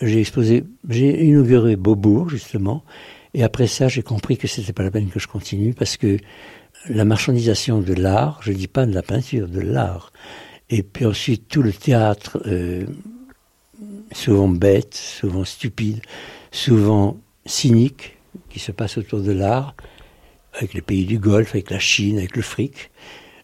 j'ai 0.00 0.20
exposé, 0.20 0.64
j'ai 0.88 1.22
inauguré 1.22 1.76
Beaubourg, 1.76 2.30
justement. 2.30 2.82
Et 3.34 3.42
après 3.42 3.66
ça, 3.66 3.88
j'ai 3.88 4.02
compris 4.02 4.38
que 4.38 4.48
c'était 4.48 4.72
pas 4.72 4.84
la 4.84 4.90
peine 4.90 5.10
que 5.10 5.20
je 5.20 5.28
continue 5.28 5.74
parce 5.74 5.98
que 5.98 6.16
la 6.88 7.04
marchandisation 7.04 7.80
de 7.80 7.92
l'art, 7.92 8.40
je 8.42 8.52
dis 8.52 8.68
pas 8.68 8.86
de 8.86 8.94
la 8.94 9.02
peinture, 9.02 9.48
de 9.48 9.60
l'art. 9.60 10.12
Et 10.72 10.82
puis 10.82 11.04
ensuite, 11.04 11.48
tout 11.48 11.62
le 11.62 11.70
théâtre, 11.70 12.40
euh, 12.46 12.86
souvent 14.10 14.48
bête, 14.48 14.94
souvent 14.94 15.44
stupide, 15.44 16.00
souvent 16.50 17.20
cynique, 17.44 18.16
qui 18.48 18.58
se 18.58 18.72
passe 18.72 18.96
autour 18.96 19.20
de 19.20 19.32
l'art, 19.32 19.74
avec 20.54 20.72
les 20.72 20.80
pays 20.80 21.04
du 21.04 21.18
Golfe, 21.18 21.50
avec 21.50 21.70
la 21.70 21.78
Chine, 21.78 22.16
avec 22.16 22.34
le 22.36 22.42
fric, 22.42 22.90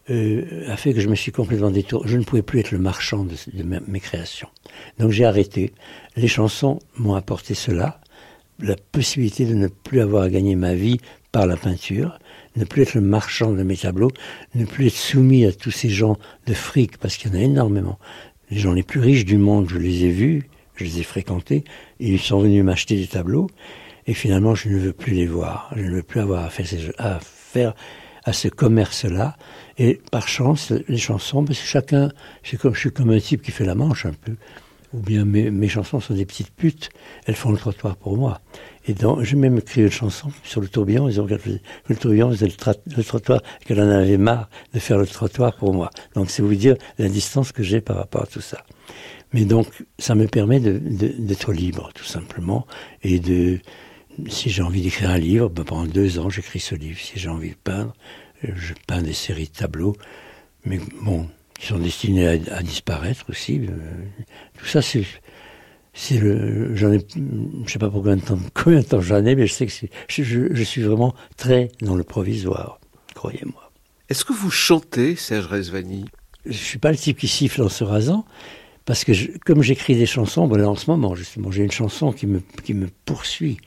euh, 0.09 0.67
a 0.71 0.75
fait 0.75 0.91
que 0.95 1.01
je 1.01 1.07
me 1.07 1.13
suis 1.13 1.31
complètement 1.31 1.69
détourné. 1.69 2.09
Je 2.09 2.17
ne 2.17 2.23
pouvais 2.23 2.41
plus 2.41 2.61
être 2.61 2.71
le 2.71 2.79
marchand 2.79 3.23
de, 3.23 3.35
mes 3.63 3.99
créations. 3.99 4.49
Donc 4.97 5.11
j'ai 5.11 5.25
arrêté. 5.25 5.71
Les 6.15 6.27
chansons 6.27 6.79
m'ont 6.97 7.13
apporté 7.13 7.53
cela, 7.53 8.01
la 8.59 8.75
possibilité 8.91 9.45
de 9.45 9.53
ne 9.53 9.67
plus 9.67 10.01
avoir 10.01 10.23
à 10.23 10.29
gagner 10.31 10.55
ma 10.55 10.73
vie 10.73 10.97
par 11.31 11.45
la 11.45 11.57
peinture, 11.57 12.17
ne 12.55 12.63
plus 12.63 12.83
être 12.83 12.95
le 12.95 13.01
marchand 13.01 13.51
de 13.51 13.63
mes 13.63 13.77
tableaux, 13.77 14.11
ne 14.55 14.65
plus 14.65 14.87
être 14.87 14.95
soumis 14.95 15.45
à 15.45 15.51
tous 15.51 15.71
ces 15.71 15.89
gens 15.89 16.17
de 16.45 16.53
fric, 16.53 16.97
parce 16.97 17.17
qu'il 17.17 17.31
y 17.31 17.35
en 17.35 17.39
a 17.39 17.43
énormément. 17.43 17.99
Les 18.49 18.57
gens 18.57 18.73
les 18.73 18.83
plus 18.83 18.99
riches 18.99 19.25
du 19.25 19.37
monde, 19.37 19.67
je 19.69 19.77
les 19.77 20.05
ai 20.05 20.09
vus, 20.09 20.49
je 20.75 20.83
les 20.83 20.99
ai 20.99 21.03
fréquentés, 21.03 21.63
ils 21.99 22.19
sont 22.19 22.39
venus 22.39 22.63
m'acheter 22.63 22.95
des 22.95 23.07
tableaux, 23.07 23.49
et 24.07 24.13
finalement 24.13 24.55
je 24.55 24.69
ne 24.69 24.77
veux 24.77 24.93
plus 24.93 25.13
les 25.13 25.27
voir, 25.27 25.71
je 25.75 25.83
ne 25.83 25.91
veux 25.91 26.03
plus 26.03 26.19
avoir 26.19 26.45
à 26.45 26.49
faire, 26.49 26.65
à 26.97 27.19
faire 27.21 27.73
à 28.25 28.33
ce 28.33 28.47
commerce-là. 28.47 29.37
Et 29.77 29.99
par 30.11 30.27
chance, 30.27 30.73
les 30.87 30.97
chansons, 30.97 31.43
parce 31.45 31.59
que 31.59 31.65
chacun, 31.65 32.11
je 32.43 32.57
suis 32.75 32.91
comme 32.91 33.09
un 33.11 33.19
type 33.19 33.41
qui 33.41 33.51
fait 33.51 33.65
la 33.65 33.75
manche 33.75 34.05
un 34.05 34.13
peu, 34.13 34.35
ou 34.93 34.99
bien 34.99 35.25
mes, 35.25 35.67
chansons 35.67 35.99
sont 35.99 36.13
des 36.13 36.25
petites 36.25 36.51
putes, 36.51 36.89
elles 37.25 37.35
font 37.35 37.51
le 37.51 37.57
trottoir 37.57 37.95
pour 37.95 38.17
moi. 38.17 38.41
Et 38.87 38.93
donc, 38.93 39.21
j'ai 39.21 39.35
même 39.35 39.57
écrit 39.57 39.81
une 39.81 39.91
chanson 39.91 40.31
sur 40.43 40.61
le 40.61 40.67
tourbillon, 40.67 41.07
ils 41.09 41.21
ont 41.21 41.27
que 41.27 41.35
le 41.87 41.95
tourbillon 41.95 42.31
faisait 42.31 42.47
le, 42.47 42.95
le 42.97 43.03
trottoir, 43.03 43.41
qu'elle 43.65 43.79
en 43.79 43.89
avait 43.89 44.17
marre 44.17 44.49
de 44.73 44.79
faire 44.79 44.97
le 44.97 45.05
trottoir 45.05 45.55
pour 45.55 45.73
moi. 45.73 45.91
Donc, 46.15 46.29
c'est 46.31 46.41
vous 46.41 46.55
dire 46.55 46.75
la 46.97 47.07
distance 47.07 47.51
que 47.51 47.61
j'ai 47.61 47.81
par 47.81 47.97
rapport 47.97 48.23
à 48.23 48.27
tout 48.27 48.41
ça. 48.41 48.63
Mais 49.33 49.45
donc, 49.45 49.67
ça 49.99 50.15
me 50.15 50.27
permet 50.27 50.59
d'être 50.59 51.53
libre, 51.53 51.91
tout 51.93 52.05
simplement, 52.05 52.65
et 53.03 53.19
de, 53.19 53.59
si 54.27 54.49
j'ai 54.49 54.63
envie 54.63 54.81
d'écrire 54.81 55.11
un 55.11 55.19
livre, 55.19 55.49
ben, 55.49 55.63
pendant 55.63 55.85
deux 55.85 56.19
ans, 56.19 56.29
j'écris 56.29 56.59
ce 56.59 56.75
livre. 56.75 56.99
Si 56.99 57.19
j'ai 57.19 57.29
envie 57.29 57.51
de 57.51 57.55
peindre, 57.63 57.93
je 58.41 58.73
peins 58.87 59.01
des 59.01 59.13
séries 59.13 59.47
de 59.47 59.57
tableaux, 59.57 59.95
mais 60.65 60.79
bon, 61.01 61.27
qui 61.59 61.67
sont 61.67 61.77
destinés 61.79 62.27
à, 62.27 62.31
à 62.55 62.63
disparaître 62.63 63.25
aussi. 63.29 63.59
euh, 63.67 63.75
tout 64.57 64.65
ça, 64.65 64.81
c'est, 64.81 65.03
le, 66.17 66.75
j'en 66.75 66.91
ai, 66.93 66.99
je 67.65 67.71
sais 67.71 67.79
pas 67.79 67.89
pour 67.89 68.01
combien 68.01 68.15
de 68.15 68.21
temps, 68.21 68.39
combien 68.53 68.79
de 68.79 68.85
temps 68.85 69.01
j'en 69.01 69.25
ai, 69.25 69.35
mais 69.35 69.45
je 69.47 69.53
sais 69.53 69.65
que 69.67 69.73
je, 70.07 70.23
je- 70.23 70.53
je 70.53 70.63
suis 70.63 70.81
vraiment 70.81 71.13
très 71.37 71.69
dans 71.81 71.95
le 71.95 72.03
provisoire, 72.03 72.79
croyez-moi. 73.15 73.71
Est-ce 74.09 74.23
que 74.25 74.33
vous 74.33 74.49
chantez, 74.49 75.15
Serge 75.15 75.47
Rezvani? 75.47 76.05
Je 76.45 76.53
suis 76.53 76.79
pas 76.79 76.91
le 76.91 76.97
type 76.97 77.17
qui 77.17 77.27
siffle 77.27 77.61
en 77.61 77.69
se 77.69 77.83
rasant, 77.83 78.25
parce 78.85 79.03
que 79.03 79.11
je- 79.13 79.31
comme 79.45 79.61
j'écris 79.61 79.95
des 79.97 80.05
chansons, 80.05 80.47
bon, 80.47 80.55
là 80.55 80.69
en 80.69 80.75
ce 80.75 80.89
moment 80.89 81.13
justement, 81.15 81.51
j'ai 81.51 81.63
une 81.63 81.71
chanson 81.71 82.11
qui 82.13 82.25
me, 82.25 82.41
qui 82.63 82.73
me 82.73 82.87
poursuit. 83.05 83.57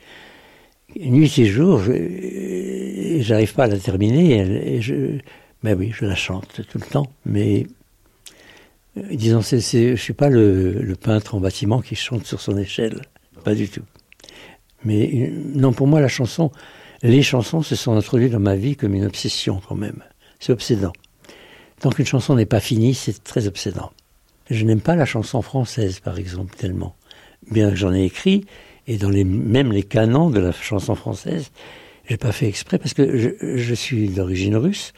Nuit 0.95 1.37
et 1.39 1.45
jour, 1.45 1.79
je- 1.79 1.91
et 1.91 3.21
j'arrive 3.21 3.53
pas 3.53 3.65
à 3.65 3.67
la 3.67 3.77
terminer, 3.77 4.39
et, 4.75 4.81
je, 4.81 5.19
ben 5.63 5.77
oui, 5.77 5.91
je 5.93 6.05
la 6.05 6.15
chante 6.15 6.61
tout 6.67 6.77
le 6.79 6.85
temps, 6.85 7.07
mais 7.25 7.67
disons, 8.95 9.41
c'est, 9.41 9.59
je 9.95 10.01
suis 10.01 10.13
pas 10.13 10.29
le, 10.29 10.73
le 10.73 10.95
peintre 10.95 11.35
en 11.35 11.39
bâtiment 11.39 11.81
qui 11.81 11.95
chante 11.95 12.25
sur 12.25 12.41
son 12.41 12.57
échelle, 12.57 13.01
pas 13.43 13.55
du 13.55 13.67
tout. 13.67 13.83
Mais 14.85 15.29
euh, 15.29 15.41
non, 15.55 15.73
pour 15.73 15.87
moi, 15.87 16.01
la 16.01 16.07
chanson, 16.07 16.51
les 17.01 17.23
chansons 17.23 17.61
se 17.61 17.75
sont 17.75 17.95
introduites 17.95 18.31
dans 18.31 18.39
ma 18.39 18.55
vie 18.55 18.75
comme 18.75 18.93
une 18.93 19.05
obsession 19.05 19.61
quand 19.67 19.75
même. 19.75 20.03
C'est 20.39 20.51
obsédant. 20.51 20.93
Tant 21.79 21.89
qu'une 21.89 22.05
chanson 22.05 22.35
n'est 22.35 22.45
pas 22.45 22.59
finie, 22.59 22.93
c'est 22.93 23.23
très 23.23 23.47
obsédant. 23.47 23.91
Je 24.49 24.63
n'aime 24.65 24.81
pas 24.81 24.95
la 24.95 25.05
chanson 25.05 25.41
française, 25.41 25.99
par 25.99 26.17
exemple, 26.17 26.55
tellement. 26.55 26.95
Bien 27.49 27.69
que 27.69 27.75
j'en 27.75 27.93
ai 27.93 28.03
écrit, 28.03 28.45
et 28.87 28.97
dans 28.97 29.09
les, 29.09 29.23
même 29.23 29.71
les 29.71 29.83
canons 29.83 30.29
de 30.29 30.39
la 30.39 30.51
chanson 30.51 30.95
française, 30.95 31.51
j'ai 32.07 32.17
pas 32.17 32.31
fait 32.33 32.47
exprès 32.47 32.77
parce 32.77 32.93
que 32.93 33.17
je, 33.17 33.29
je 33.57 33.73
suis 33.73 34.09
d'origine 34.09 34.57
russe. 34.57 34.93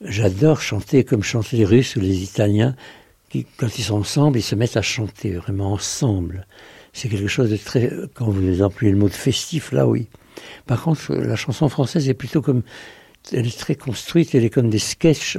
J'adore 0.00 0.60
chanter 0.60 1.04
comme 1.04 1.22
chantent 1.22 1.52
les 1.52 1.64
Russes 1.64 1.96
ou 1.96 2.00
les 2.00 2.22
Italiens, 2.22 2.74
quand 3.56 3.78
ils 3.78 3.84
sont 3.84 3.96
ensemble, 3.96 4.38
ils 4.38 4.42
se 4.42 4.54
mettent 4.54 4.76
à 4.76 4.82
chanter 4.82 5.32
vraiment 5.32 5.72
ensemble. 5.72 6.46
C'est 6.92 7.08
quelque 7.08 7.28
chose 7.28 7.50
de 7.50 7.56
très, 7.56 7.90
quand 8.14 8.26
vous 8.26 8.62
employez 8.62 8.92
le 8.92 8.98
mot 8.98 9.08
de 9.08 9.14
festif, 9.14 9.72
là 9.72 9.86
oui. 9.86 10.08
Par 10.66 10.82
contre, 10.82 11.14
la 11.14 11.36
chanson 11.36 11.68
française 11.68 12.08
est 12.08 12.14
plutôt 12.14 12.42
comme, 12.42 12.62
elle 13.32 13.46
est 13.46 13.58
très 13.58 13.74
construite, 13.74 14.34
elle 14.34 14.44
est 14.44 14.50
comme 14.50 14.68
des 14.70 14.78
sketchs. 14.78 15.38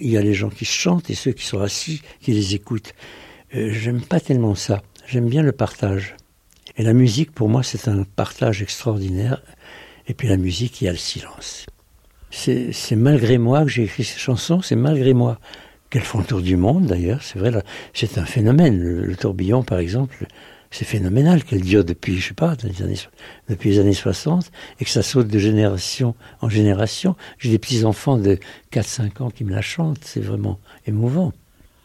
Il 0.00 0.10
y 0.10 0.16
a 0.16 0.22
les 0.22 0.34
gens 0.34 0.50
qui 0.50 0.64
chantent 0.64 1.10
et 1.10 1.14
ceux 1.14 1.32
qui 1.32 1.46
sont 1.46 1.60
assis, 1.60 2.02
qui 2.20 2.32
les 2.32 2.54
écoutent. 2.54 2.92
Euh, 3.54 3.70
J'aime 3.72 4.02
pas 4.02 4.20
tellement 4.20 4.54
ça. 4.54 4.82
J'aime 5.06 5.28
bien 5.28 5.42
le 5.42 5.52
partage. 5.52 6.16
Et 6.76 6.82
la 6.82 6.92
musique, 6.92 7.32
pour 7.32 7.48
moi, 7.48 7.62
c'est 7.62 7.88
un 7.88 8.04
partage 8.04 8.62
extraordinaire. 8.62 9.42
Et 10.06 10.14
puis 10.14 10.28
la 10.28 10.36
musique, 10.36 10.80
il 10.80 10.84
y 10.84 10.88
a 10.88 10.92
le 10.92 10.98
silence. 10.98 11.66
C'est 12.30 12.96
malgré 12.96 13.38
moi 13.38 13.64
que 13.64 13.70
j'ai 13.70 13.84
écrit 13.84 14.04
ces 14.04 14.18
chansons, 14.18 14.62
c'est 14.62 14.76
malgré 14.76 15.14
moi 15.14 15.40
qu'elles 15.90 16.02
font 16.02 16.20
le 16.20 16.24
tour 16.24 16.40
du 16.40 16.56
monde 16.56 16.86
d'ailleurs, 16.86 17.22
c'est 17.22 17.38
vrai, 17.38 17.52
c'est 17.92 18.18
un 18.18 18.24
phénomène. 18.24 18.80
Le, 18.80 19.04
le 19.04 19.16
tourbillon, 19.16 19.62
par 19.62 19.78
exemple, 19.78 20.26
c'est 20.70 20.84
phénoménal 20.84 21.42
qu'elle 21.42 21.62
dure 21.62 21.84
depuis, 21.84 22.18
je 22.18 22.28
sais 22.28 22.34
pas, 22.34 22.56
les 22.62 22.82
années, 22.82 22.98
depuis 23.48 23.70
les 23.70 23.78
années 23.80 23.92
60 23.92 24.50
et 24.78 24.84
que 24.84 24.90
ça 24.90 25.02
saute 25.02 25.26
de 25.26 25.38
génération 25.38 26.14
en 26.40 26.48
génération. 26.48 27.16
J'ai 27.38 27.50
des 27.50 27.58
petits-enfants 27.58 28.18
de 28.18 28.38
4-5 28.72 29.22
ans 29.22 29.30
qui 29.30 29.44
me 29.44 29.50
la 29.50 29.62
chantent, 29.62 30.04
c'est 30.04 30.20
vraiment 30.20 30.60
émouvant. 30.86 31.32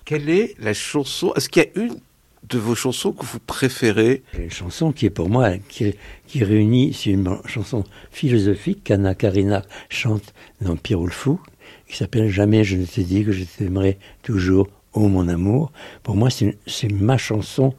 Quelle 0.05 0.29
est 0.29 0.55
la 0.59 0.75
chanson 0.75 1.33
Est-ce 1.35 1.49
qu'il 1.49 1.63
y 1.63 1.65
a 1.65 1.83
une 1.83 1.99
de 2.47 2.59
vos 2.59 2.75
chansons 2.75 3.11
que 3.11 3.25
vous 3.25 3.39
préférez? 3.39 4.21
Une 4.37 4.51
chanson 4.51 4.91
qui 4.91 5.07
est 5.07 5.09
pour 5.09 5.29
moi, 5.29 5.57
qui, 5.57 5.95
qui 6.27 6.43
réunit, 6.43 6.93
c'est 6.93 7.09
une 7.09 7.39
chanson 7.45 7.83
philosophique 8.11 8.83
qu'Anna 8.83 9.15
Karina 9.15 9.63
chante 9.89 10.35
dans 10.61 10.75
Pierrot 10.75 11.07
le 11.07 11.11
Fou, 11.11 11.39
qui 11.87 11.95
s'appelle 11.97 12.29
Jamais 12.29 12.63
je 12.63 12.77
ne 12.77 12.85
te 12.85 13.01
dis 13.01 13.23
que 13.23 13.31
je 13.31 13.43
t'aimerai 13.43 13.97
toujours, 14.23 14.67
ô 14.93 15.07
mon 15.07 15.27
amour. 15.27 15.71
Pour 16.03 16.15
moi, 16.15 16.29
c'est 16.29 16.91
ma 16.91 17.17
chanson 17.17 17.73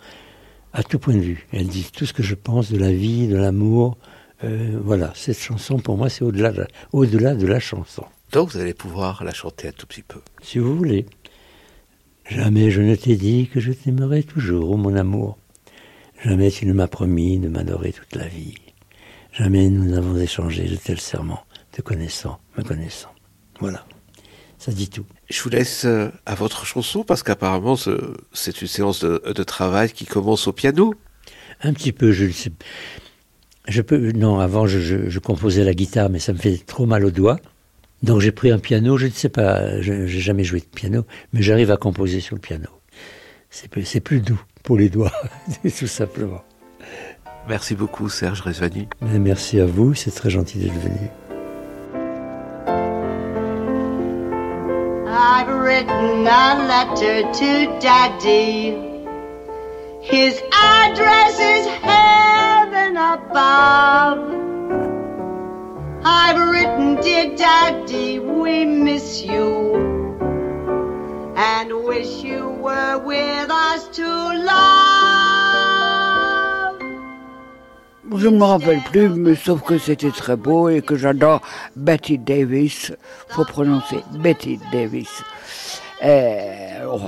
à 0.72 0.82
tout 0.82 0.98
point 0.98 1.14
de 1.14 1.20
vue. 1.20 1.46
Elle 1.52 1.66
dit 1.68 1.88
tout 1.92 2.06
ce 2.06 2.12
que 2.12 2.22
je 2.22 2.34
pense 2.34 2.70
de 2.70 2.78
la 2.78 2.92
vie, 2.92 3.28
de 3.28 3.36
l'amour. 3.36 3.96
Euh, 4.44 4.78
voilà, 4.84 5.12
cette 5.14 5.38
chanson, 5.38 5.78
pour 5.78 5.96
moi, 5.96 6.08
c'est 6.10 6.22
au-delà 6.24 6.52
de, 6.52 6.58
la- 6.60 6.68
au-delà 6.92 7.34
de 7.34 7.46
la 7.46 7.58
chanson. 7.60 8.04
Donc 8.32 8.50
vous 8.50 8.58
allez 8.58 8.74
pouvoir 8.74 9.24
la 9.24 9.32
chanter 9.32 9.68
un 9.68 9.72
tout 9.72 9.86
petit 9.86 10.02
peu. 10.02 10.20
Si 10.42 10.58
vous 10.58 10.76
voulez. 10.76 11.06
Jamais 12.28 12.70
je 12.70 12.82
ne 12.82 12.94
t'ai 12.96 13.16
dit 13.16 13.48
que 13.52 13.60
je 13.60 13.72
t'aimerai 13.72 14.22
toujours, 14.24 14.70
ô 14.72 14.76
mon 14.76 14.96
amour. 14.96 15.38
Jamais 16.24 16.50
tu 16.50 16.66
ne 16.66 16.72
m'as 16.72 16.88
promis 16.88 17.38
de 17.38 17.48
m'adorer 17.48 17.92
toute 17.92 18.14
la 18.16 18.26
vie. 18.26 18.56
Jamais 19.32 19.68
nous 19.68 19.84
n'avons 19.84 20.16
échangé 20.18 20.64
de 20.68 20.76
tels 20.76 20.98
serments, 21.00 21.44
te 21.72 21.82
connaissant, 21.82 22.40
me 22.58 22.64
connaissant. 22.64 23.10
Voilà. 23.60 23.84
Ça 24.58 24.72
dit 24.72 24.88
tout. 24.88 25.04
Je 25.28 25.42
vous 25.42 25.50
laisse 25.50 25.84
euh, 25.84 26.08
à 26.24 26.34
votre 26.34 26.64
chanson 26.64 27.04
parce 27.04 27.22
qu'apparemment 27.22 27.76
ce- 27.76 28.14
c'est 28.32 28.60
une 28.62 28.68
séance 28.68 29.00
de, 29.04 29.22
de 29.32 29.42
travail 29.42 29.90
qui 29.92 30.06
commence 30.06 30.46
au 30.48 30.52
piano. 30.52 30.94
Un 31.62 31.72
petit 31.72 31.92
peu, 31.92 32.12
je 32.12 32.24
ne 32.24 32.32
sais. 32.32 32.52
Je 33.68 33.82
peux. 33.82 34.12
Non, 34.12 34.38
avant, 34.40 34.66
je, 34.66 34.78
je- 34.80 35.08
je 35.10 35.18
composais 35.18 35.64
la 35.64 35.74
guitare, 35.74 36.08
mais 36.10 36.18
ça 36.20 36.32
me 36.32 36.38
fait 36.38 36.56
trop 36.64 36.86
mal 36.86 37.04
aux 37.04 37.10
doigts. 37.10 37.38
Donc 38.02 38.20
j'ai 38.20 38.32
pris 38.32 38.50
un 38.50 38.58
piano. 38.58 38.96
Je 38.96 39.06
ne 39.06 39.10
sais 39.12 39.28
pas. 39.28 39.80
Je 39.82 39.92
n'ai 39.92 40.08
jamais 40.08 40.44
joué 40.44 40.60
de 40.60 40.66
piano, 40.66 41.04
mais 41.32 41.42
j'arrive 41.42 41.70
à 41.70 41.76
composer 41.76 42.20
sur 42.20 42.34
le 42.34 42.40
piano. 42.40 42.68
C'est 43.50 44.00
plus, 44.00 44.20
doux 44.20 44.40
pour 44.62 44.76
les 44.76 44.88
doigts, 44.88 45.12
tout 45.78 45.86
simplement. 45.86 46.42
Merci 47.48 47.74
beaucoup 47.74 48.08
Serge 48.08 48.40
Rezvani. 48.42 48.88
Merci 49.00 49.60
à 49.60 49.66
vous. 49.66 49.94
C'est 49.94 50.10
très 50.10 50.30
gentil 50.30 50.58
d'être 50.58 50.74
venu. 50.80 51.08
I've 55.18 55.48
written 55.48 56.26
a 56.26 56.66
letter 56.68 57.22
to 57.32 57.78
Daddy. 57.80 58.72
His 60.02 60.42
address 60.52 61.40
is 61.40 61.66
heaven 61.82 62.98
above. 62.98 64.18
I've 66.04 66.50
written, 66.50 67.00
dear 67.00 67.34
Daddy, 67.34 68.18
we 68.18 68.66
miss 68.66 69.22
you. 69.22 69.74
And 71.34 71.84
wish 71.84 72.22
you 72.22 72.50
were 72.50 72.98
with 72.98 73.50
us 73.50 73.88
to 73.96 74.04
love. 74.04 74.85
Je 78.14 78.28
ne 78.28 78.38
me 78.38 78.44
rappelle 78.44 78.80
plus, 78.90 79.08
mais 79.08 79.34
sauf 79.34 79.62
que 79.62 79.78
c'était 79.78 80.10
très 80.10 80.36
beau 80.36 80.68
et 80.68 80.82
que 80.82 80.96
j'adore 80.96 81.40
Betty 81.74 82.18
Davis. 82.18 82.92
Faut 83.28 83.44
prononcer 83.44 83.98
Betty 84.20 84.60
Davis. 84.72 85.22
Et, 86.02 86.38
oh, 86.86 87.00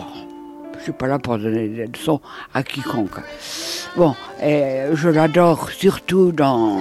je 0.78 0.84
suis 0.84 0.92
pas 0.92 1.07
là 1.07 1.18
pour 1.18 1.38
donner 1.38 1.68
des 1.68 1.86
leçons 1.86 2.20
à 2.55 2.62
quiconque. 2.62 3.20
Bon, 3.96 4.14
et 4.42 4.86
je 4.92 5.09
l'adore 5.09 5.70
surtout 5.70 6.32
dans 6.32 6.80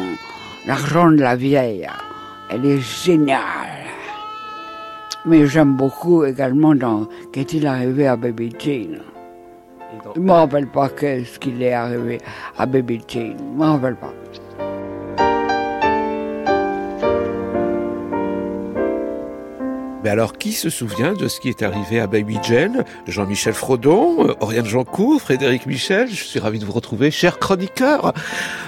L'argent 0.67 1.09
de 1.09 1.21
la 1.21 1.37
vieille. 1.37 1.87
Elle 2.49 2.65
est 2.65 2.81
géniale. 2.81 3.85
Mais 5.25 5.47
j'aime 5.47 5.77
beaucoup 5.77 6.25
également 6.25 6.75
dans 6.75 7.07
Qu'est-il 7.31 7.65
arrivé 7.65 8.05
à 8.05 8.17
Baby 8.17 8.53
Jane 8.59 8.99
Je 10.15 10.19
ne 10.19 10.25
me 10.25 10.31
rappelle 10.31 10.67
pas 10.67 10.89
qu'est-ce 10.89 11.39
qu'il 11.39 11.61
est 11.61 11.73
arrivé 11.73 12.19
à 12.57 12.65
Baby. 12.65 13.01
Je 13.07 13.19
ne 13.19 13.33
me 13.57 13.65
rappelle 13.65 13.95
pas. 13.95 14.13
Mais 20.03 20.09
alors, 20.09 20.37
qui 20.37 20.51
se 20.51 20.69
souvient 20.69 21.13
de 21.13 21.27
ce 21.27 21.39
qui 21.39 21.49
est 21.49 21.63
arrivé 21.63 21.99
à 21.99 22.05
Baby 22.05 22.37
Jane 22.43 22.85
Jean-Michel 23.07 23.55
Frodon, 23.55 24.27
euh, 24.27 24.33
Oriane 24.41 24.65
Jancourt, 24.65 25.19
Frédéric 25.19 25.65
Michel? 25.65 26.07
Je 26.09 26.23
suis 26.23 26.39
ravi 26.39 26.59
de 26.59 26.65
vous 26.65 26.71
retrouver, 26.71 27.09
cher 27.09 27.39
chroniqueur. 27.39 28.13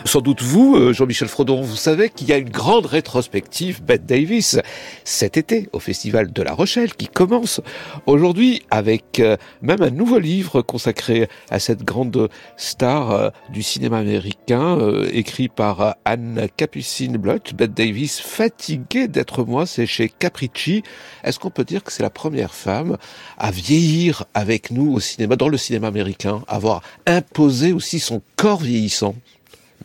Sans 0.05 0.21
doute 0.21 0.41
vous, 0.41 0.75
euh, 0.75 0.91
Jean-Michel 0.91 1.27
Frodon, 1.27 1.61
vous 1.61 1.75
savez 1.75 2.09
qu'il 2.09 2.29
y 2.29 2.33
a 2.33 2.37
une 2.37 2.49
grande 2.49 2.87
rétrospective 2.87 3.83
Bette 3.83 4.07
Davis 4.07 4.59
cet 5.03 5.37
été 5.37 5.69
au 5.71 5.79
Festival 5.79 6.33
de 6.33 6.41
La 6.41 6.53
Rochelle 6.53 6.95
qui 6.95 7.07
commence 7.07 7.61
aujourd'hui 8.07 8.63
avec 8.71 9.19
euh, 9.19 9.37
même 9.61 9.83
un 9.83 9.91
nouveau 9.91 10.17
livre 10.17 10.63
consacré 10.63 11.29
à 11.51 11.59
cette 11.59 11.83
grande 11.83 12.29
star 12.57 13.31
du 13.49 13.61
cinéma 13.61 13.99
américain, 13.99 14.77
écrit 15.11 15.47
par 15.47 15.95
Anne 16.05 16.47
Capucine 16.57 17.17
Blott, 17.17 17.53
Bette 17.53 17.73
Davis, 17.73 18.19
fatiguée 18.19 19.07
d'être 19.07 19.43
moi, 19.43 19.65
c'est 19.65 19.85
chez 19.85 20.09
Capricci. 20.09 20.83
Est-ce 21.23 21.39
qu'on 21.39 21.49
peut 21.49 21.63
dire 21.63 21.83
que 21.83 21.91
c'est 21.91 22.03
la 22.03 22.09
première 22.09 22.53
femme 22.53 22.97
à 23.37 23.51
vieillir 23.51 24.25
avec 24.33 24.71
nous 24.71 24.93
au 24.93 24.99
cinéma, 24.99 25.35
dans 25.35 25.49
le 25.49 25.57
cinéma 25.57 25.87
américain, 25.87 26.43
avoir 26.47 26.81
imposé 27.05 27.73
aussi 27.73 27.99
son 27.99 28.21
corps 28.35 28.61
vieillissant? 28.61 29.15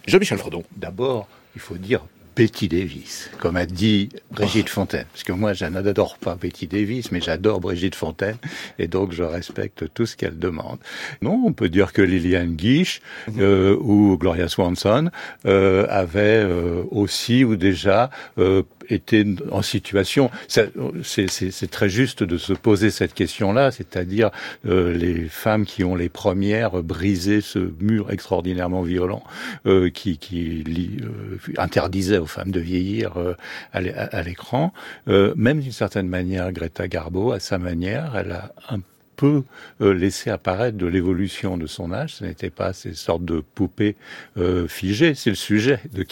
Jean-Michel 0.06 0.38
Frodon. 0.38 0.64
D'abord, 0.76 1.28
il 1.54 1.60
faut 1.60 1.76
dire 1.76 2.04
Betty 2.36 2.68
Davis, 2.68 3.30
comme 3.38 3.56
a 3.56 3.64
dit 3.64 4.08
Brigitte 4.32 4.68
Fontaine. 4.68 5.06
Parce 5.12 5.22
que 5.22 5.32
moi, 5.32 5.52
je 5.52 5.64
n'adore 5.66 6.18
pas 6.18 6.34
Betty 6.34 6.66
Davis, 6.66 7.12
mais 7.12 7.20
j'adore 7.20 7.60
Brigitte 7.60 7.94
Fontaine, 7.94 8.36
et 8.78 8.88
donc 8.88 9.12
je 9.12 9.22
respecte 9.22 9.84
tout 9.94 10.04
ce 10.04 10.16
qu'elle 10.16 10.38
demande. 10.38 10.78
Non, 11.22 11.42
on 11.46 11.52
peut 11.52 11.68
dire 11.68 11.92
que 11.92 12.02
Liliane 12.02 12.56
Guiche 12.56 13.02
euh, 13.38 13.76
ou 13.80 14.18
Gloria 14.18 14.48
Swanson 14.48 15.10
euh, 15.46 15.86
avaient 15.88 16.42
euh, 16.42 16.82
aussi 16.90 17.44
ou 17.44 17.54
déjà 17.54 18.10
été 18.88 19.24
en 19.50 19.62
situation. 19.62 20.30
C'est 20.48 21.70
très 21.70 21.88
juste 21.88 22.22
de 22.22 22.38
se 22.38 22.52
poser 22.52 22.90
cette 22.90 23.14
question-là, 23.14 23.70
c'est-à-dire 23.70 24.30
euh, 24.66 24.92
les 24.92 25.28
femmes 25.28 25.64
qui 25.64 25.84
ont 25.84 25.94
les 25.94 26.08
premières 26.08 26.82
brisé 26.82 27.40
ce 27.40 27.58
mur 27.80 28.10
extraordinairement 28.10 28.82
violent 28.82 29.22
euh, 29.66 29.90
qui, 29.90 30.18
euh, 31.02 31.38
interdisait 31.58 32.18
aux 32.18 32.26
femmes 32.26 32.50
de 32.50 32.60
vieillir 32.60 33.14
à 33.72 33.80
l'é- 33.80 33.94
à 33.94 34.22
l'écran. 34.22 34.72
Même 35.06 35.60
d'une 35.60 35.72
certaine 35.72 36.08
manière, 36.08 36.52
Greta 36.52 36.88
Garbo, 36.88 37.32
à 37.32 37.40
sa 37.40 37.58
manière, 37.58 38.14
elle 38.16 38.32
a 38.32 38.52
un 38.70 38.80
peu 39.16 39.44
euh, 39.80 39.94
laissé 39.94 40.30
apparaître 40.30 40.76
de 40.76 40.86
l'évolution 40.86 41.56
de 41.56 41.66
son 41.66 41.92
âge. 41.92 42.14
Ce 42.16 42.24
n'était 42.24 42.50
pas 42.50 42.72
ces 42.72 42.94
sortes 42.94 43.24
de 43.24 43.40
poupées 43.54 43.96
figées. 44.68 45.14
C'est 45.14 45.30
le 45.30 45.36
sujet 45.36 45.78
de 45.92 46.02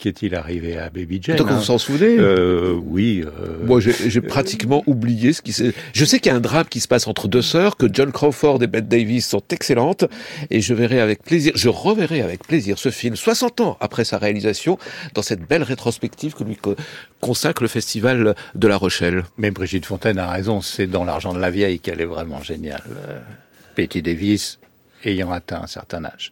qu'est-il 0.00 0.34
arrivé 0.34 0.76
à 0.78 0.90
Baby 0.90 1.20
Jane. 1.22 1.36
Donc, 1.36 1.48
vous 1.48 1.54
hein. 1.54 1.58
vous 1.58 1.70
en 1.70 1.78
souvenez 1.78 2.16
euh, 2.18 2.72
Oui. 2.84 3.22
euh, 3.24 3.64
Moi, 3.64 3.78
j'ai 3.80 4.20
pratiquement 4.20 4.82
oublié 4.86 5.32
ce 5.32 5.42
qui 5.42 5.52
s'est. 5.52 5.72
Je 5.92 6.04
sais 6.04 6.18
qu'il 6.18 6.32
y 6.32 6.34
a 6.34 6.36
un 6.38 6.40
drame 6.40 6.64
qui 6.68 6.80
se 6.80 6.88
passe 6.88 7.06
entre 7.06 7.28
deux 7.28 7.42
sœurs, 7.42 7.76
que 7.76 7.86
John 7.92 8.10
Crawford 8.10 8.62
et 8.62 8.66
Bette 8.66 8.88
Davis 8.88 9.28
sont 9.28 9.42
excellentes, 9.50 10.04
et 10.50 10.60
je 10.60 10.74
verrai 10.74 11.00
avec 11.00 11.22
plaisir, 11.22 11.52
je 11.54 11.68
reverrai 11.68 12.22
avec 12.22 12.42
plaisir 12.46 12.78
ce 12.78 12.90
film 12.90 13.14
60 13.14 13.60
ans 13.60 13.76
après 13.80 14.04
sa 14.04 14.18
réalisation 14.18 14.78
dans 15.14 15.22
cette 15.22 15.46
belle 15.46 15.62
rétrospective 15.62 16.34
que 16.34 16.42
lui 16.44 16.56
co- 16.56 16.74
consacre 17.20 17.62
le 17.62 17.68
Festival 17.68 18.34
de 18.54 18.68
La 18.68 18.76
Rochelle. 18.76 19.24
Mais 19.38 19.50
Brigitte 19.50 19.86
Fontaine 19.86 20.18
a 20.18 20.30
raison, 20.30 20.60
c'est 20.62 20.86
dans 20.86 21.04
L'argent 21.04 21.34
de 21.34 21.38
la 21.38 21.50
vieille 21.50 21.78
qu'elle 21.80 22.00
est 22.00 22.04
vraiment 22.06 22.42
géniale. 22.42 22.82
Euh, 23.08 23.18
Betty 23.76 24.00
Davis 24.02 24.58
ayant 25.04 25.30
atteint 25.32 25.60
un 25.62 25.66
certain 25.66 26.04
âge. 26.04 26.30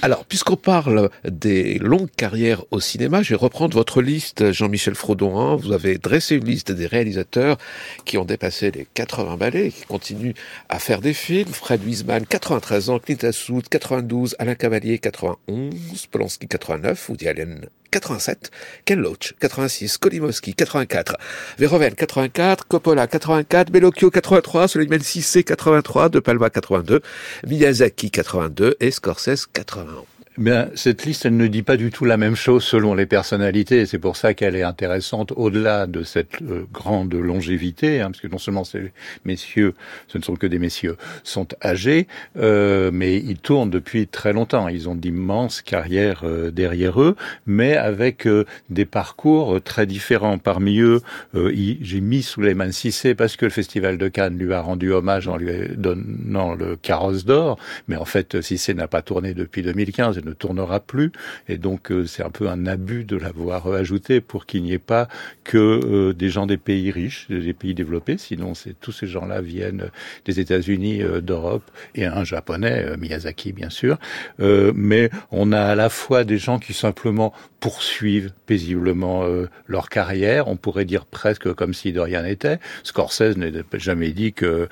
Alors, 0.00 0.24
puisqu'on 0.24 0.56
parle 0.56 1.10
des 1.28 1.78
longues 1.80 2.10
carrières 2.16 2.62
au 2.70 2.78
cinéma, 2.78 3.22
je 3.22 3.30
vais 3.30 3.36
reprendre 3.36 3.74
votre 3.74 4.00
liste, 4.00 4.52
Jean-Michel 4.52 4.94
Frodon. 4.94 5.38
hein. 5.38 5.56
Vous 5.56 5.72
avez 5.72 5.98
dressé 5.98 6.36
une 6.36 6.44
liste 6.44 6.70
des 6.70 6.86
réalisateurs 6.86 7.58
qui 8.04 8.16
ont 8.16 8.24
dépassé 8.24 8.70
les 8.70 8.86
80 8.94 9.36
ballets 9.36 9.66
et 9.66 9.72
qui 9.72 9.84
continuent 9.86 10.34
à 10.68 10.78
faire 10.78 11.00
des 11.00 11.14
films. 11.14 11.48
Fred 11.52 11.84
Wiseman, 11.84 12.24
93 12.26 12.90
ans, 12.90 13.00
Clint 13.00 13.16
Eastwood, 13.28 13.68
92, 13.68 14.36
Alain 14.38 14.54
Cavalier, 14.54 14.98
91, 14.98 16.06
Polanski, 16.12 16.46
89, 16.46 17.08
Woody 17.08 17.26
Allen, 17.28 17.66
87, 17.90 18.50
Ken 18.84 19.00
Loach, 19.00 19.34
86, 19.40 19.98
Kolimowski, 19.98 20.54
84, 20.54 21.16
Verhoeven, 21.58 21.94
84, 21.96 22.68
Coppola, 22.68 23.06
84, 23.06 23.70
Bellocchio, 23.70 24.10
83, 24.10 24.68
Suleiman 24.68 25.00
Sissé, 25.00 25.42
83, 25.42 26.08
De 26.10 26.20
Palma, 26.20 26.46
82, 26.46 27.00
Miyazaki, 27.46 28.10
82 28.10 28.76
et 28.80 28.90
Scorsese, 28.90 29.46
81. 29.54 30.17
Bien, 30.38 30.68
cette 30.76 31.04
liste, 31.04 31.26
elle 31.26 31.36
ne 31.36 31.48
dit 31.48 31.64
pas 31.64 31.76
du 31.76 31.90
tout 31.90 32.04
la 32.04 32.16
même 32.16 32.36
chose 32.36 32.62
selon 32.62 32.94
les 32.94 33.06
personnalités. 33.06 33.86
C'est 33.86 33.98
pour 33.98 34.16
ça 34.16 34.34
qu'elle 34.34 34.54
est 34.54 34.62
intéressante 34.62 35.32
au-delà 35.34 35.88
de 35.88 36.04
cette 36.04 36.40
euh, 36.42 36.64
grande 36.72 37.12
longévité, 37.12 38.00
hein, 38.00 38.12
parce 38.12 38.20
que 38.20 38.28
non 38.28 38.38
seulement 38.38 38.62
ces 38.62 38.92
messieurs, 39.24 39.74
ce 40.06 40.16
ne 40.16 40.22
sont 40.22 40.36
que 40.36 40.46
des 40.46 40.60
messieurs, 40.60 40.96
sont 41.24 41.48
âgés, 41.64 42.06
euh, 42.36 42.92
mais 42.92 43.16
ils 43.16 43.38
tournent 43.38 43.70
depuis 43.70 44.06
très 44.06 44.32
longtemps. 44.32 44.68
Ils 44.68 44.88
ont 44.88 44.94
d'immenses 44.94 45.60
carrières 45.60 46.20
euh, 46.22 46.52
derrière 46.52 47.02
eux, 47.02 47.16
mais 47.46 47.76
avec 47.76 48.24
euh, 48.28 48.44
des 48.70 48.84
parcours 48.84 49.60
très 49.60 49.86
différents. 49.86 50.38
Parmi 50.38 50.78
eux, 50.78 51.00
j'ai 51.34 52.00
mis 52.00 52.22
Souleymane 52.22 52.70
Cissé 52.70 53.16
parce 53.16 53.34
que 53.34 53.44
le 53.44 53.50
Festival 53.50 53.98
de 53.98 54.06
Cannes 54.06 54.38
lui 54.38 54.52
a 54.52 54.60
rendu 54.60 54.92
hommage 54.92 55.26
en 55.26 55.36
lui 55.36 55.50
donnant 55.76 56.54
le 56.54 56.76
carrosse 56.76 57.24
d'or, 57.24 57.58
mais 57.88 57.96
en 57.96 58.04
fait, 58.04 58.40
Cissé 58.40 58.72
n'a 58.72 58.86
pas 58.86 59.02
tourné 59.02 59.34
depuis 59.34 59.62
2015 59.62 60.18
et 60.18 60.27
ne 60.28 60.34
tournera 60.34 60.80
plus, 60.80 61.10
et 61.48 61.58
donc 61.58 61.90
euh, 61.90 62.06
c'est 62.06 62.22
un 62.22 62.30
peu 62.30 62.48
un 62.48 62.66
abus 62.66 63.04
de 63.04 63.16
l'avoir 63.16 63.66
ajouté 63.68 64.20
pour 64.20 64.46
qu'il 64.46 64.62
n'y 64.62 64.72
ait 64.72 64.78
pas 64.78 65.08
que 65.44 65.58
euh, 65.58 66.12
des 66.12 66.28
gens 66.28 66.46
des 66.46 66.56
pays 66.56 66.90
riches, 66.90 67.26
des 67.28 67.52
pays 67.52 67.74
développés, 67.74 68.18
sinon 68.18 68.54
c'est 68.54 68.78
tous 68.78 68.92
ces 68.92 69.06
gens-là 69.06 69.40
viennent 69.40 69.90
des 70.24 70.40
États-Unis, 70.40 71.02
euh, 71.02 71.20
d'Europe, 71.20 71.70
et 71.94 72.06
un 72.06 72.24
japonais, 72.24 72.96
Miyazaki 72.98 73.52
bien 73.52 73.70
sûr, 73.70 73.98
mais 74.38 75.10
on 75.30 75.52
a 75.52 75.60
à 75.60 75.74
la 75.74 75.88
fois 75.88 76.24
des 76.24 76.38
gens 76.38 76.58
qui 76.58 76.74
simplement 76.74 77.32
poursuivent 77.60 78.32
paisiblement 78.46 79.24
leur 79.66 79.88
carrière, 79.88 80.48
on 80.48 80.56
pourrait 80.56 80.84
dire 80.84 81.06
presque 81.06 81.52
comme 81.54 81.74
si 81.74 81.92
de 81.92 82.00
rien 82.00 82.22
n'était. 82.22 82.58
Scorsese 82.82 83.36
n'a 83.36 83.48
jamais 83.74 84.10
dit 84.10 84.32
que 84.32 84.68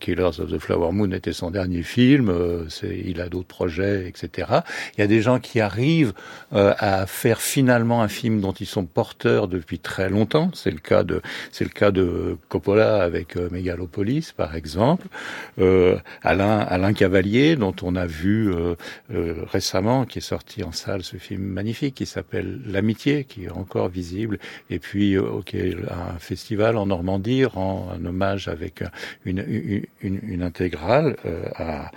Killers 0.00 0.40
of 0.40 0.50
the 0.50 0.58
Flower 0.58 0.92
Moon 0.92 1.10
était 1.12 1.32
son 1.32 1.50
dernier 1.50 1.82
film, 1.82 2.32
il 2.82 3.20
a 3.20 3.28
d'autres 3.28 3.48
projets, 3.48 4.06
etc. 4.08 4.48
Il 4.96 5.00
y 5.00 5.04
a 5.04 5.06
des 5.06 5.22
gens 5.22 5.38
qui 5.38 5.60
arrivent 5.60 6.12
euh, 6.52 6.74
à 6.78 7.06
faire 7.06 7.40
finalement 7.40 8.02
un 8.02 8.08
film 8.08 8.40
dont 8.40 8.52
ils 8.52 8.66
sont 8.66 8.84
porteurs 8.84 9.48
depuis 9.48 9.78
très 9.78 10.08
longtemps. 10.08 10.50
C'est 10.54 10.70
le 10.70 10.78
cas 10.78 11.02
de 11.02 11.22
c'est 11.52 11.64
le 11.64 11.70
cas 11.70 11.90
de 11.90 12.36
Coppola 12.48 13.02
avec 13.02 13.36
euh, 13.36 13.48
Megalopolis 13.50 14.32
par 14.36 14.56
exemple. 14.56 15.06
Euh, 15.58 15.98
Alain 16.22 16.58
Alain 16.58 16.92
Cavalier 16.92 17.56
dont 17.56 17.74
on 17.82 17.96
a 17.96 18.06
vu 18.06 18.52
euh, 18.52 18.74
euh, 19.12 19.44
récemment 19.50 20.04
qui 20.04 20.18
est 20.18 20.22
sorti 20.22 20.62
en 20.62 20.72
salle 20.72 21.02
ce 21.02 21.16
film 21.16 21.42
magnifique 21.42 21.94
qui 21.94 22.06
s'appelle 22.06 22.60
L'amitié 22.66 23.24
qui 23.24 23.44
est 23.44 23.50
encore 23.50 23.88
visible 23.88 24.38
et 24.68 24.78
puis 24.78 25.14
euh, 25.14 25.22
ok 25.22 25.54
un 25.54 26.18
festival 26.18 26.76
en 26.76 26.86
Normandie 26.86 27.44
rend 27.44 27.88
un 27.94 28.04
hommage 28.04 28.48
avec 28.48 28.82
une 29.24 29.44
une, 29.46 29.84
une, 30.02 30.20
une 30.22 30.42
intégrale 30.42 31.16
à 31.54 31.90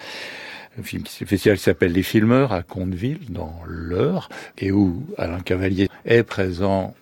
un 0.79 0.83
film 0.83 1.03
festival 1.05 1.57
qui 1.57 1.63
s'appelle 1.63 1.91
Les 1.91 2.03
Filmeurs 2.03 2.51
à 2.51 2.63
Conteville, 2.63 3.19
dans 3.29 3.61
l'heure, 3.67 4.29
et 4.57 4.71
où 4.71 5.05
Alain 5.17 5.39
Cavalier 5.39 5.89
est 6.05 6.23
présent 6.23 6.95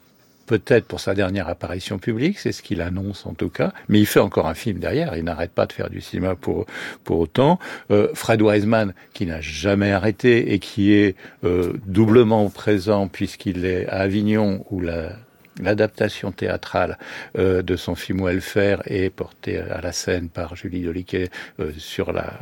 peut-être 0.51 0.85
pour 0.85 0.99
sa 0.99 1.13
dernière 1.13 1.47
apparition 1.47 1.97
publique, 1.97 2.37
c'est 2.37 2.51
ce 2.51 2.61
qu'il 2.61 2.81
annonce 2.81 3.25
en 3.25 3.33
tout 3.33 3.47
cas, 3.47 3.71
mais 3.87 4.01
il 4.01 4.05
fait 4.05 4.19
encore 4.19 4.47
un 4.47 4.53
film 4.53 4.79
derrière, 4.79 5.15
il 5.15 5.23
n'arrête 5.23 5.51
pas 5.51 5.65
de 5.65 5.71
faire 5.71 5.89
du 5.89 6.01
cinéma 6.01 6.35
pour, 6.35 6.65
pour 7.05 7.19
autant. 7.19 7.57
Euh, 7.89 8.09
Fred 8.13 8.41
Wiseman, 8.41 8.93
qui 9.13 9.25
n'a 9.25 9.39
jamais 9.39 9.93
arrêté 9.93 10.53
et 10.53 10.59
qui 10.59 10.91
est 10.91 11.15
euh, 11.45 11.73
doublement 11.85 12.49
présent 12.49 13.07
puisqu'il 13.07 13.63
est 13.63 13.87
à 13.87 13.99
Avignon, 13.99 14.65
où 14.71 14.81
la 14.81 15.15
l'adaptation 15.59 16.31
théâtrale 16.31 16.97
euh, 17.37 17.61
de 17.61 17.75
son 17.75 17.95
film 17.95 18.23
Welfare 18.23 18.81
est 18.85 19.09
portée 19.09 19.59
à 19.59 19.81
la 19.81 19.91
scène 19.91 20.29
par 20.29 20.55
Julie 20.55 20.81
Doliquet 20.81 21.29
euh, 21.59 21.71
sur 21.77 22.13
la 22.13 22.33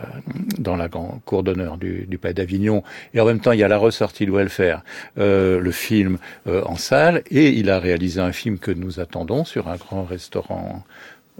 dans 0.57 0.75
la 0.75 0.87
grande 0.87 1.21
cour 1.25 1.43
d'honneur 1.43 1.77
du, 1.77 2.05
du 2.05 2.17
Palais 2.17 2.33
d'Avignon. 2.33 2.83
Et 3.13 3.19
en 3.19 3.25
même 3.25 3.39
temps 3.39 3.51
il 3.51 3.59
y 3.59 3.63
a 3.63 3.67
la 3.67 3.77
ressortie 3.77 4.25
de 4.25 4.31
Welfare 4.31 4.83
euh, 5.17 5.59
le 5.59 5.71
film 5.71 6.17
euh, 6.47 6.63
en 6.65 6.75
salle. 6.75 7.23
Et 7.31 7.49
il 7.49 7.69
a 7.69 7.79
réalisé 7.79 8.19
un 8.19 8.31
film 8.31 8.59
que 8.59 8.71
nous 8.71 8.99
attendons 8.99 9.45
sur 9.45 9.67
un 9.67 9.75
grand 9.75 10.03
restaurant 10.03 10.83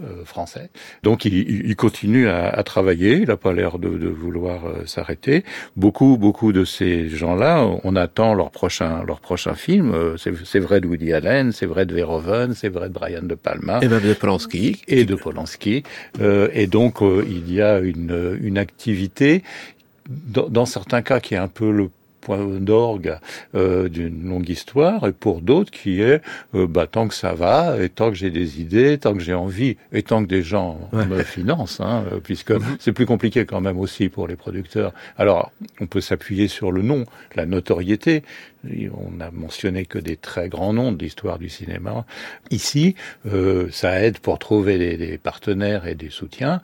euh, 0.02 0.24
français. 0.24 0.70
Donc 1.02 1.24
il, 1.24 1.34
il 1.34 1.76
continue 1.76 2.28
à, 2.28 2.48
à, 2.48 2.62
travailler, 2.62 3.16
il 3.16 3.28
n'a 3.28 3.36
pas 3.36 3.52
l'air 3.52 3.78
de, 3.78 3.88
de, 3.90 4.08
vouloir 4.08 4.66
euh, 4.66 4.86
s'arrêter. 4.86 5.44
Beaucoup, 5.76 6.16
beaucoup 6.16 6.52
de 6.52 6.64
ces 6.64 7.08
gens-là, 7.08 7.66
on 7.84 7.96
attend 7.96 8.34
leur 8.34 8.50
prochain, 8.50 9.02
leur 9.06 9.20
prochain 9.20 9.54
film. 9.54 9.92
Euh, 9.94 10.16
c'est 10.16 10.58
vrai 10.60 10.80
de 10.80 10.86
Woody 10.86 11.12
Allen, 11.12 11.52
c'est 11.52 11.66
vrai 11.66 11.86
de 11.86 11.94
Verhoeven, 11.94 12.54
c'est 12.54 12.68
vrai 12.68 12.88
de 12.88 12.94
Brian 12.94 13.22
De 13.22 13.34
Palma. 13.34 13.80
Et 13.82 13.88
même 13.88 14.00
de 14.00 14.14
Polanski. 14.14 14.82
Et 14.88 15.04
de 15.04 15.14
Polanski. 15.14 15.82
Euh, 16.20 16.48
et 16.52 16.66
donc 16.66 16.98
il 17.00 17.52
y 17.52 17.60
a 17.60 17.78
une, 17.78 18.38
une 18.40 18.58
activité 18.58 19.42
dans, 20.08 20.48
dans 20.48 20.66
certains 20.66 21.02
cas 21.02 21.20
qui 21.20 21.34
est 21.34 21.38
un 21.38 21.48
peu 21.48 21.70
le 21.70 21.90
point 22.20 22.44
d'orgue 22.60 23.18
euh, 23.54 23.88
d'une 23.88 24.28
longue 24.28 24.48
histoire, 24.48 25.06
et 25.06 25.12
pour 25.12 25.40
d'autres 25.40 25.70
qui 25.70 26.00
est 26.00 26.20
euh, 26.54 26.66
bah, 26.66 26.86
tant 26.86 27.08
que 27.08 27.14
ça 27.14 27.32
va, 27.34 27.82
et 27.82 27.88
tant 27.88 28.10
que 28.10 28.16
j'ai 28.16 28.30
des 28.30 28.60
idées, 28.60 28.98
tant 28.98 29.14
que 29.14 29.20
j'ai 29.20 29.34
envie, 29.34 29.76
et 29.92 30.02
tant 30.02 30.22
que 30.22 30.28
des 30.28 30.42
gens 30.42 30.78
ouais. 30.92 31.06
me 31.06 31.22
financent, 31.22 31.80
hein, 31.80 32.04
puisque 32.22 32.52
mm 32.52 32.58
-hmm. 32.58 32.76
c'est 32.78 32.92
plus 32.92 33.06
compliqué 33.06 33.40
quand 33.50 33.60
même 33.60 33.78
aussi 33.78 34.08
pour 34.08 34.28
les 34.30 34.36
producteurs. 34.36 34.92
Alors, 35.16 35.42
on 35.80 35.86
peut 35.86 36.00
s'appuyer 36.10 36.46
sur 36.48 36.72
le 36.72 36.82
nom, 36.82 37.00
la 37.34 37.46
notoriété. 37.46 38.22
On 39.04 39.10
n'a 39.20 39.30
mentionné 39.30 39.86
que 39.86 39.98
des 39.98 40.18
très 40.28 40.48
grands 40.54 40.74
noms 40.78 40.92
de 40.92 41.00
l'histoire 41.04 41.38
du 41.38 41.48
cinéma. 41.48 42.04
Ici, 42.50 42.94
euh, 43.26 43.68
ça 43.70 43.90
aide 44.04 44.18
pour 44.18 44.38
trouver 44.38 44.76
des, 44.78 44.94
des 44.98 45.16
partenaires 45.18 45.86
et 45.86 45.94
des 45.94 46.10
soutiens. 46.10 46.60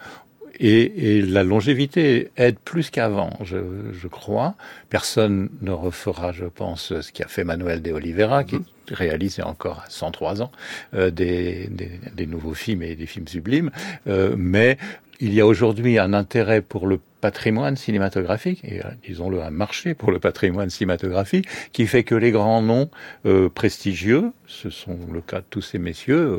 Et, 0.58 1.18
et, 1.18 1.22
la 1.22 1.44
longévité 1.44 2.30
aide 2.36 2.58
plus 2.58 2.90
qu'avant, 2.90 3.30
je, 3.42 3.58
je, 3.92 4.08
crois. 4.08 4.54
Personne 4.90 5.50
ne 5.62 5.70
refera, 5.70 6.32
je 6.32 6.44
pense, 6.46 7.00
ce 7.00 7.12
qu'a 7.12 7.28
fait 7.28 7.44
Manuel 7.44 7.82
de 7.82 7.92
Oliveira, 7.92 8.44
qui 8.44 8.58
réalise 8.88 9.40
encore 9.40 9.82
à 9.86 9.90
103 9.90 10.42
ans 10.42 10.52
euh, 10.94 11.10
des, 11.10 11.68
des, 11.70 11.90
des, 12.14 12.26
nouveaux 12.26 12.54
films 12.54 12.82
et 12.82 12.94
des 12.94 13.06
films 13.06 13.28
sublimes. 13.28 13.70
Euh, 14.06 14.34
mais 14.38 14.78
il 15.20 15.34
y 15.34 15.40
a 15.40 15.46
aujourd'hui 15.46 15.98
un 15.98 16.12
intérêt 16.12 16.62
pour 16.62 16.86
le 16.86 17.00
patrimoine 17.26 17.74
cinématographique, 17.74 18.64
et 18.64 18.80
disons-le 19.04 19.42
un 19.42 19.50
marché 19.50 19.94
pour 19.94 20.12
le 20.12 20.20
patrimoine 20.20 20.70
cinématographique, 20.70 21.48
qui 21.72 21.88
fait 21.88 22.04
que 22.04 22.14
les 22.14 22.30
grands 22.30 22.62
noms 22.62 22.88
euh, 23.24 23.48
prestigieux, 23.48 24.30
ce 24.46 24.70
sont 24.70 24.96
le 25.12 25.20
cas 25.20 25.40
de 25.40 25.44
tous 25.50 25.60
ces 25.60 25.80
messieurs, 25.80 26.24
euh, 26.34 26.38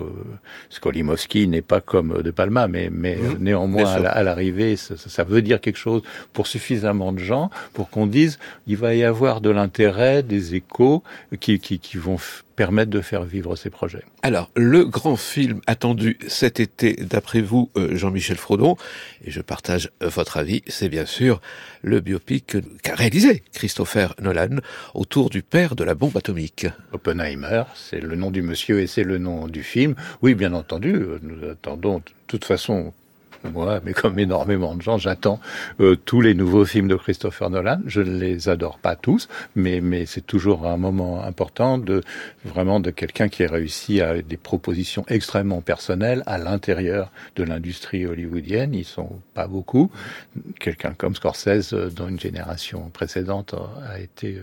Skolimowski 0.70 1.50
n'est 1.50 1.62
pas 1.62 1.82
comme 1.82 2.22
De 2.22 2.32
Palma, 2.32 2.70
mais, 2.70 2.88
mais 2.90 3.18
mmh, 3.18 3.38
néanmoins 3.40 3.96
à 4.06 4.24
l'arrivée, 4.24 4.78
ça, 4.78 4.96
ça, 4.96 5.26
veut 5.26 5.42
dire 5.42 5.60
quelque 5.60 5.76
chose 5.88 6.04
pour 6.32 6.48
suffisamment 6.48 7.12
de 7.12 7.20
gens 7.20 7.50
pour 7.74 7.90
qu'on 7.90 8.08
dise 8.08 8.40
il 8.66 8.78
va 8.78 8.96
y 8.96 9.04
avoir 9.04 9.42
de 9.42 9.50
l'intérêt, 9.50 10.24
des 10.24 10.56
échos 10.56 11.04
qui, 11.42 11.60
qui, 11.60 11.80
qui 11.80 11.98
vont 11.98 12.18
permettre 12.58 12.89
de 12.89 12.99
faire 12.99 13.24
vivre 13.24 13.55
ces 13.55 13.70
projets. 13.70 14.03
Alors, 14.24 14.49
le 14.55 14.84
grand 14.84 15.16
film 15.16 15.62
attendu 15.68 16.18
cet 16.28 16.60
été, 16.60 16.95
d'après 16.95 17.39
vous, 17.39 17.70
euh, 17.78 17.95
Jean-Michel 17.95 18.36
Frodon, 18.36 18.76
et 19.24 19.32
je 19.32 19.41
partage 19.41 19.91
votre 20.01 20.36
avis, 20.38 20.64
c'est 20.68 20.89
bien 20.89 21.05
sûr 21.05 21.39
le 21.84 22.01
biopic 22.01 22.58
qu'a 22.82 22.95
réalisé 22.95 23.43
Christopher 23.53 24.16
Nolan 24.20 24.58
autour 24.95 25.30
du 25.30 25.43
père 25.43 25.76
de 25.76 25.84
la 25.84 25.93
bombe 25.93 26.18
atomique. 26.18 26.66
Oppenheimer, 26.91 27.64
c'est 27.76 28.01
le 28.01 28.16
nom 28.16 28.32
du 28.32 28.41
monsieur 28.41 28.82
et 28.82 28.88
c'est 28.88 29.03
le 29.03 29.20
nom 29.20 29.47
du 29.47 29.62
film. 29.62 29.93
Oui, 30.24 30.34
bien 30.34 30.53
entendu, 30.53 30.99
nous 31.22 31.47
attendons 31.47 31.99
de 31.99 32.03
toute 32.26 32.43
façon 32.43 32.91
moi, 33.44 33.80
mais 33.84 33.94
comme 33.94 34.18
énormément 34.20 34.76
de 34.76 34.82
gens, 34.82 34.98
j'attends 34.98 35.40
euh, 35.80 35.96
tous 35.96 36.22
les 36.22 36.34
nouveaux 36.34 36.66
films 36.66 36.88
de 36.88 36.96
Christopher 36.96 37.50
Nolan. 37.50 37.80
Je 37.86 38.02
ne 38.02 38.18
les 38.18 38.50
adore 38.50 38.80
pas 38.80 38.96
tous, 38.96 39.28
mais, 39.56 39.82
mais 39.82 40.06
c'est 40.06 40.26
toujours 40.26 40.68
un 40.68 40.78
moment 40.78 41.24
important 41.24 41.78
de 41.78 42.02
vraiment 42.46 42.80
de 42.80 42.92
quelqu'un 42.92 43.30
qui 43.30 43.44
a 43.44 43.50
réussi 43.50 44.02
à 44.02 44.22
des 44.22 44.38
propositions 44.38 45.06
extrêmement 45.08 45.62
personnelles 45.62 46.24
à 46.26 46.38
l'intérieur 46.38 47.12
de 47.36 47.44
l'industrie 47.44 48.06
hollywoodienne. 48.06 48.74
Ils 48.74 48.86
sont 48.86 49.22
pas 49.34 49.48
beaucoup. 49.48 49.92
Quelqu'un 50.60 50.94
comme 50.98 51.16
Scorsese, 51.16 51.74
euh, 51.74 51.90
dans 51.90 52.08
une 52.08 52.20
génération 52.20 52.90
précédente, 52.90 53.56
a 53.90 54.00
été 54.00 54.42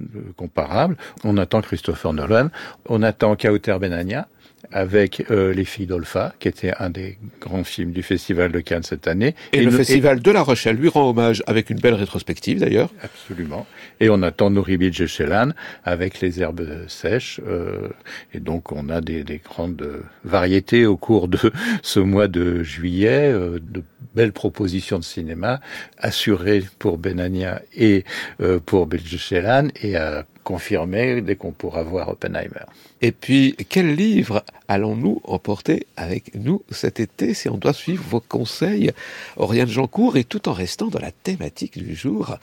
euh, 0.00 0.04
comparable. 0.36 0.96
On 1.24 1.36
attend 1.36 1.60
Christopher 1.62 2.12
Nolan. 2.12 2.48
On 2.86 3.02
attend 3.02 3.36
Kauter 3.36 3.76
Benania 3.80 4.28
avec 4.72 5.24
euh, 5.30 5.52
Les 5.52 5.64
filles 5.64 5.86
d'Olpha, 5.86 6.34
qui 6.38 6.48
était 6.48 6.72
un 6.78 6.90
des 6.90 7.18
grands 7.40 7.64
films 7.64 7.92
du 7.92 8.02
Festival 8.02 8.52
de 8.52 8.60
Cannes 8.60 8.82
cette 8.82 9.08
année. 9.08 9.34
Et, 9.52 9.58
et 9.58 9.64
le 9.64 9.70
nous, 9.70 9.76
Festival 9.76 10.18
et... 10.18 10.20
de 10.20 10.30
La 10.30 10.42
Rochelle 10.42 10.76
lui 10.76 10.88
rend 10.88 11.08
hommage 11.08 11.42
avec 11.46 11.70
une 11.70 11.78
belle 11.78 11.94
rétrospective 11.94 12.60
d'ailleurs. 12.60 12.90
Absolument. 13.02 13.66
Et 14.00 14.10
on 14.10 14.22
attend 14.22 14.50
Nouri 14.50 14.78
Chelan 14.92 15.50
avec 15.84 16.20
Les 16.20 16.40
herbes 16.40 16.88
sèches. 16.88 17.40
Euh, 17.46 17.88
et 18.34 18.40
donc 18.40 18.72
on 18.72 18.88
a 18.88 19.00
des, 19.00 19.24
des, 19.24 19.38
grandes 19.38 20.02
variétés 20.24 20.86
au 20.86 20.96
cours 20.96 21.28
de 21.28 21.38
ce 21.82 22.00
mois 22.00 22.28
de 22.28 22.62
juillet, 22.62 23.32
euh, 23.32 23.58
de 23.60 23.82
belles 24.14 24.32
propositions 24.32 24.98
de 24.98 25.04
cinéma 25.04 25.60
assurées 25.98 26.64
pour 26.78 26.98
Benania 26.98 27.62
et 27.74 28.04
euh, 28.40 28.58
pour 28.64 28.88
Chelan 29.06 29.68
et 29.80 29.96
à 29.96 30.26
confirmer 30.48 31.20
dès 31.20 31.36
qu'on 31.36 31.52
pourra 31.52 31.82
voir 31.82 32.08
Oppenheimer. 32.08 32.64
Et 33.02 33.12
puis, 33.12 33.54
quel 33.68 33.94
livre 33.94 34.42
allons-nous 34.66 35.20
emporter 35.24 35.86
avec 35.98 36.34
nous 36.34 36.62
cet 36.70 37.00
été 37.00 37.34
si 37.34 37.50
on 37.50 37.58
doit 37.58 37.74
suivre 37.74 38.02
vos 38.08 38.20
conseils, 38.20 38.90
Oriane 39.36 39.68
Jancourt, 39.68 40.16
et 40.16 40.24
tout 40.24 40.48
en 40.48 40.54
restant 40.54 40.86
dans 40.86 41.00
la 41.00 41.12
thématique 41.12 41.76
du 41.76 41.94
jour, 41.94 42.38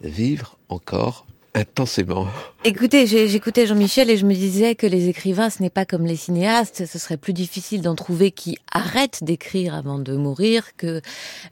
vivre 0.00 0.56
encore 0.70 1.26
intensément. 1.54 2.26
Écoutez, 2.64 3.06
j'écoutais 3.06 3.66
Jean-Michel 3.66 4.08
et 4.08 4.16
je 4.16 4.24
me 4.24 4.34
disais 4.34 4.76
que 4.76 4.86
les 4.86 5.08
écrivains, 5.08 5.50
ce 5.50 5.60
n'est 5.60 5.70
pas 5.70 5.84
comme 5.84 6.06
les 6.06 6.14
cinéastes. 6.14 6.86
Ce 6.86 6.98
serait 6.98 7.16
plus 7.16 7.32
difficile 7.32 7.82
d'en 7.82 7.96
trouver 7.96 8.30
qui 8.30 8.56
arrêtent 8.70 9.24
d'écrire 9.24 9.74
avant 9.74 9.98
de 9.98 10.16
mourir 10.16 10.76
que 10.76 11.02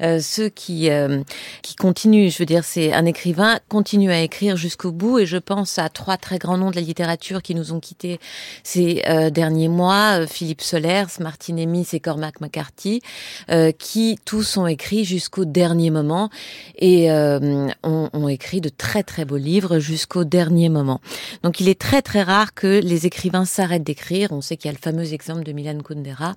euh, 0.03 0.20
ceux 0.20 0.48
qui 0.48 0.88
euh, 0.88 1.20
qui 1.62 1.74
continuent. 1.74 2.30
Je 2.30 2.38
veux 2.38 2.46
dire, 2.46 2.64
c'est 2.64 2.92
un 2.92 3.07
écrivain 3.07 3.59
continue 3.68 4.12
à 4.12 4.20
écrire 4.20 4.57
jusqu'au 4.57 4.92
bout. 4.92 5.18
Et 5.18 5.26
je 5.26 5.36
pense 5.36 5.78
à 5.78 5.88
trois 5.88 6.16
très 6.16 6.38
grands 6.38 6.57
noms 6.57 6.70
de 6.70 6.76
la 6.76 6.82
littérature 6.82 7.42
qui 7.42 7.57
nous 7.57 7.72
ont 7.72 7.80
quittés 7.80 8.20
ces 8.62 9.03
euh, 9.09 9.30
derniers 9.30 9.68
mois 9.68 10.28
Philippe 10.28 10.62
Solers, 10.62 11.07
Martin 11.18 11.59
Amis 11.59 11.88
et 11.92 11.98
Cormac 11.98 12.40
McCarthy, 12.40 13.03
euh, 13.51 13.72
qui 13.72 14.16
tous 14.24 14.57
ont 14.57 14.68
écrit 14.68 15.05
jusqu'au 15.05 15.44
dernier 15.44 15.90
moment 15.90 16.30
et 16.76 17.11
euh, 17.11 17.66
ont, 17.82 18.11
ont 18.12 18.28
écrit 18.28 18.61
de 18.61 18.68
très 18.68 19.03
très 19.03 19.24
beaux 19.24 19.36
livres 19.36 19.80
jusqu'au 19.91 20.24
dernier 20.24 20.68
moment. 20.68 21.01
Donc 21.43 21.61
il 21.61 21.68
est 21.68 21.80
très 21.80 22.01
très 22.01 22.22
rare 22.22 22.55
que 22.55 22.80
les 22.80 23.07
écrivains 23.07 23.45
s'arrêtent 23.45 23.82
d'écrire. 23.82 24.30
On 24.30 24.41
sait 24.41 24.57
qu'il 24.57 24.68
y 24.68 24.74
a 24.74 24.76
le 24.76 24.78
fameux 24.82 25.12
exemple 25.12 25.43
de 25.43 25.53
Milan 25.53 25.78
Kundera, 25.82 26.34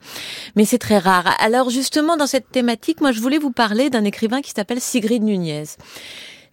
mais 0.56 0.66
c'est 0.66 0.80
très 0.80 0.98
rare. 0.98 1.36
Alors 1.40 1.70
justement 1.70 2.18
dans 2.18 2.28
cette 2.28 2.52
thématique, 2.52 3.00
moi 3.00 3.12
je 3.12 3.22
voulais 3.22 3.38
vous 3.38 3.52
parler 3.52 3.90
d'un 3.90 4.04
écrivain 4.04 4.42
qui 4.42 4.52
s'appelle 4.52 4.82
Sigrid 4.82 5.24
Nunez. 5.24 5.66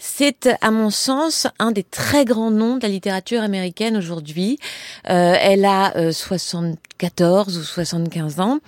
C'est, 0.03 0.49
à 0.63 0.71
mon 0.71 0.89
sens, 0.89 1.47
un 1.59 1.73
des 1.73 1.83
très 1.83 2.25
grands 2.25 2.51
noms 2.51 2.79
de 2.79 2.83
la 2.83 2.89
littérature 2.89 3.43
américaine 3.43 3.99
aujourd'hui. 3.99 4.59
Euh, 5.11 5.35
elle 5.39 5.67
a 5.67 5.95
euh, 5.99 6.11
74 6.11 7.59
ou 7.59 7.63
75 7.63 8.41
ans. 8.41 8.61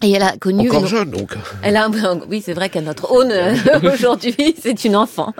Et 0.00 0.12
elle 0.12 0.22
a 0.22 0.36
connu 0.36 0.68
Encore 0.68 0.82
une- 0.82 0.86
jeune, 0.86 1.10
donc. 1.10 1.34
Elle 1.62 1.76
a, 1.76 1.88
oui, 2.30 2.40
c'est 2.44 2.52
vrai 2.52 2.68
qu'à 2.68 2.80
notre 2.80 3.10
aune 3.10 3.32
aujourd'hui, 3.92 4.54
c'est 4.62 4.84
une 4.84 4.94
enfant. 4.94 5.34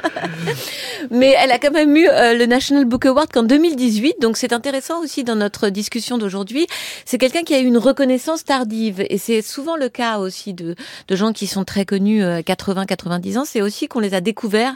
Mais 1.12 1.32
elle 1.38 1.52
a 1.52 1.58
quand 1.60 1.70
même 1.70 1.96
eu 1.96 2.08
euh, 2.08 2.34
le 2.34 2.44
National 2.46 2.84
Book 2.84 3.06
Award 3.06 3.30
qu'en 3.32 3.44
2018, 3.44 4.16
donc 4.20 4.36
c'est 4.36 4.52
intéressant 4.52 5.00
aussi 5.00 5.22
dans 5.22 5.36
notre 5.36 5.68
discussion 5.68 6.18
d'aujourd'hui. 6.18 6.66
C'est 7.04 7.18
quelqu'un 7.18 7.42
qui 7.42 7.54
a 7.54 7.60
eu 7.60 7.66
une 7.66 7.78
reconnaissance 7.78 8.44
tardive, 8.44 9.04
et 9.08 9.16
c'est 9.16 9.42
souvent 9.42 9.76
le 9.76 9.88
cas 9.88 10.18
aussi 10.18 10.54
de, 10.54 10.74
de 11.06 11.16
gens 11.16 11.32
qui 11.32 11.46
sont 11.46 11.62
très 11.64 11.84
connus 11.84 12.24
euh, 12.24 12.40
80-90 12.40 13.38
ans. 13.38 13.44
C'est 13.44 13.62
aussi 13.62 13.86
qu'on 13.86 14.00
les 14.00 14.12
a 14.14 14.20
découverts 14.20 14.74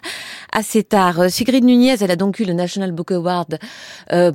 assez 0.52 0.84
tard. 0.84 1.18
Euh, 1.22 1.28
Sigrid 1.28 1.64
Nunez, 1.64 1.96
elle 2.00 2.12
a 2.12 2.16
donc 2.16 2.38
eu 2.38 2.44
le 2.44 2.52
National 2.52 2.92
Book 2.92 3.10
Award 3.10 3.58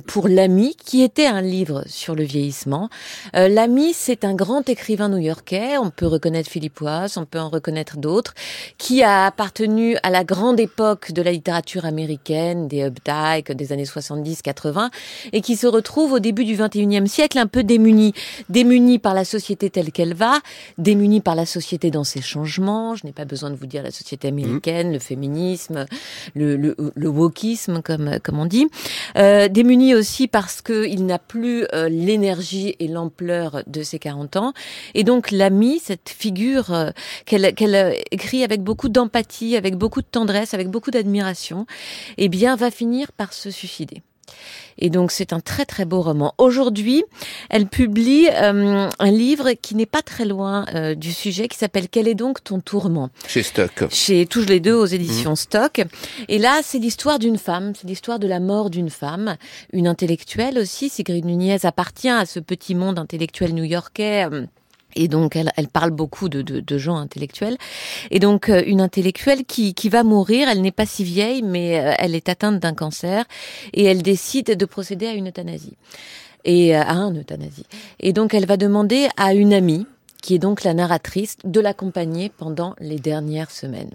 pour 0.06 0.28
L'Ami, 0.28 0.76
qui 0.84 1.02
était 1.02 1.26
un 1.26 1.40
livre 1.40 1.84
sur 1.86 2.14
le 2.14 2.24
vieillissement. 2.24 2.90
L'Ami, 3.32 3.92
c'est 3.94 4.24
un 4.24 4.34
grand 4.34 4.68
écrivain 4.68 5.08
new-yorkais. 5.08 5.37
On 5.80 5.90
peut 5.90 6.06
reconnaître 6.06 6.50
Philippe 6.50 6.80
Wass, 6.80 7.16
on 7.16 7.24
peut 7.24 7.38
en 7.38 7.48
reconnaître 7.48 7.96
d'autres, 7.96 8.34
qui 8.76 9.02
a 9.02 9.26
appartenu 9.26 9.96
à 10.02 10.10
la 10.10 10.24
grande 10.24 10.60
époque 10.60 11.12
de 11.12 11.22
la 11.22 11.32
littérature 11.32 11.84
américaine, 11.84 12.68
des 12.68 12.82
Updike, 12.82 13.52
des 13.52 13.72
années 13.72 13.84
70-80, 13.84 14.90
et 15.32 15.40
qui 15.40 15.56
se 15.56 15.66
retrouve 15.66 16.12
au 16.12 16.18
début 16.18 16.44
du 16.44 16.56
21e 16.56 17.06
siècle 17.06 17.38
un 17.38 17.46
peu 17.46 17.62
démuni. 17.62 18.12
Démuni 18.48 18.98
par 18.98 19.14
la 19.14 19.24
société 19.24 19.70
telle 19.70 19.92
qu'elle 19.92 20.14
va, 20.14 20.38
démuni 20.76 21.20
par 21.20 21.34
la 21.34 21.46
société 21.46 21.90
dans 21.90 22.04
ses 22.04 22.20
changements. 22.20 22.94
Je 22.94 23.06
n'ai 23.06 23.12
pas 23.12 23.24
besoin 23.24 23.50
de 23.50 23.56
vous 23.56 23.66
dire 23.66 23.82
la 23.82 23.90
société 23.90 24.28
américaine, 24.28 24.92
le 24.92 24.98
féminisme, 24.98 25.86
le, 26.34 26.56
le, 26.56 26.76
le 26.94 27.08
wokisme, 27.08 27.82
comme, 27.82 28.18
comme 28.22 28.38
on 28.38 28.46
dit. 28.46 28.68
Euh, 29.16 29.48
démuni 29.48 29.94
aussi 29.94 30.28
parce 30.28 30.62
qu'il 30.62 31.06
n'a 31.06 31.18
plus 31.18 31.66
euh, 31.72 31.88
l'énergie 31.88 32.76
et 32.78 32.88
l'ampleur 32.88 33.62
de 33.66 33.82
ses 33.82 33.98
40 33.98 34.36
ans. 34.36 34.52
Et 34.94 35.04
donc 35.04 35.27
l'amie, 35.30 35.80
cette 35.82 36.08
figure 36.08 36.72
euh, 36.72 36.90
qu'elle 37.24 37.74
euh, 37.74 37.92
écrit 38.10 38.44
avec 38.44 38.62
beaucoup 38.62 38.88
d'empathie, 38.88 39.56
avec 39.56 39.76
beaucoup 39.76 40.00
de 40.00 40.06
tendresse, 40.10 40.54
avec 40.54 40.68
beaucoup 40.68 40.90
d'admiration, 40.90 41.66
eh 42.16 42.28
bien 42.28 42.56
va 42.56 42.70
finir 42.70 43.12
par 43.12 43.32
se 43.32 43.50
suicider. 43.50 44.02
Et 44.78 44.90
donc 44.90 45.10
c'est 45.10 45.32
un 45.32 45.40
très 45.40 45.64
très 45.64 45.84
beau 45.84 46.02
roman. 46.02 46.34
Aujourd'hui, 46.38 47.04
elle 47.50 47.66
publie 47.66 48.28
euh, 48.32 48.88
un 48.98 49.10
livre 49.10 49.52
qui 49.52 49.74
n'est 49.74 49.86
pas 49.86 50.02
très 50.02 50.24
loin 50.24 50.66
euh, 50.74 50.94
du 50.94 51.12
sujet, 51.12 51.48
qui 51.48 51.58
s'appelle 51.58 51.88
Quel 51.88 52.08
est 52.08 52.14
donc 52.14 52.44
ton 52.44 52.60
tourment? 52.60 53.10
Chez 53.26 53.42
Stock. 53.42 53.84
chez 53.90 54.26
Touche 54.26 54.46
les 54.46 54.60
deux 54.60 54.74
aux 54.74 54.86
éditions 54.86 55.34
Stock. 55.34 55.82
Et 56.28 56.38
là, 56.38 56.60
c'est 56.62 56.78
l'histoire 56.78 57.18
d'une 57.18 57.38
femme, 57.38 57.72
c'est 57.74 57.88
l'histoire 57.88 58.18
de 58.18 58.28
la 58.28 58.40
mort 58.40 58.70
d'une 58.70 58.90
femme, 58.90 59.36
une 59.72 59.88
intellectuelle 59.88 60.58
aussi. 60.58 60.88
Sigrid 60.88 61.24
Nunez 61.24 61.64
appartient 61.64 62.08
à 62.08 62.26
ce 62.26 62.38
petit 62.38 62.74
monde 62.74 62.98
intellectuel 62.98 63.54
new-yorkais. 63.54 64.26
euh, 64.30 64.46
Et 64.96 65.08
donc, 65.08 65.36
elle, 65.36 65.52
elle 65.56 65.68
parle 65.68 65.90
beaucoup 65.90 66.28
de, 66.28 66.42
de, 66.42 66.60
de 66.60 66.78
gens 66.78 66.96
intellectuels. 66.96 67.56
Et 68.10 68.18
donc, 68.18 68.48
euh, 68.48 68.62
une 68.66 68.80
intellectuelle 68.80 69.44
qui, 69.44 69.74
qui 69.74 69.88
va 69.88 70.02
mourir, 70.02 70.48
elle 70.48 70.62
n'est 70.62 70.72
pas 70.72 70.86
si 70.86 71.04
vieille, 71.04 71.42
mais 71.42 71.78
euh, 71.78 71.94
elle 71.98 72.14
est 72.14 72.28
atteinte 72.28 72.58
d'un 72.58 72.74
cancer 72.74 73.24
et 73.74 73.84
elle 73.84 74.02
décide 74.02 74.56
de 74.56 74.64
procéder 74.64 75.06
à 75.06 75.12
une 75.12 75.28
euthanasie. 75.28 75.74
Et 76.44 76.76
euh, 76.76 76.80
à 76.80 76.92
un 76.92 77.14
euthanasie. 77.14 77.66
Et 78.00 78.12
donc, 78.12 78.32
elle 78.34 78.46
va 78.46 78.56
demander 78.56 79.08
à 79.16 79.34
une 79.34 79.52
amie, 79.52 79.86
qui 80.22 80.34
est 80.34 80.38
donc 80.38 80.64
la 80.64 80.74
narratrice, 80.74 81.36
de 81.44 81.60
l'accompagner 81.60 82.28
pendant 82.28 82.74
les 82.80 82.98
dernières 82.98 83.50
semaines. 83.50 83.90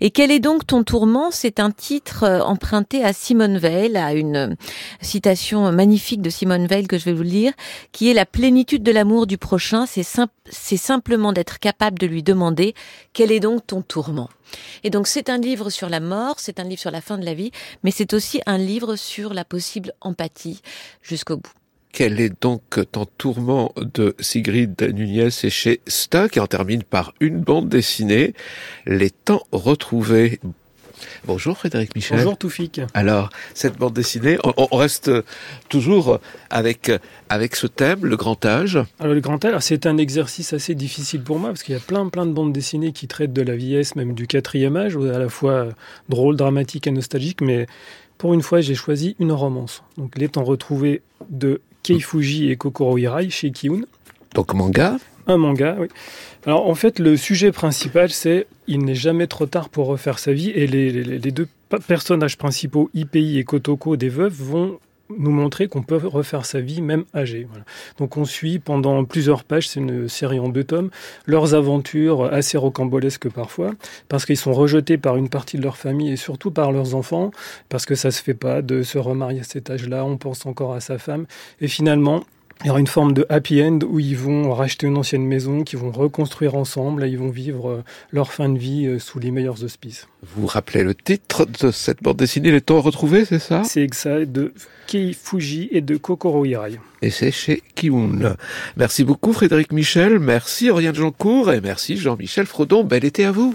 Et 0.00 0.10
quel 0.10 0.30
est 0.30 0.38
donc 0.38 0.66
ton 0.66 0.84
tourment? 0.84 1.30
C'est 1.30 1.60
un 1.60 1.70
titre 1.70 2.22
euh, 2.22 2.40
emprunté 2.40 3.04
à 3.04 3.12
Simone 3.12 3.58
Veil, 3.58 3.96
à 3.96 4.14
une 4.14 4.36
euh, 4.36 4.54
citation 5.00 5.72
magnifique 5.72 6.22
de 6.22 6.30
Simone 6.30 6.66
Veil 6.66 6.86
que 6.86 6.98
je 6.98 7.04
vais 7.04 7.12
vous 7.12 7.22
lire, 7.22 7.52
qui 7.92 8.10
est 8.10 8.14
la 8.14 8.26
plénitude 8.26 8.82
de 8.82 8.92
l'amour 8.92 9.26
du 9.26 9.38
prochain, 9.38 9.86
c'est 9.86 10.02
sim- 10.02 10.28
c'est 10.48 10.76
simplement 10.76 11.32
d'être 11.32 11.58
capable 11.58 11.98
de 11.98 12.06
lui 12.06 12.22
demander 12.22 12.74
quel 13.12 13.32
est 13.32 13.40
donc 13.40 13.66
ton 13.66 13.82
tourment. 13.82 14.30
Et 14.84 14.90
donc 14.90 15.08
c'est 15.08 15.28
un 15.28 15.38
livre 15.38 15.70
sur 15.70 15.88
la 15.88 15.98
mort, 15.98 16.36
c'est 16.38 16.60
un 16.60 16.64
livre 16.64 16.80
sur 16.80 16.92
la 16.92 17.00
fin 17.00 17.18
de 17.18 17.24
la 17.24 17.34
vie, 17.34 17.50
mais 17.82 17.90
c'est 17.90 18.14
aussi 18.14 18.40
un 18.46 18.58
livre 18.58 18.94
sur 18.94 19.34
la 19.34 19.44
possible 19.44 19.92
empathie 20.00 20.62
jusqu'au 21.02 21.36
bout. 21.36 21.52
Quel 21.96 22.20
est 22.20 22.42
donc 22.42 22.60
ton 22.92 23.06
tourment 23.06 23.72
de 23.78 24.14
Sigrid 24.20 24.78
Nunez 24.82 25.30
C'est 25.30 25.48
chez 25.48 25.80
Stock 25.86 26.36
et 26.36 26.40
on 26.40 26.46
termine 26.46 26.82
par 26.82 27.14
une 27.20 27.40
bande 27.40 27.70
dessinée, 27.70 28.34
Les 28.84 29.08
temps 29.08 29.44
retrouvés. 29.50 30.38
Bonjour 31.24 31.56
Frédéric 31.56 31.94
Michel. 31.94 32.18
Bonjour 32.18 32.36
Toufik. 32.36 32.82
Alors, 32.92 33.30
cette 33.54 33.78
bande 33.78 33.94
dessinée, 33.94 34.36
on, 34.44 34.68
on 34.70 34.76
reste 34.76 35.10
toujours 35.70 36.20
avec, 36.50 36.92
avec 37.30 37.56
ce 37.56 37.66
thème, 37.66 38.04
le 38.04 38.18
grand 38.18 38.44
âge. 38.44 38.78
Alors 39.00 39.14
le 39.14 39.20
grand 39.20 39.42
âge, 39.46 39.58
c'est 39.62 39.86
un 39.86 39.96
exercice 39.96 40.52
assez 40.52 40.74
difficile 40.74 41.22
pour 41.22 41.38
moi 41.38 41.48
parce 41.48 41.62
qu'il 41.62 41.74
y 41.74 41.78
a 41.78 41.80
plein 41.80 42.06
plein 42.10 42.26
de 42.26 42.32
bandes 42.32 42.52
dessinées 42.52 42.92
qui 42.92 43.08
traitent 43.08 43.32
de 43.32 43.40
la 43.40 43.56
vieillesse, 43.56 43.96
même 43.96 44.12
du 44.12 44.26
quatrième 44.26 44.76
âge, 44.76 44.98
à 44.98 45.18
la 45.18 45.30
fois 45.30 45.68
drôle, 46.10 46.36
dramatique 46.36 46.86
et 46.86 46.90
nostalgique. 46.90 47.40
Mais 47.40 47.66
pour 48.18 48.34
une 48.34 48.42
fois, 48.42 48.60
j'ai 48.60 48.74
choisi 48.74 49.16
une 49.18 49.32
romance. 49.32 49.82
Donc 49.96 50.18
les 50.18 50.28
temps 50.28 50.44
retrouvés 50.44 51.00
de 51.30 51.62
Kei 51.86 52.00
Fuji 52.00 52.50
et 52.50 52.56
Kokoro 52.56 52.98
Hirai 52.98 53.30
chez 53.30 53.50
Kiun. 53.50 53.82
Donc 54.34 54.52
manga 54.54 54.96
Un 55.26 55.36
manga, 55.38 55.76
oui. 55.80 55.88
Alors 56.46 56.68
en 56.68 56.74
fait, 56.74 56.98
le 56.98 57.16
sujet 57.16 57.52
principal, 57.52 58.10
c'est 58.10 58.46
il 58.68 58.84
n'est 58.84 58.94
jamais 58.94 59.26
trop 59.26 59.46
tard 59.46 59.68
pour 59.68 59.86
refaire 59.86 60.18
sa 60.18 60.32
vie 60.32 60.50
et 60.50 60.66
les, 60.66 60.90
les- 60.92 61.18
les 61.18 61.30
deux 61.32 61.48
personnages 61.88 62.36
principaux, 62.38 62.90
Ipei 62.94 63.38
et 63.38 63.44
Kotoko, 63.44 63.96
des 63.96 64.08
veuves, 64.08 64.34
vont 64.40 64.78
nous 65.10 65.30
montrer 65.30 65.68
qu'on 65.68 65.82
peut 65.82 65.96
refaire 65.96 66.44
sa 66.44 66.60
vie 66.60 66.82
même 66.82 67.04
âgé. 67.14 67.46
Donc 67.98 68.16
on 68.16 68.24
suit 68.24 68.58
pendant 68.58 69.04
plusieurs 69.04 69.44
pages, 69.44 69.68
c'est 69.68 69.80
une 69.80 70.08
série 70.08 70.38
en 70.38 70.48
deux 70.48 70.64
tomes, 70.64 70.90
leurs 71.26 71.54
aventures 71.54 72.24
assez 72.32 72.58
rocambolesques 72.58 73.30
parfois, 73.30 73.72
parce 74.08 74.24
qu'ils 74.26 74.36
sont 74.36 74.52
rejetés 74.52 74.98
par 74.98 75.16
une 75.16 75.28
partie 75.28 75.56
de 75.56 75.62
leur 75.62 75.76
famille 75.76 76.10
et 76.10 76.16
surtout 76.16 76.50
par 76.50 76.72
leurs 76.72 76.94
enfants, 76.94 77.30
parce 77.68 77.86
que 77.86 77.94
ça 77.94 78.10
se 78.10 78.22
fait 78.22 78.34
pas 78.34 78.62
de 78.62 78.82
se 78.82 78.98
remarier 78.98 79.40
à 79.40 79.44
cet 79.44 79.70
âge-là, 79.70 80.04
on 80.04 80.16
pense 80.16 80.46
encore 80.46 80.74
à 80.74 80.80
sa 80.80 80.98
femme, 80.98 81.26
et 81.60 81.68
finalement 81.68 82.24
il 82.62 82.68
y 82.68 82.70
aura 82.70 82.80
une 82.80 82.86
forme 82.86 83.12
de 83.12 83.26
happy 83.28 83.62
end 83.62 83.80
où 83.86 84.00
ils 84.00 84.16
vont 84.16 84.52
racheter 84.52 84.86
une 84.86 84.96
ancienne 84.96 85.24
maison, 85.24 85.62
qu'ils 85.62 85.78
vont 85.78 85.92
reconstruire 85.92 86.54
ensemble 86.54 87.04
et 87.04 87.08
ils 87.08 87.18
vont 87.18 87.28
vivre 87.28 87.70
euh, 87.70 87.84
leur 88.10 88.32
fin 88.32 88.48
de 88.48 88.58
vie 88.58 88.86
euh, 88.86 88.98
sous 88.98 89.18
les 89.18 89.30
meilleurs 89.30 89.62
auspices. 89.62 90.08
Vous 90.34 90.46
rappelez 90.46 90.82
le 90.82 90.94
titre 90.94 91.44
de 91.44 91.70
cette 91.70 92.02
bande 92.02 92.16
dessinée, 92.16 92.50
Les 92.50 92.60
temps 92.62 92.80
retrouvés, 92.80 93.24
c'est 93.24 93.38
ça? 93.38 93.62
C'est 93.64 93.92
ça 93.94 94.24
de 94.24 94.54
Kei 94.86 95.12
Fuji 95.12 95.68
et 95.70 95.82
de 95.82 95.96
Kokoro 95.96 96.44
Hirai. 96.44 96.80
Et 97.02 97.10
c'est 97.10 97.30
chez 97.30 97.62
Kiun. 97.74 98.36
Merci 98.76 99.04
beaucoup 99.04 99.32
Frédéric 99.32 99.72
Michel, 99.72 100.18
merci 100.18 100.70
Oriane 100.70 100.94
Jancourt 100.94 101.52
et 101.52 101.60
merci 101.60 101.96
Jean-Michel 101.96 102.46
Frodon. 102.46 102.84
Bel 102.84 103.04
été 103.04 103.26
à 103.26 103.32
vous. 103.32 103.54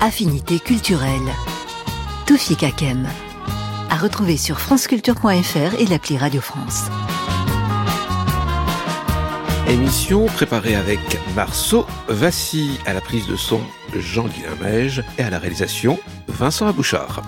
Affinité 0.00 0.58
culturelle. 0.58 1.32
Toufik 2.26 2.62
Hakem. 2.62 3.06
À 3.90 3.96
retrouver 3.98 4.38
sur 4.38 4.58
franceculture.fr 4.58 5.78
et 5.78 5.84
l'appli 5.84 6.16
Radio 6.16 6.40
France. 6.40 6.84
Émission 9.68 10.24
préparée 10.26 10.74
avec 10.74 11.00
Marceau 11.36 11.86
Vassy 12.08 12.80
à 12.86 12.94
la 12.94 13.02
prise 13.02 13.26
de 13.26 13.36
son 13.36 13.60
Jean-Guilain 13.94 14.56
et 15.18 15.22
à 15.22 15.28
la 15.28 15.38
réalisation 15.38 15.98
Vincent 16.28 16.66
Abouchard. 16.66 17.22